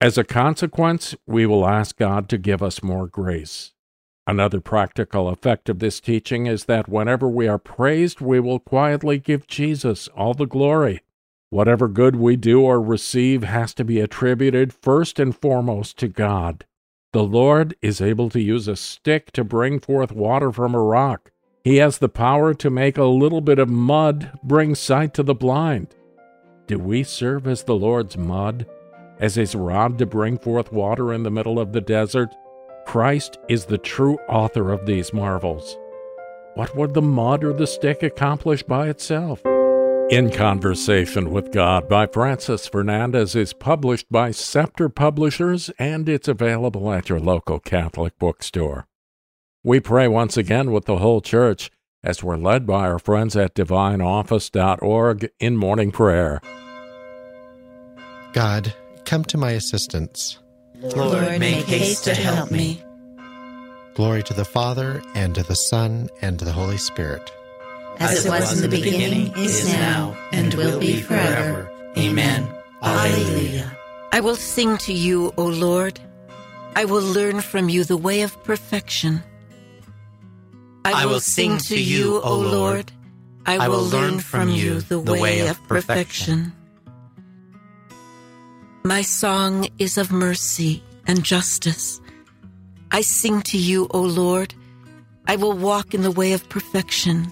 As 0.00 0.16
a 0.16 0.24
consequence, 0.24 1.14
we 1.26 1.44
will 1.44 1.66
ask 1.66 1.96
God 1.96 2.28
to 2.28 2.38
give 2.38 2.62
us 2.62 2.82
more 2.82 3.06
grace. 3.06 3.72
Another 4.26 4.60
practical 4.60 5.28
effect 5.28 5.68
of 5.68 5.80
this 5.80 6.00
teaching 6.00 6.46
is 6.46 6.66
that 6.66 6.88
whenever 6.88 7.28
we 7.28 7.48
are 7.48 7.58
praised, 7.58 8.20
we 8.20 8.38
will 8.38 8.60
quietly 8.60 9.18
give 9.18 9.46
Jesus 9.46 10.08
all 10.08 10.34
the 10.34 10.46
glory. 10.46 11.00
Whatever 11.50 11.88
good 11.88 12.14
we 12.14 12.36
do 12.36 12.60
or 12.60 12.80
receive 12.80 13.42
has 13.42 13.74
to 13.74 13.84
be 13.84 13.98
attributed 13.98 14.72
first 14.72 15.18
and 15.18 15.36
foremost 15.36 15.98
to 15.98 16.06
God. 16.06 16.64
The 17.12 17.24
Lord 17.24 17.74
is 17.82 18.00
able 18.00 18.30
to 18.30 18.40
use 18.40 18.68
a 18.68 18.76
stick 18.76 19.32
to 19.32 19.42
bring 19.42 19.80
forth 19.80 20.12
water 20.12 20.52
from 20.52 20.76
a 20.76 20.82
rock. 20.82 21.32
He 21.62 21.76
has 21.76 21.98
the 21.98 22.08
power 22.08 22.54
to 22.54 22.70
make 22.70 22.96
a 22.96 23.04
little 23.04 23.42
bit 23.42 23.58
of 23.58 23.68
mud 23.68 24.32
bring 24.42 24.74
sight 24.74 25.12
to 25.14 25.22
the 25.22 25.34
blind. 25.34 25.94
Do 26.66 26.78
we 26.78 27.02
serve 27.02 27.46
as 27.46 27.64
the 27.64 27.74
Lord's 27.74 28.16
mud, 28.16 28.66
as 29.18 29.34
his 29.34 29.54
rod 29.54 29.98
to 29.98 30.06
bring 30.06 30.38
forth 30.38 30.72
water 30.72 31.12
in 31.12 31.22
the 31.22 31.30
middle 31.30 31.58
of 31.58 31.72
the 31.72 31.80
desert? 31.82 32.34
Christ 32.86 33.38
is 33.48 33.66
the 33.66 33.78
true 33.78 34.16
author 34.28 34.72
of 34.72 34.86
these 34.86 35.12
marvels. 35.12 35.76
What 36.54 36.74
would 36.76 36.94
the 36.94 37.02
mud 37.02 37.44
or 37.44 37.52
the 37.52 37.66
stick 37.66 38.02
accomplish 38.02 38.62
by 38.62 38.88
itself? 38.88 39.42
In 40.10 40.30
Conversation 40.32 41.30
with 41.30 41.52
God 41.52 41.88
by 41.88 42.06
Francis 42.06 42.66
Fernandez 42.66 43.36
is 43.36 43.52
published 43.52 44.10
by 44.10 44.32
Scepter 44.32 44.88
Publishers 44.88 45.70
and 45.78 46.08
it's 46.08 46.26
available 46.26 46.90
at 46.90 47.08
your 47.08 47.20
local 47.20 47.60
Catholic 47.60 48.18
bookstore. 48.18 48.88
We 49.62 49.78
pray 49.78 50.08
once 50.08 50.38
again 50.38 50.72
with 50.72 50.86
the 50.86 50.96
whole 50.96 51.20
church 51.20 51.70
as 52.02 52.22
we're 52.22 52.38
led 52.38 52.66
by 52.66 52.88
our 52.88 52.98
friends 52.98 53.36
at 53.36 53.54
divineoffice.org 53.54 55.30
in 55.38 55.56
morning 55.58 55.92
prayer. 55.92 56.40
God, 58.32 58.72
come 59.04 59.22
to 59.24 59.36
my 59.36 59.50
assistance. 59.50 60.38
Lord, 60.76 61.38
make 61.38 61.66
haste 61.66 62.04
to 62.04 62.14
help 62.14 62.50
me. 62.50 62.82
Glory 63.92 64.22
to 64.22 64.32
the 64.32 64.46
Father, 64.46 65.02
and 65.14 65.34
to 65.34 65.42
the 65.42 65.56
Son, 65.56 66.08
and 66.22 66.38
to 66.38 66.46
the 66.46 66.52
Holy 66.52 66.78
Spirit. 66.78 67.30
As 67.98 68.24
it 68.24 68.30
was 68.30 68.54
in 68.54 68.70
the 68.70 68.74
beginning, 68.74 69.30
is 69.36 69.68
now, 69.68 70.16
and 70.32 70.54
will 70.54 70.80
be 70.80 71.02
forever. 71.02 71.70
Amen. 71.98 72.48
Alleluia. 72.82 73.76
I 74.10 74.20
will 74.20 74.36
sing 74.36 74.78
to 74.78 74.94
you, 74.94 75.34
O 75.36 75.44
Lord. 75.44 76.00
I 76.74 76.86
will 76.86 77.02
learn 77.02 77.42
from 77.42 77.68
you 77.68 77.84
the 77.84 77.98
way 77.98 78.22
of 78.22 78.42
perfection. 78.42 79.22
I 80.84 81.06
will 81.06 81.20
sing 81.20 81.58
to 81.58 81.80
you, 81.80 82.20
O 82.20 82.38
Lord. 82.38 82.92
I 83.46 83.68
will 83.68 83.84
learn 83.84 84.20
from 84.20 84.48
you 84.48 84.80
the 84.80 85.00
way 85.00 85.46
of 85.48 85.62
perfection. 85.66 86.52
My 88.84 89.02
song 89.02 89.68
is 89.78 89.98
of 89.98 90.10
mercy 90.10 90.82
and 91.06 91.22
justice. 91.22 92.00
I 92.90 93.02
sing 93.02 93.42
to 93.42 93.58
you, 93.58 93.88
O 93.90 94.00
Lord. 94.00 94.54
I 95.26 95.36
will 95.36 95.52
walk 95.52 95.94
in 95.94 96.02
the 96.02 96.10
way 96.10 96.32
of 96.32 96.48
perfection. 96.48 97.30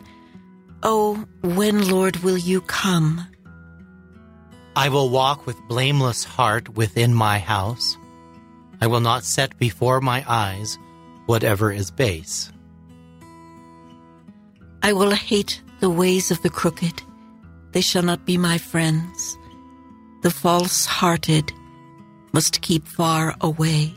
Oh, 0.83 1.25
when, 1.43 1.89
Lord, 1.89 2.17
will 2.19 2.39
you 2.39 2.61
come? 2.61 3.27
I 4.77 4.89
will 4.89 5.11
walk 5.11 5.47
with 5.47 5.57
blameless 5.69 6.23
heart 6.23 6.69
within 6.77 7.13
my 7.13 7.39
house. 7.39 7.97
I 8.81 8.87
will 8.87 9.01
not 9.01 9.25
set 9.25 9.59
before 9.59 10.01
my 10.01 10.25
eyes 10.29 10.79
whatever 11.27 11.73
is 11.73 11.91
base. 11.91 12.53
I 14.89 14.95
will 14.95 15.11
hate 15.11 15.61
the 15.81 15.91
ways 15.91 16.31
of 16.31 16.41
the 16.41 16.49
crooked. 16.49 17.03
They 17.73 17.83
shall 17.83 18.03
not 18.03 18.25
be 18.25 18.39
my 18.39 18.57
friends. 18.57 19.37
The 20.23 20.31
false 20.31 20.87
hearted 20.87 21.53
must 22.33 22.63
keep 22.63 22.89
far 22.89 23.37
away. 23.43 23.93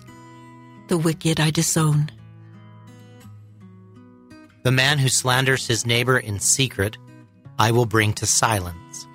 The 0.89 0.97
wicked 0.97 1.39
I 1.39 1.49
disown. 1.49 2.11
The 4.63 4.73
man 4.73 4.97
who 4.97 5.07
slanders 5.07 5.65
his 5.65 5.85
neighbor 5.85 6.19
in 6.19 6.41
secret, 6.41 6.97
I 7.57 7.71
will 7.71 7.85
bring 7.85 8.11
to 8.15 8.25
silence. 8.25 9.07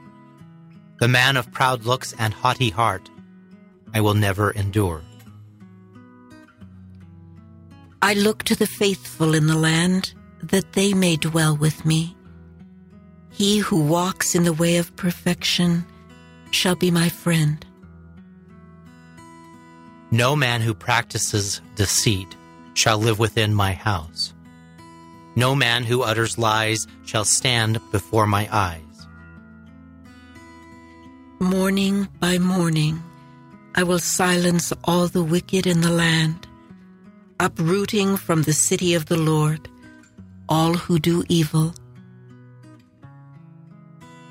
The 0.98 1.08
man 1.08 1.36
of 1.36 1.52
proud 1.52 1.84
looks 1.84 2.14
and 2.18 2.32
haughty 2.32 2.70
heart, 2.70 3.10
I 3.92 4.00
will 4.00 4.14
never 4.14 4.50
endure. 4.50 5.02
I 8.00 8.14
look 8.14 8.44
to 8.44 8.54
the 8.54 8.66
faithful 8.66 9.34
in 9.34 9.46
the 9.46 9.58
land 9.58 10.14
that 10.50 10.72
they 10.72 10.94
may 10.94 11.16
dwell 11.16 11.56
with 11.56 11.84
me. 11.84 12.16
He 13.30 13.58
who 13.58 13.82
walks 13.82 14.34
in 14.34 14.44
the 14.44 14.52
way 14.52 14.76
of 14.76 14.94
perfection 14.96 15.84
shall 16.50 16.76
be 16.76 16.90
my 16.90 17.08
friend. 17.08 17.64
No 20.10 20.36
man 20.36 20.60
who 20.60 20.72
practices 20.72 21.60
deceit 21.74 22.34
shall 22.74 22.98
live 22.98 23.18
within 23.18 23.54
my 23.54 23.72
house. 23.72 24.32
No 25.34 25.54
man 25.54 25.84
who 25.84 26.02
utters 26.02 26.38
lies 26.38 26.86
shall 27.04 27.24
stand 27.24 27.78
before 27.92 28.26
my 28.26 28.48
eyes. 28.50 28.80
Morning 31.40 32.08
by 32.20 32.38
morning, 32.38 33.02
I 33.74 33.82
will 33.82 33.98
silence 33.98 34.72
all 34.84 35.08
the 35.08 35.22
wicked 35.22 35.66
in 35.66 35.82
the 35.82 35.90
land, 35.90 36.46
uprooting 37.38 38.16
from 38.16 38.42
the 38.42 38.54
city 38.54 38.94
of 38.94 39.06
the 39.06 39.18
Lord 39.18 39.68
all 40.48 40.74
who 40.74 40.98
do 40.98 41.24
evil. 41.28 41.74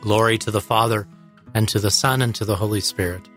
Glory 0.02 0.38
to 0.38 0.52
the 0.52 0.62
Father, 0.62 1.08
and 1.54 1.68
to 1.70 1.80
the 1.80 1.92
Son, 1.92 2.22
and 2.22 2.36
to 2.36 2.46
the 2.46 2.56
Holy 2.56 2.82
Spirit. 2.82 3.28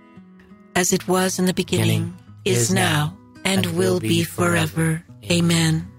As 0.76 0.92
it 0.92 1.08
was 1.08 1.38
in 1.38 1.46
the 1.46 1.54
beginning, 1.54 2.14
beginning 2.14 2.18
is, 2.44 2.58
is, 2.62 2.72
now, 2.72 3.16
and, 3.44 3.66
and 3.66 3.76
will 3.76 4.00
be 4.00 4.22
forever. 4.22 5.02
Amen. 5.30 5.90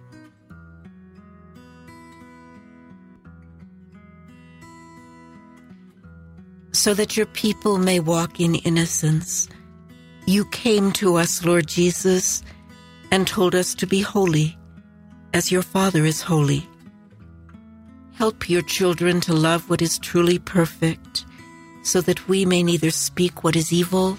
So 6.72 6.94
that 6.94 7.18
your 7.18 7.26
people 7.26 7.78
may 7.78 8.00
walk 8.00 8.40
in 8.40 8.56
innocence, 8.56 9.50
you 10.26 10.46
came 10.46 10.92
to 10.94 11.16
us, 11.16 11.44
Lord 11.44 11.68
Jesus, 11.68 12.44
and 13.12 13.28
told 13.28 13.56
us 13.56 13.74
to 13.74 13.88
be 13.88 14.02
holy 14.02 14.56
as 15.34 15.52
your 15.52 15.64
Father 15.64 16.06
is 16.06 16.22
holy. 16.22 16.69
Help 18.20 18.50
your 18.50 18.62
children 18.62 19.22
to 19.22 19.34
love 19.34 19.70
what 19.70 19.82
is 19.82 19.98
truly 19.98 20.38
perfect, 20.38 21.24
so 21.84 22.02
that 22.02 22.28
we 22.28 22.46
may 22.46 22.62
neither 22.62 22.92
speak 22.92 23.46
what 23.46 23.56
is 23.56 23.72
evil 23.72 24.18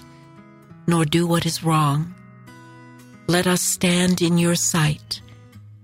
nor 0.87 1.05
do 1.05 1.27
what 1.27 1.45
is 1.45 1.63
wrong. 1.63 2.11
let 3.27 3.45
us 3.47 3.61
stand 3.61 4.21
in 4.21 4.37
your 4.37 4.55
sight 4.55 5.21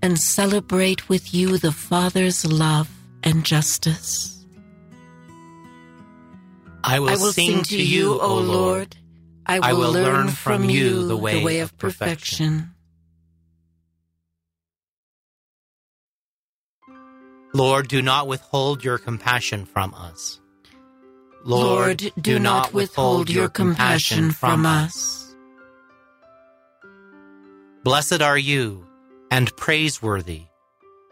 and 0.02 0.18
celebrate 0.18 1.08
with 1.08 1.32
you 1.32 1.58
the 1.58 1.72
Father's 1.72 2.44
love 2.44 2.90
and 3.22 3.44
justice. 3.44 4.44
I 6.84 6.98
will, 6.98 7.08
I 7.08 7.16
will 7.16 7.32
sing, 7.32 7.62
to 7.62 7.80
you, 7.80 8.20
O 8.20 8.34
Lord. 8.34 8.96
I 9.46 9.60
will, 9.60 9.64
I 9.64 9.72
will 9.72 9.92
learn, 9.92 10.26
learn 10.26 10.28
from 10.28 10.64
you 10.64 10.84
you 10.84 11.08
the 11.08 11.16
way, 11.16 11.60
of 11.60 11.76
perfection. 11.78 12.74
Lord, 17.54 17.88
do 17.88 18.02
not 18.02 18.26
withhold 18.26 18.84
your 18.84 18.98
compassion 18.98 19.64
from 19.64 19.94
us. 19.94 20.40
Lord, 21.44 22.12
do 22.20 22.38
not 22.38 22.74
withhold 22.74 23.30
your 23.30 23.48
compassion 23.48 24.32
from 24.32 24.66
us. 24.66 25.34
Blessed 27.84 28.20
are 28.20 28.36
you 28.36 28.86
and 29.30 29.54
praiseworthy, 29.56 30.42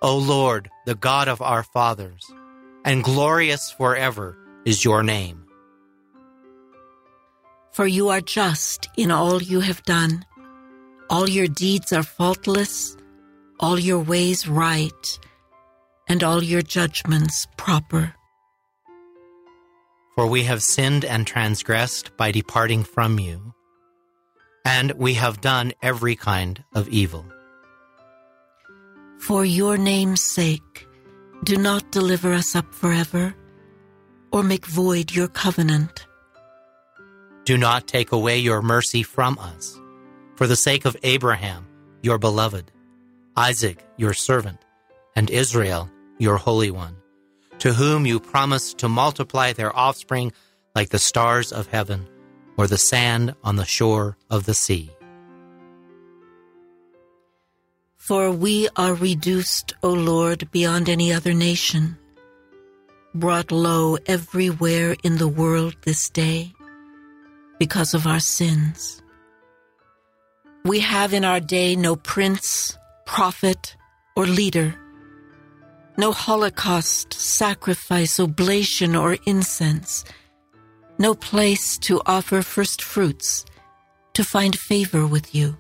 O 0.02 0.18
Lord, 0.18 0.68
the 0.84 0.94
God 0.94 1.28
of 1.28 1.40
our 1.40 1.62
fathers, 1.62 2.22
and 2.84 3.02
glorious 3.02 3.70
forever 3.70 4.36
is 4.66 4.84
your 4.84 5.02
name. 5.02 5.46
For 7.72 7.86
you 7.86 8.08
are 8.08 8.20
just 8.20 8.88
in 8.96 9.10
all 9.10 9.42
you 9.42 9.60
have 9.60 9.82
done. 9.84 10.24
All 11.08 11.28
your 11.28 11.46
deeds 11.46 11.92
are 11.92 12.02
faultless, 12.02 12.96
all 13.60 13.78
your 13.78 14.00
ways 14.00 14.48
right, 14.48 15.18
and 16.08 16.22
all 16.22 16.42
your 16.42 16.62
judgments 16.62 17.46
proper. 17.56 18.14
For 20.14 20.26
we 20.26 20.44
have 20.44 20.62
sinned 20.62 21.04
and 21.04 21.26
transgressed 21.26 22.16
by 22.16 22.32
departing 22.32 22.84
from 22.84 23.18
you, 23.18 23.54
and 24.64 24.92
we 24.92 25.14
have 25.14 25.40
done 25.40 25.72
every 25.82 26.16
kind 26.16 26.64
of 26.74 26.88
evil. 26.88 27.26
For 29.18 29.44
your 29.44 29.76
name's 29.76 30.22
sake, 30.22 30.86
do 31.44 31.56
not 31.56 31.90
deliver 31.90 32.32
us 32.32 32.54
up 32.54 32.72
forever, 32.74 33.34
or 34.32 34.42
make 34.42 34.66
void 34.66 35.14
your 35.14 35.28
covenant. 35.28 36.06
Do 37.44 37.56
not 37.56 37.86
take 37.86 38.12
away 38.12 38.38
your 38.38 38.62
mercy 38.62 39.02
from 39.02 39.38
us, 39.38 39.78
for 40.34 40.46
the 40.46 40.56
sake 40.56 40.84
of 40.84 40.96
Abraham, 41.02 41.66
your 42.02 42.18
beloved, 42.18 42.72
Isaac, 43.36 43.84
your 43.96 44.14
servant, 44.14 44.58
and 45.14 45.30
Israel, 45.30 45.90
your 46.18 46.36
Holy 46.36 46.70
One, 46.70 46.96
to 47.58 47.72
whom 47.72 48.06
you 48.06 48.20
promised 48.20 48.78
to 48.78 48.88
multiply 48.88 49.52
their 49.52 49.74
offspring 49.76 50.32
like 50.74 50.90
the 50.90 50.98
stars 50.98 51.52
of 51.52 51.68
heaven 51.68 52.08
or 52.56 52.66
the 52.66 52.78
sand 52.78 53.34
on 53.44 53.56
the 53.56 53.64
shore 53.64 54.16
of 54.30 54.46
the 54.46 54.54
sea. 54.54 54.90
For 57.96 58.30
we 58.30 58.68
are 58.76 58.94
reduced, 58.94 59.74
O 59.82 59.90
Lord, 59.90 60.50
beyond 60.52 60.88
any 60.88 61.12
other 61.12 61.34
nation, 61.34 61.98
brought 63.14 63.50
low 63.50 63.96
everywhere 64.06 64.94
in 65.02 65.16
the 65.16 65.26
world 65.26 65.74
this 65.82 66.08
day 66.10 66.52
because 67.58 67.94
of 67.94 68.06
our 68.06 68.20
sins. 68.20 69.02
We 70.64 70.80
have 70.80 71.12
in 71.12 71.24
our 71.24 71.40
day 71.40 71.74
no 71.74 71.96
prince, 71.96 72.76
prophet, 73.06 73.76
or 74.16 74.26
leader, 74.26 74.78
no 75.98 76.12
holocaust, 76.12 77.14
sacrifice, 77.14 78.20
oblation, 78.20 78.94
or 78.94 79.16
incense, 79.24 80.04
no 80.98 81.14
place 81.14 81.78
to 81.78 82.00
offer 82.06 82.42
first 82.42 82.82
fruits, 82.82 83.44
to 84.12 84.24
find 84.24 84.58
favor 84.58 85.06
with 85.06 85.34
you. 85.34 85.56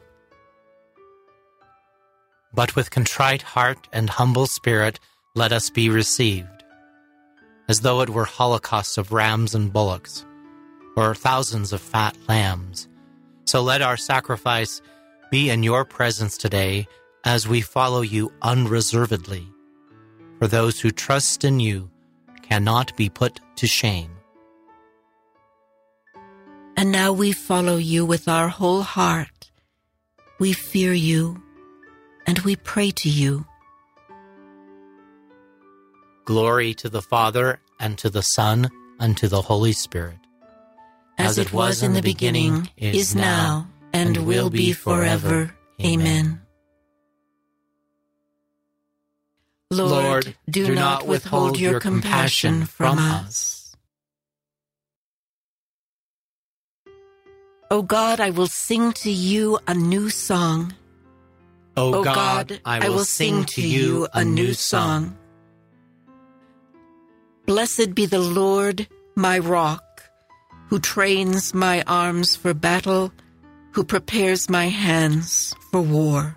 But 2.54 2.76
with 2.76 2.90
contrite 2.90 3.42
heart 3.42 3.88
and 3.92 4.08
humble 4.08 4.46
spirit, 4.46 4.98
let 5.34 5.52
us 5.52 5.68
be 5.68 5.90
received, 5.90 6.64
as 7.68 7.80
though 7.80 8.00
it 8.00 8.10
were 8.10 8.24
holocausts 8.24 8.96
of 8.96 9.12
rams 9.12 9.54
and 9.54 9.72
bullocks, 9.72 10.24
or 10.96 11.14
thousands 11.14 11.72
of 11.72 11.80
fat 11.80 12.16
lambs. 12.28 12.88
So 13.44 13.62
let 13.62 13.82
our 13.82 13.96
sacrifice 13.96 14.80
be 15.30 15.50
in 15.50 15.62
your 15.62 15.84
presence 15.84 16.38
today 16.38 16.86
as 17.24 17.48
we 17.48 17.60
follow 17.60 18.00
you 18.00 18.32
unreservedly. 18.40 19.46
For 20.38 20.46
those 20.46 20.80
who 20.80 20.90
trust 20.90 21.44
in 21.44 21.60
you 21.60 21.90
cannot 22.42 22.96
be 22.96 23.08
put 23.08 23.40
to 23.56 23.66
shame. 23.66 24.10
And 26.76 26.92
now 26.92 27.12
we 27.12 27.32
follow 27.32 27.76
you 27.76 28.04
with 28.04 28.28
our 28.28 28.48
whole 28.48 28.82
heart. 28.82 29.50
We 30.38 30.52
fear 30.52 30.92
you 30.92 31.42
and 32.26 32.38
we 32.40 32.56
pray 32.56 32.90
to 32.90 33.08
you. 33.08 33.46
Glory 36.24 36.74
to 36.74 36.88
the 36.88 37.02
Father, 37.02 37.60
and 37.78 37.96
to 37.98 38.10
the 38.10 38.22
Son, 38.22 38.68
and 38.98 39.16
to 39.16 39.28
the 39.28 39.42
Holy 39.42 39.72
Spirit. 39.72 40.18
As, 41.18 41.38
it 41.38 41.52
was 41.52 41.82
in 41.82 41.92
the 41.92 42.02
beginning, 42.02 42.68
is 42.76 43.14
now, 43.14 43.68
and 43.92 44.26
will 44.26 44.50
be 44.50 44.72
forever. 44.72 45.54
Amen. 45.80 46.40
Lord, 49.70 50.36
do 50.48 50.74
not 50.74 51.06
withhold 51.06 51.58
your 51.58 51.80
compassion 51.80 52.66
from 52.66 52.98
us. 52.98 53.74
O 57.68 57.82
God, 57.82 58.20
I 58.20 58.30
will 58.30 58.46
sing 58.46 58.92
to 58.92 59.10
you 59.10 59.58
a 59.66 59.74
new 59.74 60.08
song. 60.08 60.72
O 61.76 61.94
O 61.94 62.04
God, 62.04 62.60
I 62.64 62.88
will 62.88 63.04
sing 63.04 63.44
to 63.44 63.66
you 63.66 64.06
a 64.14 64.24
new 64.24 64.54
song. 64.54 65.16
Blessed 67.44 67.92
be 67.94 68.06
the 68.06 68.20
Lord, 68.20 68.86
my 69.16 69.40
rock, 69.40 70.02
who 70.68 70.78
trains 70.78 71.54
my 71.54 71.82
arms 71.88 72.36
for 72.36 72.54
battle, 72.54 73.12
who 73.72 73.82
prepares 73.82 74.48
my 74.48 74.68
hands 74.68 75.54
for 75.72 75.80
war. 75.80 76.36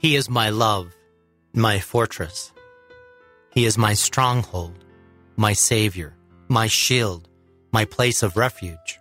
He 0.00 0.16
is 0.16 0.30
my 0.30 0.48
love, 0.48 0.96
my 1.52 1.78
fortress. 1.78 2.52
He 3.50 3.66
is 3.66 3.76
my 3.76 3.92
stronghold, 3.92 4.82
my 5.36 5.52
Savior, 5.52 6.16
my 6.48 6.68
shield, 6.68 7.28
my 7.70 7.84
place 7.84 8.22
of 8.22 8.38
refuge. 8.38 8.98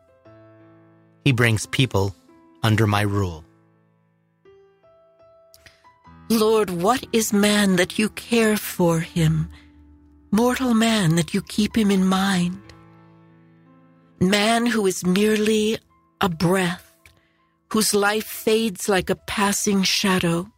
He 1.24 1.32
brings 1.32 1.66
people 1.66 2.14
under 2.64 2.86
my 2.86 3.02
rule. 3.02 3.46
Lord, 6.30 6.70
what 6.70 7.08
is 7.14 7.32
man 7.32 7.78
that 7.78 7.98
you 7.98 8.10
care 8.10 8.58
for 8.58 9.00
him? 9.00 9.50
Mortal 10.32 10.74
man 10.74 11.16
that 11.16 11.34
you 11.34 11.42
keep 11.42 11.78
him 11.78 11.92
in 11.92 12.06
mind? 12.06 12.62
Man 14.20 14.66
who 14.66 14.86
is 14.86 15.06
merely 15.06 15.80
a 16.20 16.28
breath, 16.28 16.92
whose 17.72 17.94
life 17.94 18.26
fades 18.26 18.90
like 18.90 19.10
a 19.10 19.16
passing 19.16 19.82
shadow. 19.84 20.52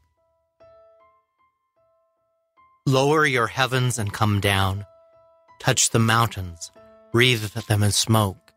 Lower 2.88 3.27
your 3.27 3.47
heavens 3.47 3.99
and 3.99 4.11
come 4.11 4.39
down. 4.39 4.88
Touch 5.59 5.91
the 5.91 5.99
mountains, 5.99 6.71
wreathe 7.13 7.53
them 7.67 7.84
in 7.84 7.91
smoke. 7.91 8.53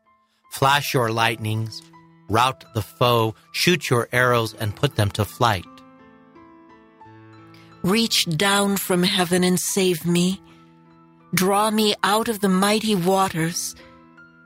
Flash 0.53 0.95
your 0.95 1.11
lightnings, 1.11 1.83
rout 2.31 2.65
the 2.75 2.81
foe, 2.81 3.35
shoot 3.53 3.91
your 3.91 4.09
arrows 4.13 4.55
and 4.55 4.75
put 4.75 4.97
them 4.97 5.11
to 5.11 5.27
flight. 5.27 5.67
Reach 7.83 8.25
down 8.25 8.79
from 8.79 9.03
heaven 9.03 9.45
and 9.45 9.61
save 9.61 10.07
me. 10.07 10.41
Draw 11.35 11.73
me 11.73 11.95
out 12.03 12.29
of 12.29 12.41
the 12.41 12.49
mighty 12.49 12.95
waters, 12.95 13.75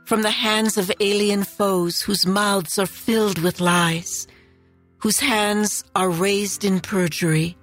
from 0.07 0.23
the 0.23 0.31
hands 0.31 0.77
of 0.77 0.91
alien 0.99 1.45
foes 1.45 2.01
whose 2.01 2.27
mouths 2.27 2.81
are 2.81 2.87
filled 2.87 3.39
with 3.39 3.61
lies, 3.61 4.27
whose 4.97 5.21
hands 5.21 5.85
are 5.95 6.09
raised 6.09 6.65
in 6.65 6.81
perjury. 6.81 7.58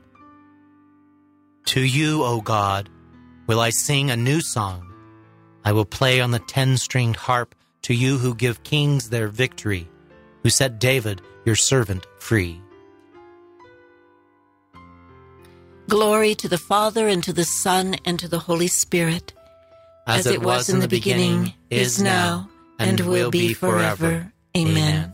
To 1.65 1.81
you, 1.81 2.23
O 2.23 2.41
God, 2.41 2.89
will 3.47 3.59
I 3.59 3.71
sing 3.71 4.11
a 4.11 4.17
new 4.17 4.39
song. 4.39 4.91
I 5.63 5.71
will 5.71 5.85
play 5.85 6.21
on 6.21 6.31
the 6.31 6.39
ten 6.39 6.77
stringed 6.77 7.15
harp 7.15 7.55
to 7.81 7.93
you 7.93 8.17
who 8.17 8.35
give 8.35 8.63
kings 8.63 9.09
their 9.09 9.27
victory, 9.27 9.87
who 10.43 10.49
set 10.49 10.79
David, 10.79 11.21
your 11.43 11.55
servant, 11.55 12.05
free. 12.19 12.61
Glory 15.89 16.35
to 16.35 16.47
the 16.47 16.57
Father, 16.57 17.07
and 17.07 17.23
to 17.23 17.33
the 17.33 17.45
Son, 17.45 17.95
and 18.05 18.19
to 18.19 18.27
the 18.27 18.39
Holy 18.39 18.67
Spirit, 18.67 19.33
As, 20.07 20.25
it 20.27 20.41
was 20.41 20.69
in 20.69 20.79
the 20.79 20.87
beginning, 20.87 21.53
is 21.69 22.01
now, 22.01 22.49
and 22.79 22.99
will 23.01 23.31
be 23.31 23.53
forever. 23.53 24.31
Amen. 24.55 25.13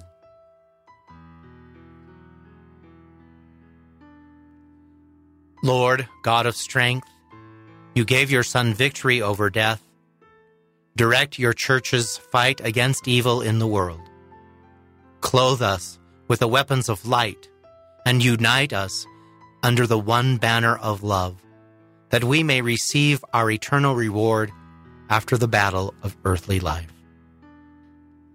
Lord, 5.63 6.07
God 6.23 6.45
of 6.45 6.55
strength, 6.55 7.07
you 7.93 8.05
gave 8.05 8.31
your 8.31 8.43
Son 8.43 8.73
victory 8.73 9.21
over 9.21 9.49
death. 9.49 9.81
Direct 10.95 11.37
your 11.37 11.53
church's 11.53 12.17
fight 12.17 12.61
against 12.63 13.07
evil 13.07 13.41
in 13.41 13.59
the 13.59 13.67
world. 13.67 14.01
Clothe 15.21 15.61
us 15.61 15.99
with 16.27 16.39
the 16.39 16.47
weapons 16.47 16.89
of 16.89 17.07
light 17.07 17.47
and 18.05 18.23
unite 18.23 18.73
us 18.73 19.05
under 19.63 19.85
the 19.85 19.99
one 19.99 20.37
banner 20.37 20.75
of 20.77 21.03
love, 21.03 21.35
that 22.09 22.23
we 22.23 22.43
may 22.43 22.61
receive 22.61 23.23
our 23.33 23.51
eternal 23.51 23.95
reward 23.95 24.51
after 25.09 25.37
the 25.37 25.47
battle 25.47 25.93
of 26.01 26.17
earthly 26.25 26.59
life. 26.59 26.91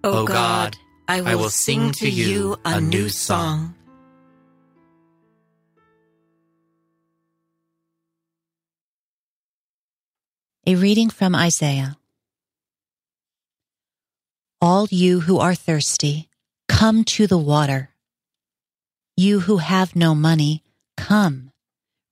O 0.04 0.24
God, 0.24 0.76
I 1.08 1.20
will, 1.20 1.28
I 1.28 1.34
will 1.34 1.50
sing 1.50 1.90
to 1.92 2.08
you 2.08 2.56
a 2.64 2.80
new 2.80 3.08
song. 3.08 3.74
A 10.68 10.74
reading 10.74 11.10
from 11.10 11.36
Isaiah. 11.36 11.96
All 14.60 14.88
you 14.90 15.20
who 15.20 15.38
are 15.38 15.54
thirsty, 15.54 16.28
come 16.68 17.04
to 17.04 17.28
the 17.28 17.38
water. 17.38 17.90
You 19.16 19.38
who 19.40 19.58
have 19.58 19.94
no 19.94 20.12
money, 20.12 20.64
come, 20.96 21.52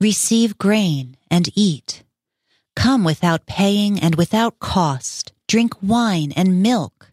receive 0.00 0.56
grain 0.56 1.16
and 1.28 1.48
eat. 1.56 2.04
Come 2.76 3.02
without 3.02 3.44
paying 3.44 3.98
and 3.98 4.14
without 4.14 4.60
cost, 4.60 5.32
drink 5.48 5.74
wine 5.82 6.32
and 6.36 6.62
milk. 6.62 7.10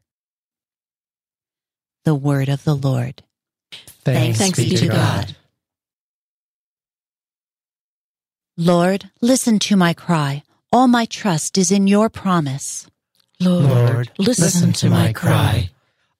The 2.05 2.13
word 2.13 2.49
of 2.49 2.63
the 2.65 2.75
Lord. 2.75 3.23
Thanks, 4.05 4.37
Thanks 4.37 4.59
be 4.59 4.75
to 4.75 4.87
God. 4.89 5.35
Lord, 8.57 9.09
listen 9.21 9.57
to 9.57 9.75
my 9.75 9.95
cry. 9.95 10.43
All 10.73 10.87
my 10.87 11.05
trust 11.05 11.57
is 11.57 11.69
in 11.69 11.85
your 11.85 12.09
promise. 12.09 12.87
Lord, 13.41 14.09
listen 14.17 14.71
to 14.73 14.89
my 14.89 15.11
cry. 15.11 15.69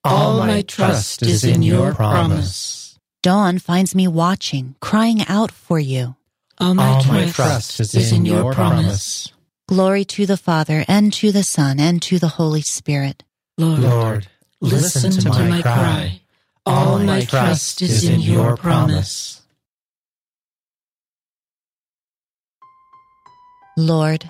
All 0.04 0.40
my 0.40 0.62
trust 0.62 1.24
is 1.24 1.46
in 1.46 1.62
your 1.62 1.94
promise. 1.94 3.00
Dawn 3.24 3.60
finds 3.60 3.96
me 3.96 4.10
watching, 4.10 4.76
crying 4.82 5.22
out 5.30 5.52
for 5.52 5.80
you. 5.80 6.16
All 6.60 6.74
my 6.74 7.30
trust 7.32 7.80
is 7.80 8.12
in 8.12 8.26
your 8.26 8.54
promise. 8.54 9.32
Glory 9.70 10.04
to 10.04 10.26
the 10.26 10.36
Father, 10.36 10.84
and 10.86 11.14
to 11.14 11.32
the 11.32 11.44
Son, 11.44 11.80
and 11.80 12.02
to 12.02 12.20
the 12.20 12.28
Holy 12.28 12.62
Spirit. 12.62 13.24
Lord, 13.58 14.28
listen 14.60 15.12
to 15.12 15.30
my 15.30 15.62
cry. 15.62 16.22
All 16.66 17.00
my 17.00 17.24
trust 17.24 17.82
is 17.82 18.04
in 18.04 18.20
your 18.20 18.58
promise. 18.58 19.42
Lord, 23.78 24.30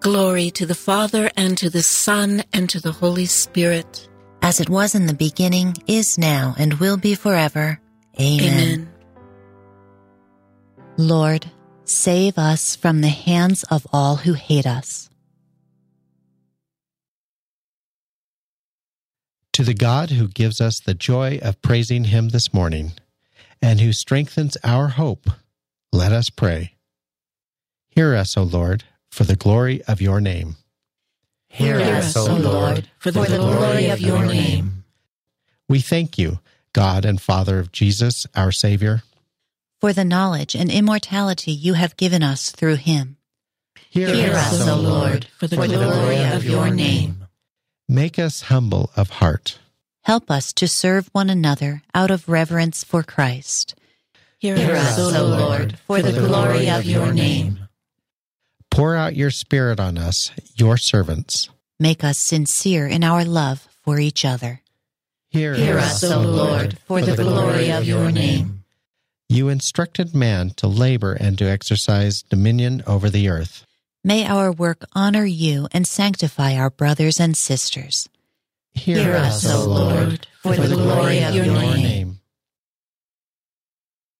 Glory 0.00 0.50
to 0.52 0.64
the 0.64 0.74
Father, 0.74 1.30
and 1.36 1.58
to 1.58 1.68
the 1.68 1.82
Son, 1.82 2.42
and 2.54 2.70
to 2.70 2.80
the 2.80 2.90
Holy 2.90 3.26
Spirit. 3.26 4.08
As 4.40 4.58
it 4.58 4.70
was 4.70 4.94
in 4.94 5.04
the 5.04 5.12
beginning, 5.12 5.74
is 5.86 6.16
now, 6.16 6.54
and 6.58 6.72
will 6.80 6.96
be 6.96 7.14
forever. 7.14 7.78
Amen. 8.18 8.40
Amen. 8.40 8.92
Lord, 10.96 11.50
save 11.84 12.38
us 12.38 12.76
from 12.76 13.02
the 13.02 13.08
hands 13.08 13.62
of 13.64 13.86
all 13.92 14.16
who 14.16 14.32
hate 14.32 14.66
us. 14.66 15.10
To 19.52 19.62
the 19.62 19.74
God 19.74 20.08
who 20.08 20.28
gives 20.28 20.62
us 20.62 20.80
the 20.80 20.94
joy 20.94 21.38
of 21.42 21.60
praising 21.60 22.04
him 22.04 22.30
this 22.30 22.54
morning 22.54 22.92
and 23.60 23.80
who 23.80 23.92
strengthens 23.92 24.56
our 24.64 24.88
hope, 24.88 25.28
let 25.92 26.12
us 26.12 26.30
pray. 26.30 26.76
Hear 27.90 28.14
us, 28.14 28.38
O 28.38 28.42
Lord, 28.42 28.84
for 29.10 29.24
the 29.24 29.36
glory 29.36 29.82
of 29.88 30.00
your 30.00 30.20
name. 30.20 30.56
Hear 31.48 31.80
us, 31.80 32.16
O 32.16 32.36
Lord, 32.36 32.88
for 32.98 33.10
the 33.10 33.26
glory 33.26 33.88
of 33.88 34.00
your 34.00 34.24
name. 34.24 34.84
We 35.68 35.80
thank 35.80 36.16
you, 36.18 36.38
God 36.72 37.04
and 37.04 37.20
Father 37.20 37.58
of 37.58 37.72
Jesus, 37.72 38.26
our 38.34 38.52
Savior. 38.52 39.02
For 39.80 39.92
the 39.92 40.04
knowledge 40.04 40.54
and 40.54 40.70
immortality 40.70 41.52
you 41.52 41.74
have 41.74 41.96
given 41.96 42.22
us 42.22 42.50
through 42.50 42.76
him. 42.76 43.16
Hear 43.88 44.34
us, 44.34 44.60
O 44.68 44.76
Lord, 44.76 45.26
for 45.38 45.46
the 45.48 45.56
glory 45.56 46.22
of 46.22 46.44
your 46.44 46.70
name. 46.70 47.26
Make 47.88 48.18
us 48.18 48.42
humble 48.42 48.90
of 48.96 49.10
heart. 49.10 49.58
Help 50.04 50.30
us 50.30 50.52
to 50.54 50.68
serve 50.68 51.08
one 51.12 51.28
another 51.28 51.82
out 51.94 52.10
of 52.10 52.28
reverence 52.28 52.84
for 52.84 53.02
Christ. 53.02 53.74
Hear 54.38 54.76
us, 54.76 54.98
O 54.98 55.08
Lord, 55.08 55.78
for 55.86 56.00
the 56.00 56.12
glory 56.12 56.70
of 56.70 56.84
your 56.84 57.12
name. 57.12 57.68
Pour 58.70 58.94
out 58.96 59.16
your 59.16 59.30
Spirit 59.30 59.80
on 59.80 59.98
us, 59.98 60.30
your 60.56 60.76
servants. 60.76 61.48
Make 61.78 62.04
us 62.04 62.18
sincere 62.20 62.86
in 62.86 63.02
our 63.04 63.24
love 63.24 63.66
for 63.84 63.98
each 63.98 64.24
other. 64.24 64.60
Hear, 65.28 65.54
Hear 65.54 65.78
us, 65.78 66.02
O 66.04 66.20
Lord, 66.20 66.78
for 66.86 67.00
the 67.00 67.16
glory 67.16 67.70
of 67.70 67.84
your 67.84 68.10
name. 68.10 68.64
You 69.28 69.48
instructed 69.48 70.14
man 70.14 70.50
to 70.56 70.66
labor 70.66 71.12
and 71.12 71.38
to 71.38 71.48
exercise 71.48 72.22
dominion 72.22 72.82
over 72.86 73.08
the 73.08 73.28
earth. 73.28 73.64
May 74.02 74.26
our 74.26 74.50
work 74.50 74.84
honor 74.92 75.24
you 75.24 75.68
and 75.72 75.86
sanctify 75.86 76.56
our 76.56 76.70
brothers 76.70 77.20
and 77.20 77.36
sisters. 77.36 78.08
Hear 78.72 79.14
us, 79.14 79.48
O 79.48 79.68
Lord, 79.68 80.26
for 80.42 80.56
the 80.56 80.74
glory 80.74 81.22
of 81.22 81.34
your 81.34 81.46
name. 81.46 82.20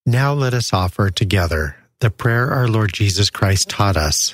Now 0.05 0.33
let 0.33 0.53
us 0.53 0.73
offer 0.73 1.09
together 1.09 1.75
the 1.99 2.09
prayer 2.09 2.51
our 2.51 2.67
Lord 2.67 2.91
Jesus 2.93 3.29
Christ 3.29 3.69
taught 3.69 3.97
us. 3.97 4.33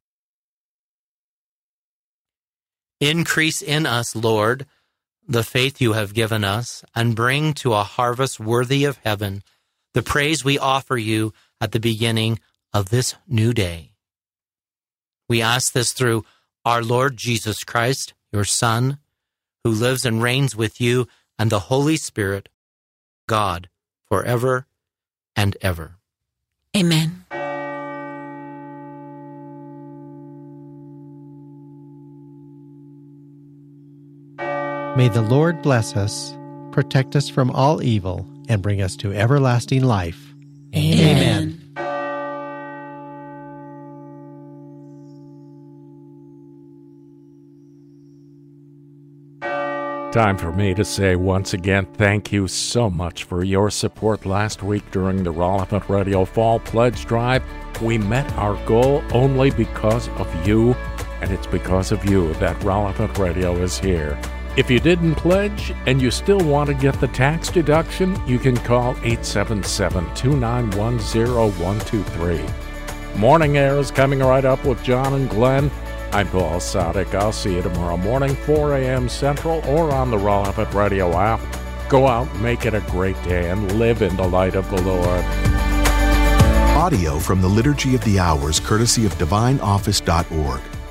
Increase 3.01 3.63
in 3.63 3.87
us, 3.87 4.15
Lord, 4.15 4.67
the 5.27 5.43
faith 5.43 5.81
you 5.81 5.93
have 5.93 6.13
given 6.13 6.43
us, 6.43 6.85
and 6.95 7.15
bring 7.15 7.53
to 7.55 7.73
a 7.73 7.83
harvest 7.83 8.39
worthy 8.39 8.85
of 8.85 8.99
heaven 9.03 9.43
the 9.93 10.03
praise 10.03 10.45
we 10.45 10.57
offer 10.57 10.97
you 10.97 11.33
at 11.59 11.71
the 11.71 11.79
beginning 11.79 12.39
of 12.73 12.89
this 12.89 13.15
new 13.27 13.53
day. 13.53 13.91
We 15.27 15.41
ask 15.41 15.73
this 15.73 15.93
through 15.93 16.25
our 16.63 16.83
Lord 16.83 17.17
Jesus 17.17 17.63
Christ, 17.63 18.13
your 18.31 18.45
Son, 18.45 18.99
who 19.63 19.71
lives 19.71 20.05
and 20.05 20.21
reigns 20.21 20.55
with 20.55 20.79
you 20.79 21.07
and 21.39 21.49
the 21.49 21.59
Holy 21.59 21.97
Spirit, 21.97 22.49
God, 23.27 23.67
forever 24.07 24.67
and 25.35 25.57
ever. 25.61 25.97
Amen. 26.77 27.25
May 34.97 35.07
the 35.07 35.21
Lord 35.21 35.61
bless 35.61 35.95
us, 35.95 36.37
protect 36.71 37.15
us 37.15 37.29
from 37.29 37.49
all 37.51 37.81
evil, 37.81 38.27
and 38.49 38.61
bring 38.61 38.81
us 38.81 38.97
to 38.97 39.13
everlasting 39.13 39.85
life. 39.85 40.33
Amen. 40.75 41.57
Time 50.11 50.37
for 50.37 50.51
me 50.51 50.73
to 50.73 50.83
say 50.83 51.15
once 51.15 51.53
again 51.53 51.87
thank 51.93 52.33
you 52.33 52.49
so 52.49 52.89
much 52.89 53.23
for 53.23 53.45
your 53.45 53.69
support 53.69 54.25
last 54.25 54.61
week 54.61 54.83
during 54.91 55.23
the 55.23 55.31
Relevant 55.31 55.87
Radio 55.87 56.25
Fall 56.25 56.59
Pledge 56.59 57.05
Drive. 57.05 57.43
We 57.81 57.97
met 57.97 58.29
our 58.33 58.61
goal 58.65 59.01
only 59.13 59.51
because 59.51 60.09
of 60.09 60.45
you, 60.45 60.73
and 61.21 61.31
it's 61.31 61.47
because 61.47 61.93
of 61.93 62.03
you 62.03 62.33
that 62.35 62.61
Relevant 62.61 63.17
Radio 63.17 63.55
is 63.55 63.79
here. 63.79 64.19
If 64.57 64.69
you 64.69 64.81
didn't 64.81 65.15
pledge 65.15 65.73
and 65.85 66.01
you 66.01 66.11
still 66.11 66.39
want 66.39 66.67
to 66.67 66.73
get 66.73 66.99
the 66.99 67.07
tax 67.07 67.49
deduction, 67.49 68.21
you 68.27 68.37
can 68.37 68.57
call 68.57 68.91
877 68.97 70.13
291 70.13 70.99
0123. 70.99 72.41
Morning 73.17 73.57
Air 73.57 73.77
is 73.77 73.91
coming 73.91 74.19
right 74.19 74.43
up 74.43 74.65
with 74.65 74.83
John 74.83 75.13
and 75.13 75.29
Glenn. 75.29 75.71
I'm 76.11 76.27
Paul 76.27 76.59
Sadek. 76.59 77.13
I'll 77.13 77.31
see 77.31 77.55
you 77.55 77.61
tomorrow 77.61 77.95
morning, 77.95 78.35
4 78.35 78.75
a.m. 78.75 79.07
Central, 79.07 79.65
or 79.65 79.89
on 79.93 80.11
the 80.11 80.17
Relevant 80.17 80.73
Radio 80.73 81.17
app. 81.17 81.39
Go 81.87 82.07
out, 82.07 82.33
make 82.39 82.65
it 82.65 82.73
a 82.73 82.81
great 82.81 83.21
day, 83.23 83.49
and 83.49 83.79
live 83.79 84.01
in 84.01 84.17
the 84.17 84.27
light 84.27 84.55
of 84.55 84.69
the 84.69 84.81
Lord. 84.81 85.23
Audio 86.75 87.19
from 87.19 87.41
the 87.41 87.47
Liturgy 87.47 87.95
of 87.95 88.03
the 88.03 88.19
Hours, 88.19 88.59
courtesy 88.59 89.05
of 89.05 89.13
DivineOffice.org. 89.15 90.61